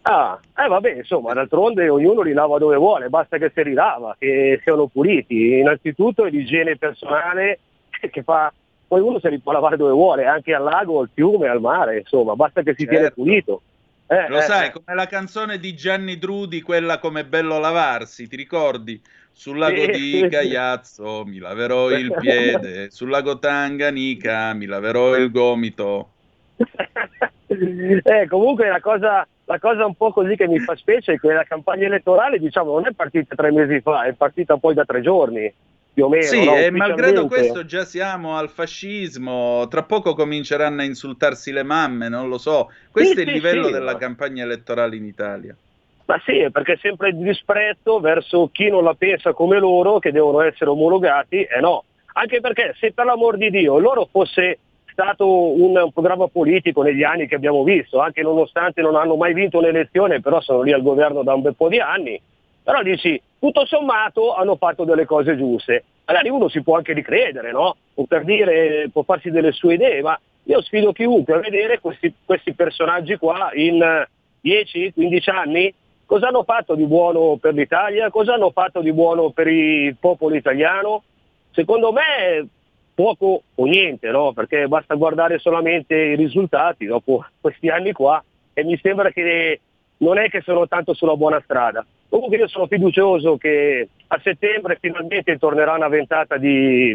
Ah, 0.02 0.38
eh 0.56 0.68
vabbè, 0.68 0.94
insomma, 0.96 1.34
d'altronde 1.34 1.88
ognuno 1.88 2.22
li 2.22 2.32
lava 2.32 2.58
dove 2.58 2.76
vuole, 2.76 3.08
basta 3.08 3.36
che 3.36 3.50
si 3.54 3.62
rilava, 3.62 4.16
che 4.18 4.60
siano 4.62 4.86
puliti. 4.86 5.58
Innanzitutto 5.58 6.24
l'igiene 6.24 6.76
personale 6.76 7.58
che 8.10 8.22
fa, 8.22 8.52
poi 8.86 9.00
uno 9.00 9.18
se 9.18 9.28
li 9.28 9.38
può 9.38 9.52
lavare 9.52 9.76
dove 9.76 9.92
vuole, 9.92 10.26
anche 10.26 10.54
al 10.54 10.62
lago, 10.62 11.00
al 11.00 11.10
fiume, 11.12 11.48
al 11.48 11.60
mare, 11.60 11.98
insomma, 11.98 12.34
basta 12.34 12.62
che 12.62 12.74
si 12.74 12.84
certo. 12.84 12.94
tiene 12.94 13.10
pulito. 13.10 13.62
Eh, 14.06 14.26
Lo 14.28 14.38
eh, 14.38 14.42
sai, 14.42 14.68
eh. 14.68 14.70
come 14.70 14.96
la 14.96 15.06
canzone 15.06 15.58
di 15.58 15.74
Gianni 15.74 16.16
Drudi, 16.16 16.62
quella 16.62 16.98
come 16.98 17.26
bello 17.26 17.58
lavarsi, 17.58 18.26
ti 18.26 18.36
ricordi? 18.36 19.00
Sul 19.30 19.58
lago 19.58 19.82
sì, 19.82 19.90
di 19.90 20.28
Gaiazzo 20.28 21.24
mi 21.26 21.38
laverò 21.38 21.90
il 21.90 22.12
piede, 22.18 22.90
sul 22.90 23.10
lago 23.10 23.38
Tanganica 23.38 24.52
mi 24.54 24.64
laverò 24.64 25.14
il 25.14 25.30
gomito. 25.30 26.08
eh, 27.46 28.26
comunque 28.28 28.68
la 28.68 28.80
cosa, 28.80 29.28
la 29.48 29.58
cosa 29.58 29.86
un 29.86 29.94
po' 29.94 30.12
così 30.12 30.36
che 30.36 30.46
mi 30.46 30.58
fa 30.58 30.76
specie 30.76 31.14
è 31.14 31.18
che 31.18 31.32
la 31.32 31.44
campagna 31.44 31.86
elettorale 31.86 32.38
diciamo, 32.38 32.74
non 32.74 32.86
è 32.86 32.92
partita 32.92 33.34
tre 33.34 33.50
mesi 33.50 33.80
fa, 33.80 34.04
è 34.04 34.12
partita 34.12 34.58
poi 34.58 34.74
da 34.74 34.84
tre 34.84 35.00
giorni. 35.00 35.52
Più 35.94 36.04
o 36.04 36.08
meno, 36.10 36.22
sì, 36.22 36.44
no? 36.44 36.54
e 36.54 36.70
malgrado 36.70 37.26
questo 37.26 37.64
già 37.64 37.84
siamo 37.84 38.36
al 38.36 38.50
fascismo, 38.50 39.66
tra 39.68 39.82
poco 39.82 40.14
cominceranno 40.14 40.82
a 40.82 40.84
insultarsi 40.84 41.50
le 41.50 41.64
mamme, 41.64 42.08
non 42.08 42.28
lo 42.28 42.38
so. 42.38 42.70
Questo 42.92 43.14
sì, 43.14 43.20
è 43.20 43.22
il 43.22 43.28
sì, 43.28 43.34
livello 43.34 43.66
sì, 43.66 43.72
della 43.72 43.92
ma... 43.92 43.98
campagna 43.98 44.44
elettorale 44.44 44.94
in 44.94 45.04
Italia. 45.04 45.56
Ma 46.04 46.20
sì, 46.24 46.46
perché 46.52 46.74
è 46.74 46.78
sempre 46.80 47.08
il 47.08 47.16
disprezzo 47.16 47.98
verso 47.98 48.48
chi 48.52 48.68
non 48.68 48.84
la 48.84 48.94
pensa 48.94 49.32
come 49.32 49.58
loro, 49.58 49.98
che 49.98 50.12
devono 50.12 50.40
essere 50.42 50.70
omologati, 50.70 51.42
e 51.42 51.48
eh 51.56 51.60
no. 51.60 51.82
Anche 52.12 52.40
perché 52.40 52.76
se 52.78 52.92
per 52.92 53.06
l'amor 53.06 53.36
di 53.36 53.50
Dio 53.50 53.78
loro 53.78 54.08
fosse 54.10 54.58
stato 54.98 55.28
un, 55.28 55.76
un, 55.76 55.92
programma 55.92 56.26
politico 56.26 56.82
negli 56.82 57.04
anni 57.04 57.28
che 57.28 57.36
abbiamo 57.36 57.62
visto, 57.62 58.00
anche 58.00 58.20
nonostante 58.22 58.82
non 58.82 58.96
hanno 58.96 59.14
mai 59.14 59.32
vinto 59.32 59.58
un'elezione, 59.58 60.20
però 60.20 60.40
sono 60.40 60.62
lì 60.62 60.72
al 60.72 60.82
governo 60.82 61.22
da 61.22 61.34
un 61.34 61.42
bel 61.42 61.54
po' 61.54 61.68
di 61.68 61.78
anni, 61.78 62.20
Però 62.64 62.82
dici, 62.82 63.20
tutto 63.38 63.64
sommato 63.64 64.34
hanno 64.34 64.56
fatto 64.56 64.82
delle 64.82 65.06
cose 65.06 65.36
giuste. 65.36 65.84
Magari 66.04 66.30
uno 66.30 66.48
si 66.48 66.62
può 66.62 66.76
anche 66.76 66.94
ricredere, 66.94 67.52
no? 67.52 67.76
O 67.94 68.04
per 68.06 68.24
dire, 68.24 68.90
può 68.92 69.04
farsi 69.04 69.30
delle 69.30 69.52
sue 69.52 69.74
idee, 69.74 70.02
ma 70.02 70.18
io 70.42 70.60
sfido 70.62 70.92
chiunque 70.92 71.34
a 71.34 71.38
vedere 71.38 71.78
questi, 71.78 72.12
questi 72.24 72.52
personaggi 72.54 73.16
qua 73.16 73.50
in 73.54 73.78
10-15 74.42 75.30
anni 75.30 75.72
cosa 76.06 76.28
hanno 76.28 76.42
fatto 76.42 76.74
di 76.74 76.86
buono 76.86 77.36
per 77.40 77.54
l'Italia, 77.54 78.10
cosa 78.10 78.34
hanno 78.34 78.50
fatto 78.50 78.80
di 78.80 78.92
buono 78.92 79.30
per 79.30 79.46
il 79.46 79.96
popolo 79.96 80.34
italiano. 80.34 81.04
Secondo 81.52 81.92
me 81.92 82.48
poco 82.98 83.42
o 83.54 83.64
niente, 83.66 84.10
no? 84.10 84.32
perché 84.32 84.66
basta 84.66 84.96
guardare 84.96 85.38
solamente 85.38 85.94
i 85.94 86.16
risultati 86.16 86.84
dopo 86.84 87.24
questi 87.40 87.68
anni 87.68 87.92
qua 87.92 88.20
e 88.52 88.64
mi 88.64 88.76
sembra 88.82 89.12
che 89.12 89.60
non 89.98 90.18
è 90.18 90.28
che 90.28 90.40
sono 90.40 90.66
tanto 90.66 90.94
sulla 90.94 91.14
buona 91.14 91.40
strada. 91.44 91.86
Comunque 92.08 92.38
io 92.38 92.48
sono 92.48 92.66
fiducioso 92.66 93.36
che 93.36 93.88
a 94.08 94.20
settembre 94.20 94.78
finalmente 94.80 95.38
tornerà 95.38 95.74
una 95.74 95.86
ventata 95.86 96.38
di, 96.38 96.92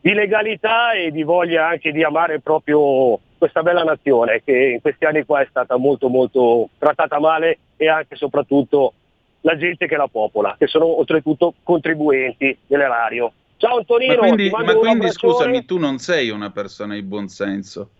di 0.00 0.14
legalità 0.14 0.92
e 0.92 1.10
di 1.10 1.24
voglia 1.24 1.66
anche 1.66 1.92
di 1.92 2.02
amare 2.02 2.40
proprio 2.40 3.20
questa 3.36 3.62
bella 3.62 3.84
nazione 3.84 4.40
che 4.42 4.56
in 4.56 4.80
questi 4.80 5.04
anni 5.04 5.26
qua 5.26 5.42
è 5.42 5.46
stata 5.50 5.76
molto 5.76 6.08
molto 6.08 6.70
trattata 6.78 7.20
male 7.20 7.58
e 7.76 7.86
anche 7.86 8.14
e 8.14 8.16
soprattutto 8.16 8.94
la 9.42 9.58
gente 9.58 9.86
che 9.86 9.96
la 9.96 10.08
popola, 10.10 10.56
che 10.58 10.68
sono 10.68 10.86
oltretutto 10.86 11.52
contribuenti 11.62 12.56
dell'erario. 12.66 13.32
Ciao 13.58 13.78
Antonino, 13.78 14.14
ma 14.14 14.18
quindi, 14.20 14.50
ma 14.50 14.74
quindi 14.74 15.10
scusami, 15.10 15.64
tu 15.64 15.78
non 15.78 15.98
sei 15.98 16.30
una 16.30 16.50
persona 16.50 16.94
di 16.94 17.02
buon 17.02 17.26
senso. 17.26 17.90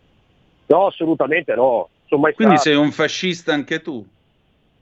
No, 0.66 0.86
assolutamente 0.86 1.52
no. 1.56 1.88
Quindi 2.08 2.56
stato. 2.56 2.60
sei 2.60 2.74
un 2.76 2.92
fascista 2.92 3.52
anche 3.52 3.82
tu. 3.82 4.06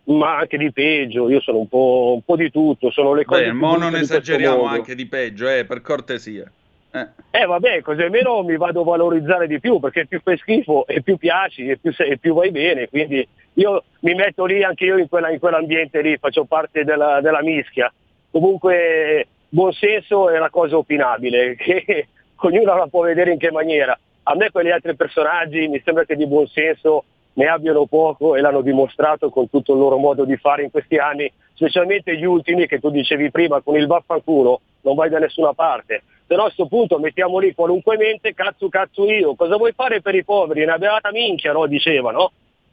Ma 0.05 0.37
anche 0.37 0.59
di 0.59 0.71
peggio, 0.71 1.31
io 1.31 1.41
sono 1.41 1.59
un 1.59 1.69
po', 1.69 2.13
un 2.15 2.23
po' 2.23 2.37
di 2.37 2.51
tutto, 2.51 2.91
sono 2.91 3.15
le 3.15 3.25
cose 3.25 3.47
Beh, 3.47 3.53
mo 3.53 3.77
non 3.77 3.97
esageriamo 3.97 4.65
anche 4.65 4.95
di 4.95 5.07
peggio, 5.07 5.49
eh, 5.49 5.65
per 5.65 5.81
cortesia. 5.81 6.51
Eh. 6.93 7.09
Eh 7.31 7.47
vabbè, 7.47 7.81
così 7.81 8.03
almeno 8.03 8.43
mi 8.43 8.59
vado 8.59 8.83
a 8.83 8.85
valorizzare 8.85 9.47
di 9.47 9.59
più, 9.59 9.81
perché 9.81 10.07
più 10.07 10.21
fai 10.23 10.37
schifo 10.37 10.87
e 10.87 11.03
più 11.03 11.17
piaci 11.17 11.69
e 11.69 11.79
più, 11.79 11.93
sei- 11.93 12.11
e 12.11 12.19
più 12.19 12.35
vai 12.35 12.51
bene, 12.51 12.89
quindi 12.89 13.27
io 13.55 13.83
mi 14.01 14.15
metto 14.15 14.45
lì 14.45 14.63
anche 14.63 14.85
io 14.85 14.99
in, 14.99 15.09
quella- 15.09 15.31
in 15.31 15.39
quell'ambiente 15.39 16.03
lì, 16.03 16.19
faccio 16.19 16.45
parte 16.45 16.85
della, 16.85 17.23
della 17.23 17.43
mischia. 17.43 17.91
Comunque 18.31 19.27
buon 19.49 19.73
senso 19.73 20.31
è 20.31 20.37
una 20.37 20.51
cosa 20.51 20.77
opinabile, 20.77 21.57
che 21.59 22.09
ognuno 22.37 22.77
la 22.77 22.87
può 22.87 23.03
vedere 23.03 23.33
in 23.33 23.39
che 23.39 23.51
maniera. 23.51 23.99
A 24.25 24.35
me 24.35 24.51
quegli 24.51 24.71
altri 24.71 24.97
personaggi 24.97 25.69
mi 25.69 25.81
sembra 25.85 26.05
che 26.05 26.17
di 26.17 26.27
buon 26.27 26.47
senso 26.49 27.05
ne 27.35 27.47
abbiano 27.47 27.87
poco 27.87 28.35
e 28.35 28.41
l'hanno 28.41 28.63
dimostrato 28.63 29.31
con 29.31 29.49
tutto 29.49 29.73
il 29.73 29.79
loro 29.79 29.99
modo 29.99 30.25
di 30.25 30.37
fare 30.37 30.63
in 30.63 30.71
questi 30.71 30.97
anni, 30.97 31.31
specialmente 31.55 32.17
gli 32.17 32.25
ultimi 32.25 32.67
che 32.67 32.81
tu 32.81 32.91
dicevi 32.91 33.31
prima 33.31 33.61
con 33.61 33.77
il 33.77 33.87
vaffanculo, 33.87 34.61
non 34.83 34.95
vai 34.95 35.11
da 35.11 35.19
nessuna 35.19 35.53
parte. 35.53 36.03
Però 36.27 36.43
a 36.43 36.45
questo 36.47 36.67
punto 36.67 36.99
mettiamo 36.99 37.39
lì 37.39 37.55
qualunque 37.55 37.97
mente, 37.97 38.35
cazzo 38.35 38.69
cazzo 38.69 39.09
io, 39.09 39.35
cosa 39.37 39.57
vuoi 39.57 39.73
fare 39.73 40.01
per 40.01 40.15
i 40.15 40.25
poveri? 40.25 40.65
Una 40.65 40.79
beata 40.79 41.13
minchia, 41.13 41.53
no? 41.53 41.67
Diceva, 41.67 42.11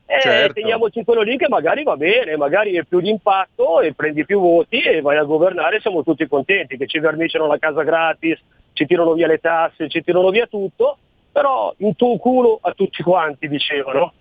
no? 0.08 0.16
E 0.16 0.20
Certo. 0.22 0.54
teniamoci 0.54 1.04
quello 1.04 1.22
lì 1.22 1.38
che 1.38 1.48
magari 1.48 1.84
va 1.84 1.96
bene, 1.96 2.38
magari 2.38 2.74
è 2.76 2.84
più 2.84 3.00
di 3.00 3.10
impatto 3.10 3.82
e 3.82 3.94
prendi 3.94 4.26
più 4.26 4.40
voti 4.40 4.80
e 4.82 5.02
vai 5.02 5.18
a 5.18 5.24
governare, 5.24 5.80
siamo 5.80 6.04
tutti 6.04 6.28
contenti, 6.28 6.78
che 6.78 6.88
ci 6.88 7.00
verniciano 7.00 7.48
la 7.48 7.58
casa 7.58 7.84
gratis, 7.84 8.40
ci 8.74 8.86
tirano 8.86 9.14
via 9.14 9.28
le 9.28 9.40
tasse, 9.40 9.90
ci 9.90 10.04
tirano 10.04 10.30
via 10.30 10.48
tutto, 10.48 10.98
però 11.32 11.74
in 11.78 11.96
tuo 11.96 12.18
culo 12.18 12.60
a 12.62 12.74
tutti 12.74 13.02
quanti, 13.04 13.48
dicevano. 13.48 14.14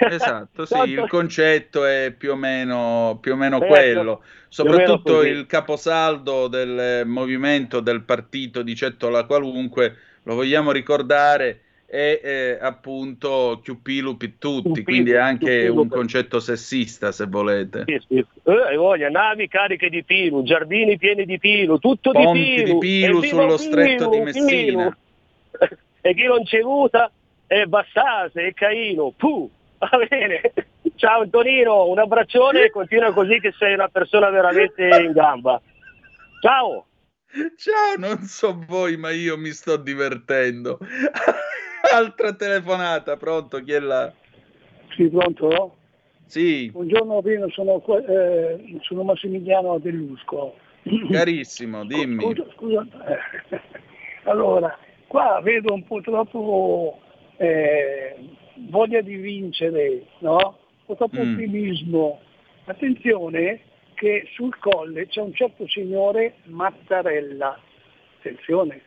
Esatto, 0.00 0.66
sì, 0.66 0.78
il 0.80 1.06
concetto 1.08 1.84
è 1.84 2.12
più 2.16 2.32
o 2.32 2.36
meno, 2.36 3.18
più 3.20 3.32
o 3.32 3.36
meno 3.36 3.58
Certo, 3.58 3.74
quello. 3.74 4.00
meno 4.00 4.20
Soprattutto 4.48 5.14
così. 5.14 5.28
il 5.28 5.46
caposaldo 5.46 6.46
del 6.48 7.06
movimento 7.06 7.80
del 7.80 8.02
partito 8.02 8.62
di 8.62 8.74
Cettola 8.74 9.24
Qualunque, 9.24 9.96
lo 10.24 10.34
vogliamo 10.34 10.72
ricordare, 10.72 11.60
è 11.90 12.20
eh, 12.22 12.58
appunto 12.60 13.60
Chiupilu 13.62 14.18
Pittutti, 14.18 14.62
Chiupilu, 14.64 14.84
quindi 14.84 15.12
è 15.12 15.16
anche 15.16 15.60
Chiupilu 15.62 15.80
un 15.80 15.88
concetto 15.88 16.38
sessista, 16.38 17.12
se 17.12 17.24
volete. 17.24 17.84
Sì, 17.86 17.98
sì. 18.06 18.18
Eh, 18.18 18.52
hai 18.68 18.76
voglia, 18.76 19.08
navi 19.08 19.48
cariche 19.48 19.88
di 19.88 20.04
pilu, 20.04 20.42
giardini 20.42 20.98
pieni 20.98 21.24
di 21.24 21.38
pilu, 21.38 21.78
tutto 21.78 22.10
Ponti 22.12 22.40
di 22.40 22.54
di 22.56 22.62
pilu. 22.64 22.78
pilu 22.78 23.16
evviva 23.16 23.26
sullo 23.26 23.56
pilu, 23.56 23.56
stretto 23.56 24.08
di 24.10 24.20
Messina. 24.20 24.46
pilu. 24.46 24.92
E 26.00 26.14
chi 26.14 26.24
non 26.24 26.44
c'è 26.44 26.60
avuta 26.60 27.10
è 27.46 27.64
Bassase 27.64 28.46
e 28.46 28.54
Caino. 28.54 29.12
Puh, 29.16 29.50
va 29.78 29.90
bene. 30.08 30.52
Ciao 30.94 31.22
Antonino, 31.22 31.86
un 31.88 31.98
abbraccione 31.98 32.64
e 32.64 32.70
continua 32.70 33.12
così 33.12 33.40
che 33.40 33.52
sei 33.58 33.74
una 33.74 33.88
persona 33.88 34.30
veramente 34.30 34.86
in 34.86 35.12
gamba. 35.12 35.60
Ciao. 36.40 36.84
Ciao, 37.30 37.96
non 37.98 38.22
so 38.22 38.58
voi, 38.66 38.96
ma 38.96 39.10
io 39.10 39.36
mi 39.36 39.50
sto 39.50 39.76
divertendo. 39.76 40.78
Altra 41.92 42.32
telefonata, 42.34 43.16
pronto? 43.16 43.62
Chi 43.62 43.72
è 43.72 43.80
là? 43.80 44.10
Sì, 44.96 45.08
pronto? 45.08 45.76
Sì, 46.24 46.70
Buongiorno 46.70 47.20
Pino, 47.22 47.48
sono, 47.50 47.82
eh, 48.06 48.78
sono 48.80 49.02
Massimiliano 49.02 49.78
Dellusco. 49.78 50.54
carissimo, 51.10 51.84
dimmi. 51.84 52.22
Scusa, 52.34 52.46
scusa. 52.54 52.86
eh, 53.06 53.60
Allora, 54.24 54.76
qua 55.06 55.40
vedo 55.42 55.72
un 55.74 55.84
po' 55.84 56.00
troppo 56.00 56.98
eh, 57.36 58.16
voglia 58.70 59.00
di 59.02 59.16
vincere, 59.16 60.04
no? 60.20 60.36
Un 60.36 60.84
po' 60.86 60.96
troppo 60.96 61.20
Mm. 61.20 61.32
ottimismo. 61.34 62.20
Attenzione 62.64 63.60
che 63.98 64.28
sul 64.32 64.56
colle 64.58 65.08
c'è 65.08 65.20
un 65.20 65.34
certo 65.34 65.66
signore 65.66 66.36
Mattarella. 66.44 67.58
Attenzione. 68.18 68.80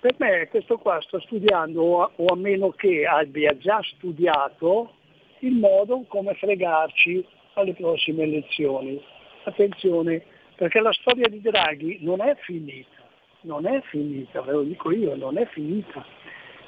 Per 0.00 0.14
me 0.18 0.48
questo 0.48 0.78
qua 0.78 1.00
sta 1.00 1.20
studiando, 1.20 1.82
o 2.14 2.26
a, 2.26 2.36
meno 2.36 2.70
che 2.70 3.06
abbia 3.06 3.56
già 3.56 3.80
studiato, 3.94 4.94
il 5.40 5.54
modo 5.54 6.04
come 6.08 6.34
fregarci 6.34 7.24
alle 7.54 7.74
prossime 7.74 8.24
elezioni. 8.24 9.00
Attenzione, 9.44 10.24
perché 10.56 10.80
la 10.80 10.92
storia 10.92 11.28
di 11.28 11.40
Draghi 11.40 11.98
non 12.00 12.20
è 12.20 12.34
finita, 12.40 13.08
non 13.42 13.64
è 13.64 13.80
finita, 13.82 14.42
ve 14.42 14.52
lo 14.52 14.62
dico 14.62 14.90
io, 14.90 15.14
non 15.14 15.38
è 15.38 15.46
finita. 15.46 16.04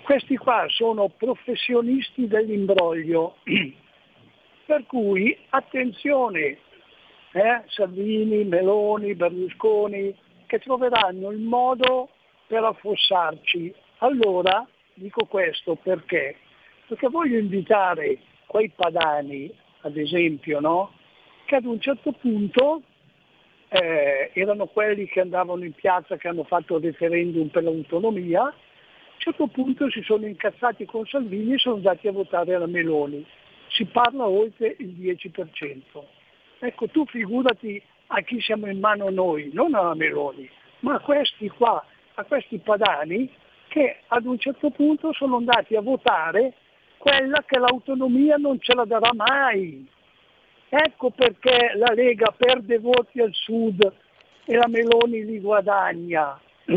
Questi 0.02 0.36
qua 0.36 0.64
sono 0.68 1.08
professionisti 1.08 2.28
dell'imbroglio, 2.28 3.36
per 4.66 4.86
cui 4.86 5.36
attenzione, 5.50 6.58
eh, 7.32 7.62
Salvini, 7.66 8.44
Meloni, 8.44 9.14
Berlusconi, 9.14 10.14
che 10.46 10.58
troveranno 10.58 11.30
il 11.30 11.38
modo 11.38 12.08
per 12.46 12.64
affossarci. 12.64 13.74
Allora, 13.98 14.66
dico 14.94 15.26
questo 15.26 15.76
perché? 15.76 16.36
Perché 16.86 17.08
voglio 17.08 17.38
invitare 17.38 18.18
quei 18.46 18.68
padani, 18.70 19.52
ad 19.82 19.96
esempio, 19.96 20.60
no? 20.60 20.92
che 21.50 21.56
ad 21.56 21.64
un 21.64 21.80
certo 21.80 22.12
punto 22.12 22.82
eh, 23.68 24.30
erano 24.34 24.66
quelli 24.66 25.06
che 25.06 25.20
andavano 25.20 25.64
in 25.64 25.72
piazza, 25.72 26.16
che 26.16 26.28
hanno 26.28 26.44
fatto 26.44 26.76
il 26.76 26.84
referendum 26.84 27.48
per 27.48 27.64
l'autonomia, 27.64 28.42
a 28.42 28.54
un 28.54 29.18
certo 29.18 29.48
punto 29.48 29.90
si 29.90 30.00
sono 30.02 30.26
incazzati 30.26 30.84
con 30.84 31.04
Salvini 31.06 31.54
e 31.54 31.58
sono 31.58 31.74
andati 31.74 32.06
a 32.06 32.12
votare 32.12 32.56
la 32.56 32.66
Meloni. 32.66 33.26
Si 33.68 33.84
parla 33.84 34.28
oltre 34.28 34.76
il 34.78 34.90
10%. 34.90 36.19
Ecco, 36.60 36.88
tu 36.88 37.06
figurati 37.06 37.82
a 38.08 38.20
chi 38.20 38.40
siamo 38.40 38.66
in 38.68 38.78
mano 38.80 39.08
noi, 39.08 39.50
non 39.52 39.74
alla 39.74 39.94
Meloni, 39.94 40.48
ma 40.80 40.94
a 40.94 41.00
questi 41.00 41.48
qua, 41.48 41.82
a 42.14 42.24
questi 42.24 42.58
padani 42.58 43.30
che 43.68 44.00
ad 44.08 44.26
un 44.26 44.38
certo 44.38 44.70
punto 44.70 45.12
sono 45.12 45.36
andati 45.36 45.74
a 45.74 45.80
votare 45.80 46.54
quella 46.98 47.42
che 47.46 47.58
l'autonomia 47.58 48.36
non 48.36 48.60
ce 48.60 48.74
la 48.74 48.84
darà 48.84 49.10
mai. 49.14 49.86
Ecco 50.68 51.10
perché 51.10 51.72
la 51.76 51.92
Lega 51.94 52.32
perde 52.36 52.78
voti 52.78 53.20
al 53.20 53.32
sud 53.32 53.90
e 54.44 54.54
la 54.54 54.68
Meloni 54.68 55.24
li 55.24 55.40
guadagna. 55.40 56.38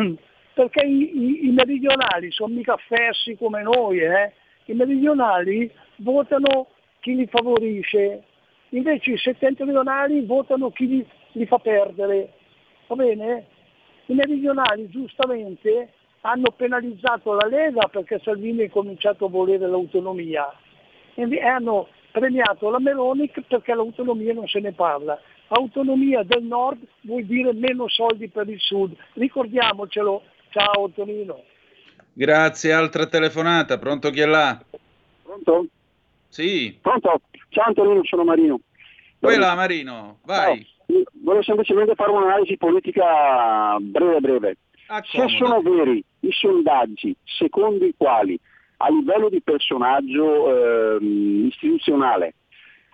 Perché 0.54 0.86
i, 0.86 1.18
i- 1.18 1.48
i 1.48 1.52
meridionali 1.52 2.32
sono 2.32 2.54
mica 2.54 2.78
fessi 2.78 3.36
come 3.36 3.64
noi, 3.64 3.98
eh? 4.00 4.32
i 4.66 4.74
meridionali 4.74 5.70
votano 5.98 6.68
chi 7.00 7.16
li 7.16 7.26
favorisce, 7.26 8.24
invece 8.78 9.12
i 9.12 9.18
settentrionali 9.18 10.26
votano 10.26 10.72
chi 10.72 10.88
li, 10.88 11.08
li 11.34 11.46
fa 11.46 11.60
perdere. 11.60 12.34
Va 12.88 12.96
bene? 12.96 13.46
I 14.08 14.14
meridionali 14.14 14.90
giustamente 14.90 15.94
hanno 16.22 16.52
penalizzato 16.52 17.34
la 17.34 17.48
Lega 17.48 17.88
perché 17.88 18.20
Salvini 18.24 18.64
ha 18.64 18.70
cominciato 18.70 19.26
a 19.26 19.30
volere 19.30 19.68
l'autonomia 19.68 20.52
e 21.16 21.42
hanno 21.42 21.88
premiato 22.12 22.70
la 22.70 22.80
Meloni 22.80 23.32
perché 23.48 23.74
l'autonomia 23.74 24.34
non 24.34 24.48
se 24.48 24.60
ne 24.60 24.72
parla. 24.72 25.20
Autonomia 25.48 26.24
del 26.24 26.44
nord 26.44 26.80
vuol 27.02 27.26
dire 27.26 27.54
meno 27.54 27.88
soldi 27.88 28.28
per 28.28 28.50
il 28.50 28.60
sud, 28.60 28.96
ricordiamocelo. 29.14 30.24
Ciao 30.50 30.86
Antonino. 30.86 31.44
Grazie, 32.14 32.74
altra 32.74 33.08
telefonata, 33.08 33.78
pronto 33.78 34.10
chi 34.10 34.22
è 34.22 34.26
là? 34.26 34.60
Pronto? 35.24 35.68
Sì, 36.34 36.76
Pronto? 36.82 37.22
Ciao 37.50 37.66
Antonino, 37.68 38.04
sono 38.06 38.24
Marino. 38.24 38.60
là 39.20 39.54
Marino, 39.54 40.18
vai. 40.26 40.66
volevo 41.22 41.44
semplicemente 41.44 41.94
fare 41.94 42.10
un'analisi 42.10 42.58
politica 42.58 43.78
breve 43.80 44.20
breve. 44.20 44.58
Se 45.12 45.28
sono 45.38 45.62
veri 45.62 46.04
i 46.22 46.32
sondaggi 46.32 47.16
secondo 47.24 47.86
i 47.86 47.94
quali 47.96 48.38
a 48.78 48.90
livello 48.90 49.30
di 49.30 49.44
personaggio 49.44 50.98
ehm, 50.98 51.46
istituzionale 51.46 52.34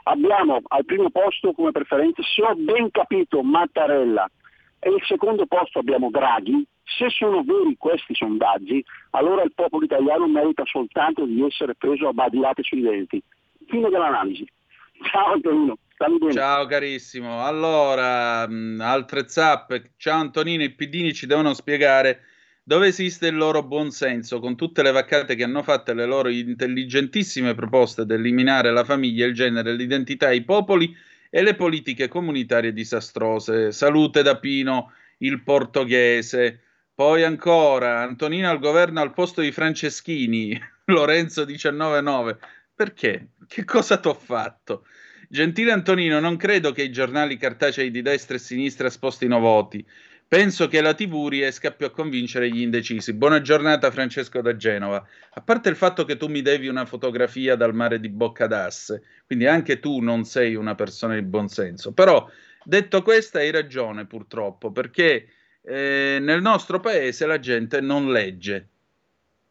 abbiamo 0.04 0.60
al 0.68 0.84
primo 0.84 1.10
posto 1.10 1.54
come 1.54 1.72
preferenza, 1.72 2.22
se 2.22 2.44
ho 2.44 2.54
ben 2.56 2.92
capito, 2.92 3.42
Mattarella 3.42 4.30
e 4.80 4.90
il 4.90 5.02
secondo 5.06 5.46
posto 5.46 5.80
abbiamo 5.80 6.10
Draghi, 6.10 6.66
se 6.84 7.10
sono 7.10 7.44
veri 7.44 7.76
questi 7.78 8.16
sondaggi, 8.16 8.84
allora 9.12 9.44
il 9.44 9.54
popolo 9.54 9.84
italiano 9.86 10.28
merita 10.28 10.64
soltanto 10.66 11.26
di 11.26 11.44
essere 11.46 11.76
preso 11.76 12.08
a 12.08 12.14
badilate 12.14 12.64
sui 12.64 12.82
denti. 12.82 13.22
Fine 13.68 13.90
dell'analisi. 13.90 14.48
Ciao 15.12 15.34
Antonino. 15.34 15.78
Ciao 16.32 16.66
carissimo. 16.66 17.44
Allora, 17.44 18.44
altre 18.44 19.28
zappe. 19.28 19.92
Ciao 19.98 20.20
Antonino, 20.20 20.64
i 20.64 20.74
pidini 20.74 21.14
ci 21.14 21.26
devono 21.26 21.54
spiegare 21.54 22.22
dove 22.64 22.88
esiste 22.88 23.28
il 23.28 23.36
loro 23.36 23.64
buonsenso 23.64 24.40
con 24.40 24.56
tutte 24.56 24.84
le 24.84 24.92
vaccate 24.92 25.36
che 25.36 25.44
hanno 25.44 25.64
fatto 25.64 25.94
le 25.94 26.06
loro 26.06 26.30
intelligentissime 26.30 27.56
proposte 27.56 28.06
di 28.06 28.14
eliminare 28.14 28.72
la 28.72 28.84
famiglia, 28.84 29.26
il 29.26 29.34
genere, 29.34 29.74
l'identità, 29.74 30.32
i 30.32 30.44
popoli 30.44 30.96
e 31.30 31.42
le 31.42 31.56
politiche 31.56 32.08
comunitarie 32.08 32.74
disastrose. 32.74 33.72
Salute 33.72 34.22
da 34.24 34.38
Pino, 34.38 34.94
il 35.20 35.44
portoghese. 35.44 36.62
Poi 36.94 37.24
ancora, 37.24 38.02
Antonino 38.02 38.50
al 38.50 38.60
governo 38.60 39.00
al 39.00 39.14
posto 39.14 39.42
di 39.42 39.52
Franceschini, 39.52 40.60
Lorenzo 40.86 41.46
199. 41.46 42.38
Perché? 42.74 43.30
Che 43.48 43.64
cosa 43.64 43.98
t'ho 43.98 44.14
fatto? 44.14 44.86
Gentile 45.28 45.72
Antonino, 45.72 46.20
non 46.20 46.38
credo 46.38 46.72
che 46.72 46.82
i 46.82 46.92
giornali 46.92 47.38
cartacei 47.38 47.92
di 47.92 48.02
destra 48.02 48.36
e 48.36 48.40
sinistra 48.40 48.90
spostino 48.90 49.40
voti. 49.40 49.86
Penso 50.30 50.68
che 50.68 50.80
la 50.80 50.94
TV 50.94 51.28
riesca 51.28 51.72
più 51.72 51.88
a 51.88 51.90
convincere 51.90 52.52
gli 52.52 52.62
indecisi. 52.62 53.14
Buona 53.14 53.42
giornata 53.42 53.90
Francesco 53.90 54.42
da 54.42 54.56
Genova. 54.56 55.04
A 55.32 55.42
parte 55.42 55.70
il 55.70 55.76
fatto 55.76 56.06
che 56.06 56.18
tu 56.18 56.28
mi 56.28 56.44
devi 56.44 56.68
una 56.68 56.86
fotografia 56.86 57.56
dal 57.56 57.74
mare 57.74 58.00
di 58.00 58.10
Boccadasse, 58.10 59.02
quindi 59.26 59.48
anche 59.48 59.80
tu 59.80 60.02
non 60.02 60.26
sei 60.26 60.54
una 60.54 60.76
persona 60.76 61.16
di 61.16 61.24
buonsenso. 61.24 61.94
Però, 61.94 62.30
detto 62.64 63.02
questo, 63.02 63.40
hai 63.40 63.50
ragione 63.50 64.06
purtroppo, 64.06 64.72
perché 64.72 65.30
eh, 65.64 66.20
nel 66.22 66.44
nostro 66.44 66.80
paese 66.80 67.26
la 67.26 67.40
gente 67.40 67.82
non 67.82 68.12
legge. 68.12 68.68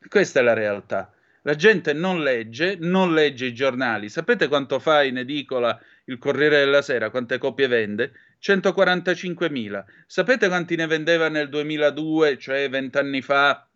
Questa 0.09 0.39
è 0.39 0.43
la 0.45 0.55
realtà. 0.55 1.13
La 1.43 1.57
gente 1.57 1.93
non 1.93 2.23
legge, 2.23 2.77
non 2.79 3.15
legge 3.15 3.47
i 3.47 3.53
giornali. 3.53 4.09
Sapete 4.09 4.47
quanto 4.47 4.79
fa 4.79 5.03
in 5.03 5.19
edicola 5.19 5.77
il 6.05 6.19
Corriere 6.19 6.61
della 6.61 6.83
Sera? 6.83 7.11
Quante 7.11 7.39
copie 7.39 7.67
vende? 7.67 8.13
145.000. 8.41 9.85
Sapete 10.07 10.49
quanti 10.49 10.77
ne 10.77 10.87
vendeva 10.87 11.29
nel 11.29 11.49
2002, 11.49 12.39
cioè 12.39 12.69
vent'anni 12.69 13.21
fa, 13.23 13.69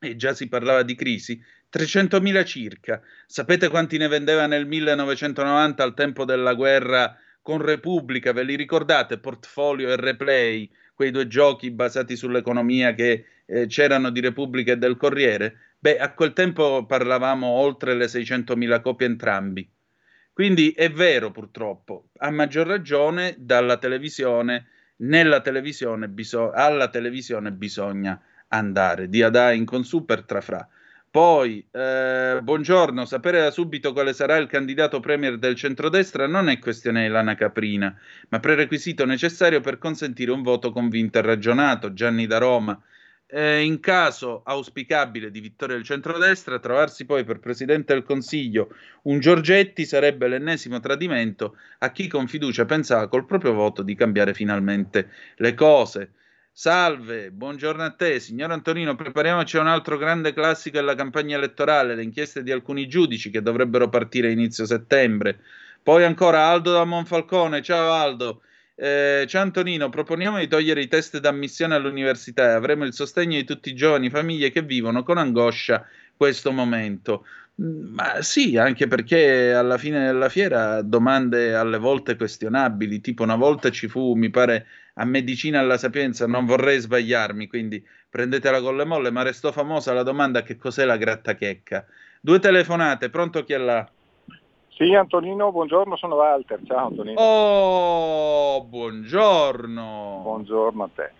e 0.00 0.16
già 0.16 0.34
si 0.34 0.48
parlava 0.48 0.82
di 0.82 0.94
crisi? 0.94 1.42
300.000 1.72 2.44
circa. 2.44 3.00
Sapete 3.26 3.68
quanti 3.68 3.98
ne 3.98 4.08
vendeva 4.08 4.46
nel 4.46 4.66
1990 4.66 5.82
al 5.82 5.94
tempo 5.94 6.24
della 6.24 6.54
guerra 6.54 7.16
con 7.42 7.60
Repubblica? 7.60 8.32
Ve 8.32 8.44
li 8.44 8.56
ricordate? 8.56 9.18
Portfolio 9.18 9.90
e 9.90 9.96
Replay, 9.96 10.70
quei 10.94 11.10
due 11.10 11.26
giochi 11.26 11.70
basati 11.70 12.16
sull'economia 12.16 12.94
che 12.94 13.24
eh, 13.46 13.66
c'erano 13.66 14.10
di 14.10 14.20
Repubblica 14.20 14.72
e 14.72 14.78
del 14.78 14.96
Corriere? 14.96 15.74
Beh, 15.78 15.98
a 15.98 16.12
quel 16.14 16.32
tempo 16.32 16.86
parlavamo 16.86 17.46
oltre 17.46 17.94
le 17.94 18.06
600.000 18.06 18.80
copie 18.80 19.06
entrambi. 19.06 19.68
Quindi 20.36 20.72
è 20.72 20.90
vero 20.90 21.30
purtroppo, 21.30 22.10
a 22.18 22.30
maggior 22.30 22.66
ragione 22.66 23.36
dalla 23.38 23.78
televisione, 23.78 24.66
nella 24.96 25.40
televisione 25.40 26.08
biso- 26.10 26.50
alla 26.50 26.88
televisione 26.88 27.52
bisogna 27.52 28.20
andare, 28.48 29.08
di 29.08 29.22
Adà 29.22 29.52
in 29.52 29.64
consu 29.64 30.04
per 30.04 30.24
trafrà. 30.24 30.68
Poi, 31.10 31.66
eh, 31.70 32.38
buongiorno, 32.42 33.06
sapere 33.06 33.40
da 33.40 33.50
subito 33.50 33.94
quale 33.94 34.12
sarà 34.12 34.36
il 34.36 34.46
candidato 34.46 35.00
premier 35.00 35.38
del 35.38 35.54
centrodestra 35.54 36.26
non 36.26 36.50
è 36.50 36.58
questione 36.58 37.04
di 37.04 37.08
lana 37.08 37.34
caprina, 37.34 37.98
ma 38.28 38.38
prerequisito 38.38 39.06
necessario 39.06 39.62
per 39.62 39.78
consentire 39.78 40.32
un 40.32 40.42
voto 40.42 40.70
convinto 40.70 41.16
e 41.16 41.22
ragionato. 41.22 41.94
Gianni 41.94 42.26
da 42.26 42.36
Roma 42.36 42.78
eh, 43.28 43.62
in 43.62 43.80
caso 43.80 44.42
auspicabile 44.44 45.30
di 45.30 45.40
vittoria 45.40 45.74
del 45.74 45.84
centrodestra, 45.84 46.58
trovarsi 46.58 47.04
poi 47.04 47.24
per 47.24 47.40
Presidente 47.40 47.92
del 47.92 48.04
Consiglio 48.04 48.68
un 49.02 49.18
Giorgetti 49.18 49.84
sarebbe 49.84 50.28
l'ennesimo 50.28 50.80
tradimento 50.80 51.56
a 51.78 51.90
chi 51.90 52.06
con 52.08 52.28
fiducia 52.28 52.64
pensava 52.64 53.08
col 53.08 53.26
proprio 53.26 53.52
voto 53.52 53.82
di 53.82 53.94
cambiare 53.94 54.34
finalmente 54.34 55.10
le 55.36 55.54
cose. 55.54 56.12
Salve, 56.52 57.30
buongiorno 57.32 57.82
a 57.82 57.90
te, 57.90 58.18
signor 58.18 58.50
Antonino. 58.50 58.94
Prepariamoci 58.94 59.58
a 59.58 59.60
un 59.60 59.66
altro 59.66 59.98
grande 59.98 60.32
classico 60.32 60.78
della 60.78 60.94
campagna 60.94 61.36
elettorale, 61.36 61.94
le 61.94 62.02
inchieste 62.02 62.42
di 62.42 62.50
alcuni 62.50 62.88
giudici 62.88 63.28
che 63.28 63.42
dovrebbero 63.42 63.90
partire 63.90 64.30
inizio 64.30 64.64
settembre. 64.64 65.40
Poi 65.82 66.04
ancora 66.04 66.46
Aldo 66.46 66.72
da 66.72 66.84
Monfalcone. 66.84 67.60
Ciao 67.60 67.92
Aldo. 67.92 68.40
Eh, 68.78 69.24
ciao 69.26 69.40
Antonino, 69.40 69.88
proponiamo 69.88 70.38
di 70.38 70.48
togliere 70.48 70.82
i 70.82 70.88
test 70.88 71.18
d'ammissione 71.18 71.74
all'università 71.74 72.50
e 72.50 72.52
avremo 72.52 72.84
il 72.84 72.92
sostegno 72.92 73.36
di 73.36 73.44
tutti 73.44 73.70
i 73.70 73.74
giovani 73.74 74.10
famiglie 74.10 74.50
che 74.50 74.60
vivono 74.62 75.02
con 75.02 75.16
angoscia 75.16 75.86
questo 76.14 76.52
momento. 76.52 77.24
Mm, 77.62 77.94
ma 77.94 78.20
sì, 78.20 78.58
anche 78.58 78.86
perché 78.86 79.52
alla 79.54 79.78
fine 79.78 80.04
della 80.04 80.28
fiera 80.28 80.82
domande 80.82 81.54
alle 81.54 81.78
volte 81.78 82.16
questionabili, 82.16 83.00
tipo 83.00 83.22
una 83.22 83.36
volta 83.36 83.70
ci 83.70 83.88
fu, 83.88 84.12
mi 84.14 84.28
pare, 84.28 84.66
a 84.94 85.04
Medicina 85.06 85.58
alla 85.60 85.78
Sapienza, 85.78 86.26
non 86.26 86.44
vorrei 86.44 86.78
sbagliarmi, 86.78 87.46
quindi 87.46 87.82
prendetela 88.10 88.60
con 88.60 88.76
le 88.76 88.84
molle, 88.84 89.10
ma 89.10 89.22
restò 89.22 89.52
famosa 89.52 89.94
la 89.94 90.02
domanda 90.02 90.42
che 90.42 90.56
cos'è 90.58 90.84
la 90.84 90.96
grattachecca. 90.98 91.86
Due 92.20 92.38
telefonate, 92.40 93.08
pronto 93.08 93.42
chi 93.44 93.54
è 93.54 93.58
là? 93.58 93.90
Sì, 94.76 94.94
Antonino, 94.94 95.52
buongiorno, 95.52 95.96
sono 95.96 96.16
Walter. 96.16 96.60
Ciao 96.66 96.88
Antonino. 96.88 97.18
Oh, 97.18 98.62
buongiorno. 98.64 100.20
Buongiorno 100.22 100.82
a 100.82 100.90
te. 100.94 101.12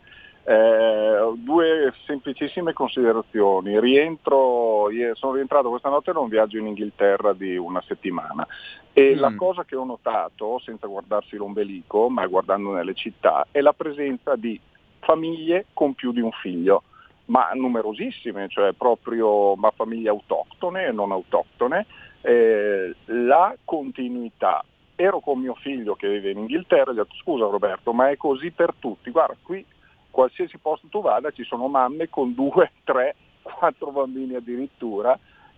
Eh, 0.45 1.33
due 1.37 1.95
semplicissime 2.05 2.75
considerazioni. 2.75 3.81
Rientro, 3.81 4.89
sono 5.15 5.33
rientrato 5.33 5.71
questa 5.71 5.89
notte 5.89 6.13
da 6.13 6.19
un 6.19 6.29
viaggio 6.29 6.59
in 6.59 6.67
Inghilterra 6.67 7.33
di 7.33 7.57
una 7.57 7.83
settimana 7.87 8.47
e 8.93 9.15
mm. 9.15 9.19
la 9.19 9.35
cosa 9.35 9.65
che 9.65 9.75
ho 9.75 9.85
notato, 9.85 10.59
senza 10.59 10.87
guardarsi 10.87 11.37
l'ombelico, 11.37 12.11
ma 12.11 12.27
guardando 12.27 12.73
nelle 12.73 12.93
città, 12.93 13.47
è 13.51 13.63
la 13.63 13.73
presenza 13.73 14.37
di 14.37 14.61
famiglie 14.99 15.65
con 15.73 15.95
più 15.95 16.13
di 16.13 16.21
un 16.21 16.31
figlio 16.31 16.83
ma 17.27 17.51
numerosissime, 17.55 18.49
cioè 18.49 18.73
proprio 18.73 19.57
ma 19.57 19.73
famiglie 19.75 20.11
autoctone 20.11 20.87
e 20.87 20.93
non 20.93 21.11
autoctone, 21.11 21.87
eh, 22.27 22.93
la 23.05 23.57
continuità. 23.65 24.65
Ero 24.97 25.21
con 25.21 25.39
mio 25.39 25.55
figlio 25.55 25.95
che 25.95 26.09
vive 26.09 26.31
in 26.31 26.39
Inghilterra 26.39 26.91
e 26.91 26.95
gli 26.95 26.99
ho 26.99 27.05
detto 27.05 27.15
scusa 27.17 27.45
Roberto, 27.45 27.93
ma 27.93 28.11
è 28.11 28.17
così 28.17 28.51
per 28.51 28.75
tutti. 28.79 29.11
Guarda, 29.11 29.37
qui 29.41 29.65
qualsiasi 30.11 30.59
posto 30.59 30.89
tu 30.89 31.03
vada 31.03 31.31
ci 31.31 31.45
sono 31.45 31.69
mamme 31.69 32.09
con 32.09 32.35
due, 32.35 32.73
tre, 32.83 33.15
quattro 33.43 33.93
bambini 33.93 34.35
addirittura 34.35 35.17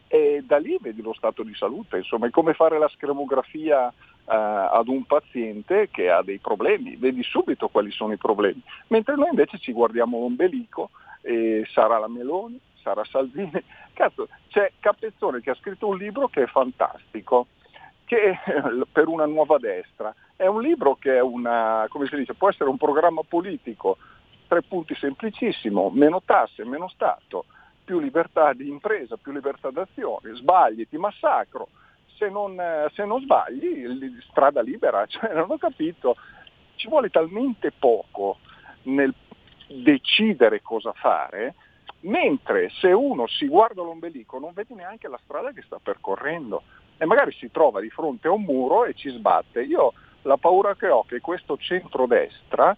e 0.09 0.43
da 0.45 0.59
lì 0.59 0.77
vedi 0.81 1.01
lo 1.01 1.14
stato 1.14 1.43
di 1.43 1.55
salute, 1.55 1.99
insomma 1.99 2.27
è 2.27 2.31
come 2.31 2.53
fare 2.53 2.79
la 2.79 2.89
scremografia 2.89 3.93
Uh, 4.29 4.69
ad 4.77 4.89
un 4.89 5.05
paziente 5.05 5.89
che 5.91 6.11
ha 6.11 6.23
dei 6.23 6.37
problemi, 6.37 6.97
vedi 6.97 7.23
subito 7.23 7.69
quali 7.69 7.91
sono 7.91 8.12
i 8.12 8.19
problemi, 8.19 8.61
mentre 8.89 9.14
noi 9.14 9.29
invece 9.31 9.57
ci 9.57 9.73
guardiamo 9.73 10.19
l'ombelico 10.19 10.91
e 11.23 11.64
sarà 11.73 11.97
la 11.97 12.09
Meloni, 12.09 12.61
Sara 12.83 13.05
Salvini. 13.05 13.62
Cazzo, 13.93 14.29
c'è 14.49 14.72
Capezzone 14.81 15.41
che 15.41 15.51
ha 15.51 15.57
scritto 15.57 15.89
un 15.89 15.97
libro 15.97 16.29
che 16.29 16.43
è 16.43 16.47
fantastico, 16.47 17.49
che 18.05 18.39
per 18.91 19.09
una 19.09 19.26
nuova 19.26 19.59
destra. 19.59 20.14
È 20.37 20.47
un 20.47 20.62
libro 20.62 20.97
che 20.97 21.16
è 21.16 21.20
una, 21.20 21.87
come 21.89 22.07
si 22.07 22.16
dice, 22.16 22.35
può 22.35 22.49
essere 22.49 22.70
un 22.70 22.76
programma 22.76 23.22
politico, 23.26 23.99
tre 24.47 24.62
punti 24.62 24.95
semplicissimo, 24.95 25.91
meno 25.91 26.22
tasse, 26.24 26.64
meno 26.64 26.89
Stato, 26.89 27.45
più 27.85 27.99
libertà 27.99 28.53
di 28.53 28.68
impresa, 28.68 29.16
più 29.16 29.33
libertà 29.33 29.70
d'azione, 29.70 30.35
sbagli, 30.35 30.89
ti 30.89 30.97
massacro, 30.97 31.68
se 32.16 32.29
non, 32.29 32.61
se 32.93 33.05
non 33.05 33.20
sbagli, 33.20 33.85
strada 34.31 34.61
libera, 34.61 35.05
cioè, 35.09 35.33
non 35.35 35.51
ho 35.51 35.59
capito, 35.59 36.16
ci 36.76 36.89
vuole 36.89 37.11
talmente 37.11 37.72
poco 37.76 38.39
nel 38.83 39.14
decidere 39.68 40.62
cosa 40.62 40.93
fare 40.93 41.55
mentre 42.01 42.71
se 42.81 42.93
uno 42.93 43.27
si 43.27 43.47
guarda 43.47 43.83
l'ombelico 43.83 44.39
non 44.39 44.53
vede 44.53 44.75
neanche 44.75 45.09
la 45.09 45.19
strada 45.25 45.53
che 45.53 45.63
sta 45.63 45.79
percorrendo 45.83 46.63
e 46.97 47.05
magari 47.05 47.33
si 47.33 47.51
trova 47.51 47.81
di 47.81 47.91
fronte 47.91 48.29
a 48.29 48.33
un 48.33 48.43
muro 48.43 48.85
e 48.85 48.95
ci 48.95 49.11
sbatte. 49.11 49.63
Io 49.63 49.93
la 50.23 50.37
paura 50.37 50.75
che 50.77 50.89
ho 50.89 51.05
è 51.05 51.09
che 51.09 51.21
questo 51.21 51.57
centrodestra 51.57 52.77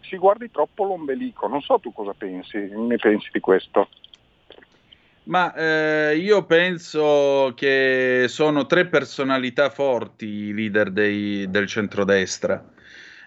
si 0.00 0.16
guardi 0.16 0.50
troppo 0.50 0.84
l'ombelico, 0.84 1.46
non 1.46 1.60
so 1.60 1.78
tu 1.78 1.92
cosa 1.92 2.12
pensi, 2.12 2.58
ne 2.58 2.96
pensi 2.96 3.28
di 3.32 3.40
questo? 3.40 3.88
Ma 5.24 5.54
eh, 5.54 6.16
io 6.16 6.44
penso 6.44 7.52
che 7.54 8.24
sono 8.26 8.66
tre 8.66 8.86
personalità 8.86 9.70
forti 9.70 10.26
i 10.26 10.52
leader 10.52 10.90
dei, 10.90 11.48
del 11.48 11.68
centrodestra. 11.68 12.62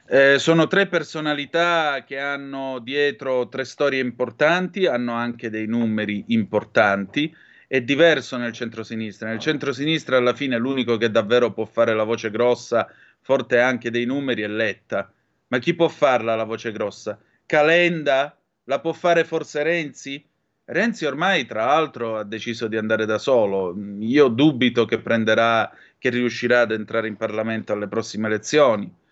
Eh, 0.08 0.38
sono 0.38 0.68
tre 0.68 0.86
personalità 0.86 2.04
che 2.06 2.20
hanno 2.20 2.78
dietro 2.78 3.48
tre 3.50 3.66
storie 3.66 4.02
importanti, 4.02 4.86
hanno 4.86 5.14
anche 5.14 5.50
dei 5.50 5.66
numeri 5.66 6.26
importanti. 6.28 7.36
È 7.68 7.82
diverso 7.82 8.38
nel 8.38 8.52
centro-sinistra. 8.52 9.30
Nel 9.30 9.40
centro-sinistra, 9.40 10.18
alla 10.18 10.36
fine, 10.36 10.60
l'unico 10.60 10.98
che 10.98 11.10
davvero 11.10 11.52
può 11.54 11.66
fare 11.66 11.96
la 11.96 12.04
voce 12.04 12.30
grossa, 12.30 12.88
forte 13.20 13.60
anche 13.60 13.90
dei 13.90 14.06
numeri, 14.06 14.44
è 14.44 14.48
Letta. 14.48 15.12
Ma 15.48 15.58
chi 15.58 15.74
può 15.74 15.88
farla 15.88 16.36
la 16.36 16.44
voce 16.44 16.72
grossa? 16.72 17.20
Calenda? 17.44 18.38
La 18.66 18.80
può 18.80 18.94
fare 18.94 19.24
forse 19.24 19.64
Renzi? 19.64 20.24
Renzi 20.66 21.06
ormai, 21.06 21.46
tra 21.46 21.66
l'altro, 21.66 22.18
ha 22.18 22.24
deciso 22.24 22.68
di 22.68 22.78
andare 22.78 23.08
da 23.08 23.18
solo. 23.18 23.76
Io 24.02 24.28
dubito 24.28 24.86
che 24.86 25.00
prenderà, 25.00 25.72
che 25.98 26.10
riuscirà 26.12 26.62
ad 26.62 26.72
entrare 26.72 27.08
in 27.08 27.18
Parlamento 27.18 27.74
alle 27.74 27.88
prossime 27.88 28.28
elezioni 28.28 29.04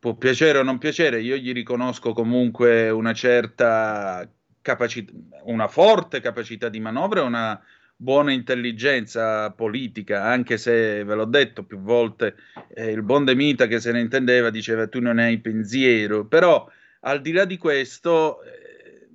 può 0.00 0.14
piacere 0.14 0.58
o 0.58 0.62
non 0.62 0.78
piacere, 0.78 1.20
io 1.20 1.36
gli 1.36 1.52
riconosco 1.52 2.14
comunque 2.14 2.88
una 2.88 3.12
certa 3.12 4.26
capacità, 4.62 5.12
una 5.44 5.68
forte 5.68 6.20
capacità 6.20 6.70
di 6.70 6.80
manovra 6.80 7.20
e 7.20 7.24
una 7.24 7.62
buona 7.94 8.32
intelligenza 8.32 9.50
politica, 9.50 10.24
anche 10.24 10.56
se 10.56 11.04
ve 11.04 11.14
l'ho 11.14 11.26
detto 11.26 11.64
più 11.64 11.80
volte, 11.80 12.34
eh, 12.74 12.90
il 12.90 13.02
buon 13.02 13.26
De 13.26 13.34
Mita 13.34 13.66
che 13.66 13.78
se 13.78 13.92
ne 13.92 14.00
intendeva 14.00 14.48
diceva 14.48 14.88
tu 14.88 15.00
non 15.00 15.18
hai 15.18 15.38
pensiero, 15.38 16.26
però 16.26 16.66
al 17.00 17.20
di 17.20 17.32
là 17.32 17.44
di 17.44 17.58
questo, 17.58 18.42
eh, 18.42 19.06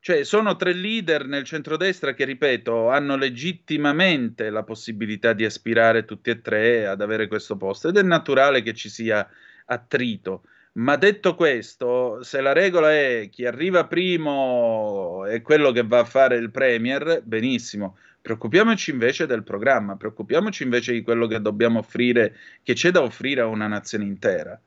cioè 0.00 0.24
sono 0.24 0.56
tre 0.56 0.72
leader 0.72 1.26
nel 1.26 1.44
centrodestra 1.44 2.14
che, 2.14 2.24
ripeto, 2.24 2.88
hanno 2.88 3.16
legittimamente 3.16 4.48
la 4.48 4.62
possibilità 4.62 5.34
di 5.34 5.44
aspirare 5.44 6.06
tutti 6.06 6.30
e 6.30 6.40
tre 6.40 6.86
ad 6.86 7.02
avere 7.02 7.26
questo 7.26 7.58
posto 7.58 7.88
ed 7.88 7.98
è 7.98 8.02
naturale 8.02 8.62
che 8.62 8.72
ci 8.72 8.88
sia 8.88 9.28
attrito. 9.68 10.42
Ma 10.78 10.96
detto 10.96 11.34
questo, 11.34 12.22
se 12.22 12.40
la 12.40 12.52
regola 12.52 12.92
è 12.92 13.28
chi 13.30 13.44
arriva 13.46 13.86
primo 13.86 15.24
è 15.24 15.42
quello 15.42 15.72
che 15.72 15.82
va 15.82 16.00
a 16.00 16.04
fare 16.04 16.36
il 16.36 16.50
Premier, 16.50 17.22
benissimo. 17.24 17.96
Preoccupiamoci 18.20 18.90
invece 18.90 19.26
del 19.26 19.42
programma, 19.42 19.96
preoccupiamoci 19.96 20.62
invece 20.62 20.92
di 20.92 21.02
quello 21.02 21.26
che 21.26 21.40
dobbiamo 21.40 21.80
offrire, 21.80 22.36
che 22.62 22.74
c'è 22.74 22.90
da 22.90 23.02
offrire 23.02 23.40
a 23.40 23.46
una 23.46 23.66
nazione 23.66 24.04
intera. 24.04 24.60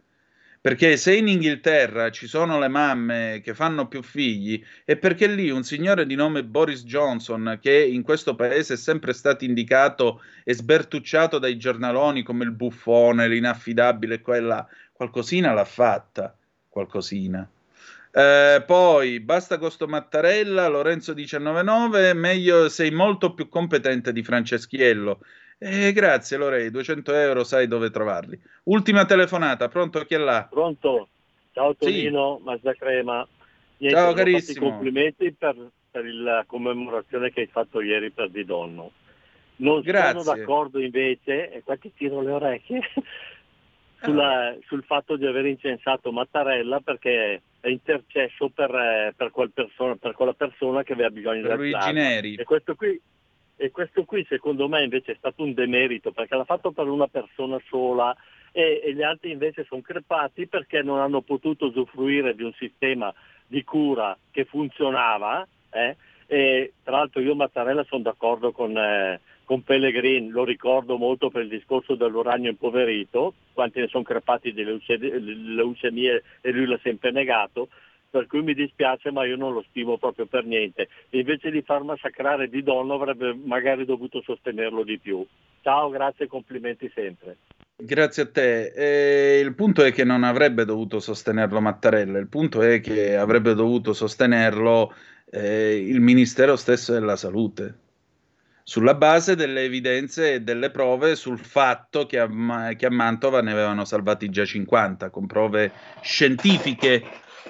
Perché 0.62 0.95
se 0.95 1.16
in 1.16 1.28
Inghilterra 1.28 2.12
ci 2.12 2.28
sono 2.28 2.60
le 2.60 2.68
mamme 2.68 3.41
che 3.43 3.56
fanno 3.56 3.88
più 3.88 4.04
figli, 4.04 4.64
è 4.86 4.95
perché 4.95 5.26
lì 5.26 5.49
un 5.49 5.64
signore 5.64 6.06
di 6.06 6.14
nome 6.14 6.43
Boris 6.43 6.84
Johnson, 6.84 7.58
che 7.60 7.84
in 7.84 8.04
questo 8.04 8.36
paese 8.36 8.76
è 8.76 8.78
sempre 8.78 9.14
stato 9.14 9.43
indicato 9.43 10.22
e 10.43 10.54
sbertucciato 10.54 11.39
dai 11.39 11.58
giornaloni 11.58 12.22
come 12.22 12.43
il 12.43 12.52
buffone, 12.52 13.28
l'inaffidabile 13.28 14.22
quella, 14.22 14.68
qualcosina 15.02 15.52
l'ha 15.52 15.66
fatta, 15.66 16.38
qualcosina. 16.70 17.49
Eh, 18.14 18.64
poi 18.68 19.20
basta 19.20 19.58
con 19.58 19.72
sto 19.72 19.88
Mattarella, 19.88 20.68
Lorenzo 20.68 21.16
199, 21.16 22.14
meglio 22.14 22.70
sei 22.70 22.91
molto 22.91 23.34
più 23.34 23.49
competente 23.49 24.14
di 24.14 24.22
Franceschiello. 24.22 25.22
Eh, 25.58 25.91
grazie 25.91 26.38
Lorei, 26.38 26.70
200 26.70 27.14
euro 27.16 27.43
sai 27.43 27.68
dove 27.68 27.89
trovarli. 27.89 28.39
Ultima 28.66 29.06
telefonata, 29.06 29.70
pronto 29.70 30.06
chi 30.06 30.14
è 30.14 30.18
là? 30.18 30.45
Pronto, 30.47 31.08
ciao 31.54 31.76
Tonino, 31.76 32.38
sì. 32.38 32.43
Mazda 32.43 32.74
Crema. 32.74 33.28
Niente, 33.78 33.97
ciao 33.97 34.14
carissimo. 34.14 34.70
Complimenti 34.70 35.34
per, 35.34 35.56
per, 35.89 36.06
la 36.06 36.43
commemorazione 36.45 37.32
che 37.32 37.41
hai 37.41 37.47
fatto 37.47 37.82
ieri 37.82 38.12
per 38.12 38.30
Di 38.30 38.45
Donno. 38.45 38.91
Non 39.58 39.82
grazie. 39.82 40.22
sono 40.22 40.36
d'accordo 40.36 40.80
invece, 40.80 41.52
e 41.52 41.64
qua 41.64 41.76
ti 41.78 41.91
tiro 41.95 42.22
le 42.22 42.32
orecchie, 42.32 42.82
sulla, 44.02 44.56
sul 44.66 44.84
fatto 44.84 45.16
di 45.16 45.26
aver 45.26 45.45
incensato 45.45 46.12
Mattarella 46.12 46.80
perché 46.80 47.41
è 47.60 47.68
intercesso 47.68 48.49
per, 48.49 48.74
eh, 48.74 49.14
per, 49.16 49.32
quel 49.32 49.52
persona, 49.52 49.95
per 49.95 50.14
quella 50.14 50.34
persona 50.34 50.84
che 50.84 50.93
aveva 50.93 51.10
bisogno 51.10 51.47
per 51.47 51.58
del 51.58 51.93
Neri. 51.93 52.36
E 52.36 52.43
questo, 52.43 52.76
qui, 52.76 52.99
e 53.56 53.72
questo 53.72 54.04
qui 54.04 54.26
secondo 54.28 54.68
me 54.68 54.84
invece 54.84 55.14
è 55.14 55.16
stato 55.16 55.43
un 55.43 55.54
demerito 55.54 56.12
perché 56.12 56.36
l'ha 56.36 56.45
fatto 56.45 56.72
per 56.72 56.88
una 56.88 57.08
persona 57.08 57.62
sola 57.68 58.16
e, 58.52 58.82
e 58.84 58.93
gli 58.93 59.04
altri 59.04 59.32
invece 59.32 59.64
sono 59.66 59.82
crepati 59.82 60.47
perché 60.47 60.82
non 60.82 60.99
hanno 60.99 61.22
potuto 61.22 61.68
usufruire 61.68 62.36
di 62.36 62.43
un 62.43 62.54
sistema 62.54 63.14
di 63.45 63.64
cura 63.64 64.18
che 64.32 64.45
funzionava. 64.45 65.47
Eh? 65.70 65.95
E 66.26 66.74
tra 66.84 66.97
l'altro 66.97 67.22
io 67.22 67.36
Mattarella 67.36 67.84
sono 67.84 68.04
d'accordo 68.04 68.52
con, 68.52 68.76
eh, 68.78 69.20
con 69.52 69.64
Pellegrini, 69.64 70.30
lo 70.30 70.45
ricordo 70.45 70.95
molto 70.95 71.30
per 71.30 71.41
il 71.41 71.49
discorso 71.49 71.95
dell'uranio 71.95 72.49
impoverito, 72.49 73.34
quanti 73.52 73.82
ne 73.82 73.89
sono 73.89 74.02
crepati 74.02 74.54
di 74.54 74.64
leucemie 74.64 76.24
e 76.39 76.52
lui 76.52 76.66
l'ha 76.66 76.80
sempre 76.82 77.12
negato, 77.12 77.68
per 78.10 78.28
cui 78.28 78.43
mi 78.43 78.54
dispiace 78.54 79.12
ma 79.12 79.26
io 79.26 79.36
non 79.36 79.52
lo 79.52 79.66
stimo 79.68 79.97
proprio 79.97 80.26
per 80.26 80.45
niente. 80.45 80.88
invece 81.10 81.52
di 81.52 81.62
far 81.64 81.84
massacrare 81.84 82.47
Di 82.47 82.64
Donno 82.64 82.93
avrebbe 82.93 83.38
magari 83.43 83.84
dovuto 83.84 84.22
sostenerlo 84.22 84.86
di 84.86 84.97
più. 84.97 85.22
Ciao, 85.60 85.89
grazie 85.89 86.26
e 86.26 86.30
complimenti 86.30 86.89
sempre. 86.95 87.36
Grazie 87.76 88.24
a 88.24 88.30
te. 88.32 88.72
Eh, 88.74 89.39
il 89.41 89.54
punto 89.54 89.84
è 89.84 89.91
che 89.91 90.06
non 90.06 90.24
avrebbe 90.24 90.64
dovuto 90.64 91.02
sostenerlo 91.02 91.60
Mattarella, 91.60 92.20
il 92.20 92.30
punto 92.30 92.62
è 92.62 92.80
che 92.80 93.18
avrebbe 93.18 93.54
dovuto 93.54 93.91
sostenerlo 93.91 94.93
eh, 95.30 95.76
il 95.76 95.99
Ministero 95.99 96.56
stesso 96.56 96.93
della 96.93 97.18
Salute 97.18 97.89
sulla 98.64 98.93
base 98.93 99.36
delle 99.36 99.64
evidenze 99.64 100.36
e 100.36 100.41
delle 100.41 100.70
prove 100.70 101.16
sul 101.16 101.39
fatto 101.39 102.05
che 102.05 102.20
a, 102.20 102.28
che 102.76 102.86
a, 102.86 102.91
Mantova 102.91 103.41
ne 103.41 103.51
avevano 103.51 103.86
salvati 103.86 104.30
già 104.30 104.45
50, 104.45 105.09
con 105.09 105.26
prove 105.26 105.72
scientifiche, 106.01 107.03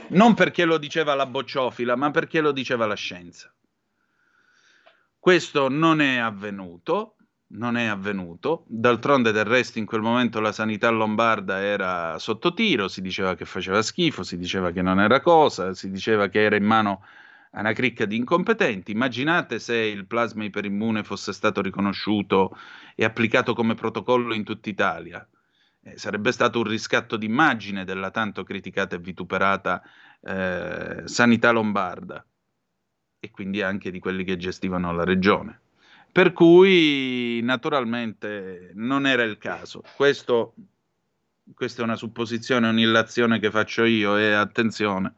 non 0.10 0.34
perché 0.34 0.66
lo 0.66 0.78
diceva 0.78 1.14
la 1.16 1.26
bocciofila, 1.26 1.96
ma 1.96 2.12
perché 2.12 2.42
lo 2.42 2.52
diceva 2.52 2.86
la 2.86 2.96
scienza. 2.96 3.54
Questo 5.20 5.70
non 5.70 6.02
è 6.02 6.18
avvenuto, 6.18 7.16
non 7.54 7.78
è 7.78 7.86
avvenuto, 7.86 8.64
d'altronde 8.68 9.32
del 9.32 9.46
resto 9.46 9.78
in 9.78 9.86
quel 9.86 10.02
momento 10.02 10.40
la 10.40 10.52
sanità 10.52 10.90
lombarda 10.90 11.62
era 11.62 12.18
sotto 12.18 12.54
tiro, 12.54 12.88
si 12.88 13.02
diceva 13.02 13.36
che 13.36 13.46
faceva 13.46 13.82
schifo, 13.82 14.24
si 14.24 14.38
diceva 14.38 14.72
che 14.72 14.82
non 14.82 15.00
era 15.00 15.22
cosa, 15.22 15.74
si 15.74 15.92
diceva 15.92 16.28
che 16.28 16.42
era 16.42 16.56
in 16.56 16.64
mano 16.64 17.04
una 17.60 17.74
cricca 17.74 18.06
di 18.06 18.16
incompetenti. 18.16 18.92
Immaginate 18.92 19.60
se 19.60 19.76
il 19.76 20.06
plasma 20.06 20.44
iperimmune 20.44 21.04
fosse 21.04 21.34
stato 21.34 21.62
riconosciuto 21.62 22.58
e 22.96 23.04
applicato 23.04 23.54
come 23.54 23.76
protocollo 23.76 24.34
in 24.34 24.44
tutta 24.44 24.70
Italia. 24.70 25.28
Eh, 25.84 25.98
sarebbe 25.98 26.32
stato 26.32 26.60
un 26.60 26.66
riscatto 26.66 27.18
d'immagine 27.18 27.84
della 27.84 28.12
tanto 28.12 28.44
criticata 28.44 28.96
e 28.96 29.00
vituperata 29.00 29.82
eh, 30.22 31.02
sanità 31.06 31.52
lombarda 31.52 32.24
e 33.20 33.32
quindi 33.32 33.62
anche 33.62 33.92
di 33.92 34.00
quelli 34.00 34.24
che 34.24 34.38
gestivano 34.38 34.94
la 34.94 35.04
regione. 35.04 35.60
Per 36.12 36.34
cui 36.34 37.40
naturalmente 37.42 38.72
non 38.76 39.08
era 39.08 39.24
il 39.24 39.38
caso. 39.38 39.82
Questo, 39.96 40.54
questa 41.54 41.82
è 41.82 41.84
una 41.84 41.96
supposizione, 41.96 42.68
un'illazione 42.68 43.40
che 43.40 43.50
faccio 43.50 43.84
io 43.84 44.18
e 44.18 44.32
attenzione 44.34 45.16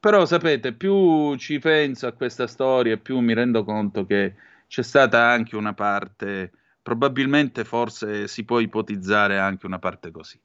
però 0.00 0.24
sapete, 0.26 0.72
più 0.72 1.34
ci 1.36 1.58
penso 1.58 2.06
a 2.06 2.12
questa 2.12 2.46
storia, 2.46 2.96
più 2.96 3.18
mi 3.20 3.34
rendo 3.34 3.64
conto 3.64 4.06
che 4.06 4.34
c'è 4.66 4.82
stata 4.82 5.28
anche 5.28 5.56
una 5.56 5.74
parte, 5.74 6.52
probabilmente 6.82 7.64
forse 7.64 8.28
si 8.28 8.44
può 8.44 8.60
ipotizzare 8.60 9.38
anche 9.38 9.66
una 9.66 9.78
parte 9.78 10.10
così. 10.10 10.40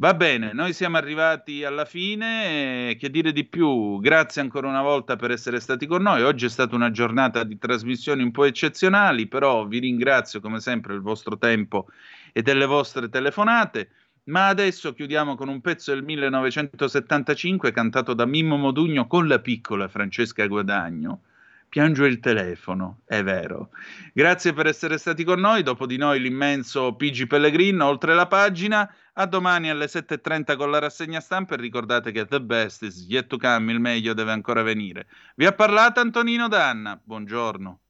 Va 0.00 0.14
bene, 0.14 0.52
noi 0.52 0.72
siamo 0.74 0.96
arrivati 0.96 1.64
alla 1.64 1.84
fine, 1.84 2.94
che 3.00 3.10
dire 3.10 3.32
di 3.32 3.44
più? 3.44 3.98
Grazie 3.98 4.40
ancora 4.42 4.68
una 4.68 4.80
volta 4.80 5.16
per 5.16 5.32
essere 5.32 5.58
stati 5.58 5.86
con 5.88 6.02
noi. 6.02 6.22
Oggi 6.22 6.46
è 6.46 6.48
stata 6.48 6.76
una 6.76 6.92
giornata 6.92 7.42
di 7.42 7.58
trasmissioni 7.58 8.22
un 8.22 8.30
po' 8.30 8.44
eccezionali, 8.44 9.26
però 9.26 9.66
vi 9.66 9.80
ringrazio 9.80 10.38
come 10.38 10.60
sempre 10.60 10.92
del 10.92 11.02
vostro 11.02 11.36
tempo 11.36 11.88
e 12.32 12.42
delle 12.42 12.66
vostre 12.66 13.08
telefonate. 13.08 13.90
Ma 14.28 14.48
adesso 14.48 14.92
chiudiamo 14.92 15.36
con 15.36 15.48
un 15.48 15.60
pezzo 15.60 15.92
del 15.92 16.02
1975 16.02 17.72
cantato 17.72 18.12
da 18.12 18.26
Mimmo 18.26 18.56
Modugno 18.56 19.06
con 19.06 19.26
la 19.26 19.38
piccola 19.38 19.88
Francesca 19.88 20.46
Guadagno. 20.46 21.22
Piango 21.68 22.04
il 22.04 22.18
telefono, 22.18 23.00
è 23.04 23.22
vero. 23.22 23.70
Grazie 24.12 24.52
per 24.52 24.66
essere 24.66 24.98
stati 24.98 25.24
con 25.24 25.40
noi. 25.40 25.62
Dopo 25.62 25.86
di 25.86 25.96
noi 25.96 26.20
l'immenso 26.20 26.94
Pigi 26.94 27.26
Pellegrino, 27.26 27.86
oltre 27.86 28.14
la 28.14 28.26
pagina. 28.26 28.90
A 29.14 29.26
domani 29.26 29.70
alle 29.70 29.86
7.30 29.86 30.56
con 30.56 30.70
la 30.70 30.78
rassegna 30.78 31.20
stampa 31.20 31.54
e 31.54 31.58
ricordate 31.58 32.12
che 32.12 32.26
The 32.26 32.40
Best 32.40 32.82
is 32.82 33.06
yet 33.08 33.26
to 33.26 33.38
come, 33.38 33.72
il 33.72 33.80
meglio 33.80 34.12
deve 34.12 34.32
ancora 34.32 34.62
venire. 34.62 35.06
Vi 35.36 35.46
ha 35.46 35.52
parlato 35.52 36.00
Antonino 36.00 36.48
Danna. 36.48 37.00
Buongiorno. 37.02 37.80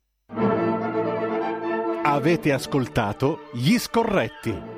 Avete 2.02 2.52
ascoltato 2.52 3.50
Gli 3.52 3.76
Scorretti 3.76 4.77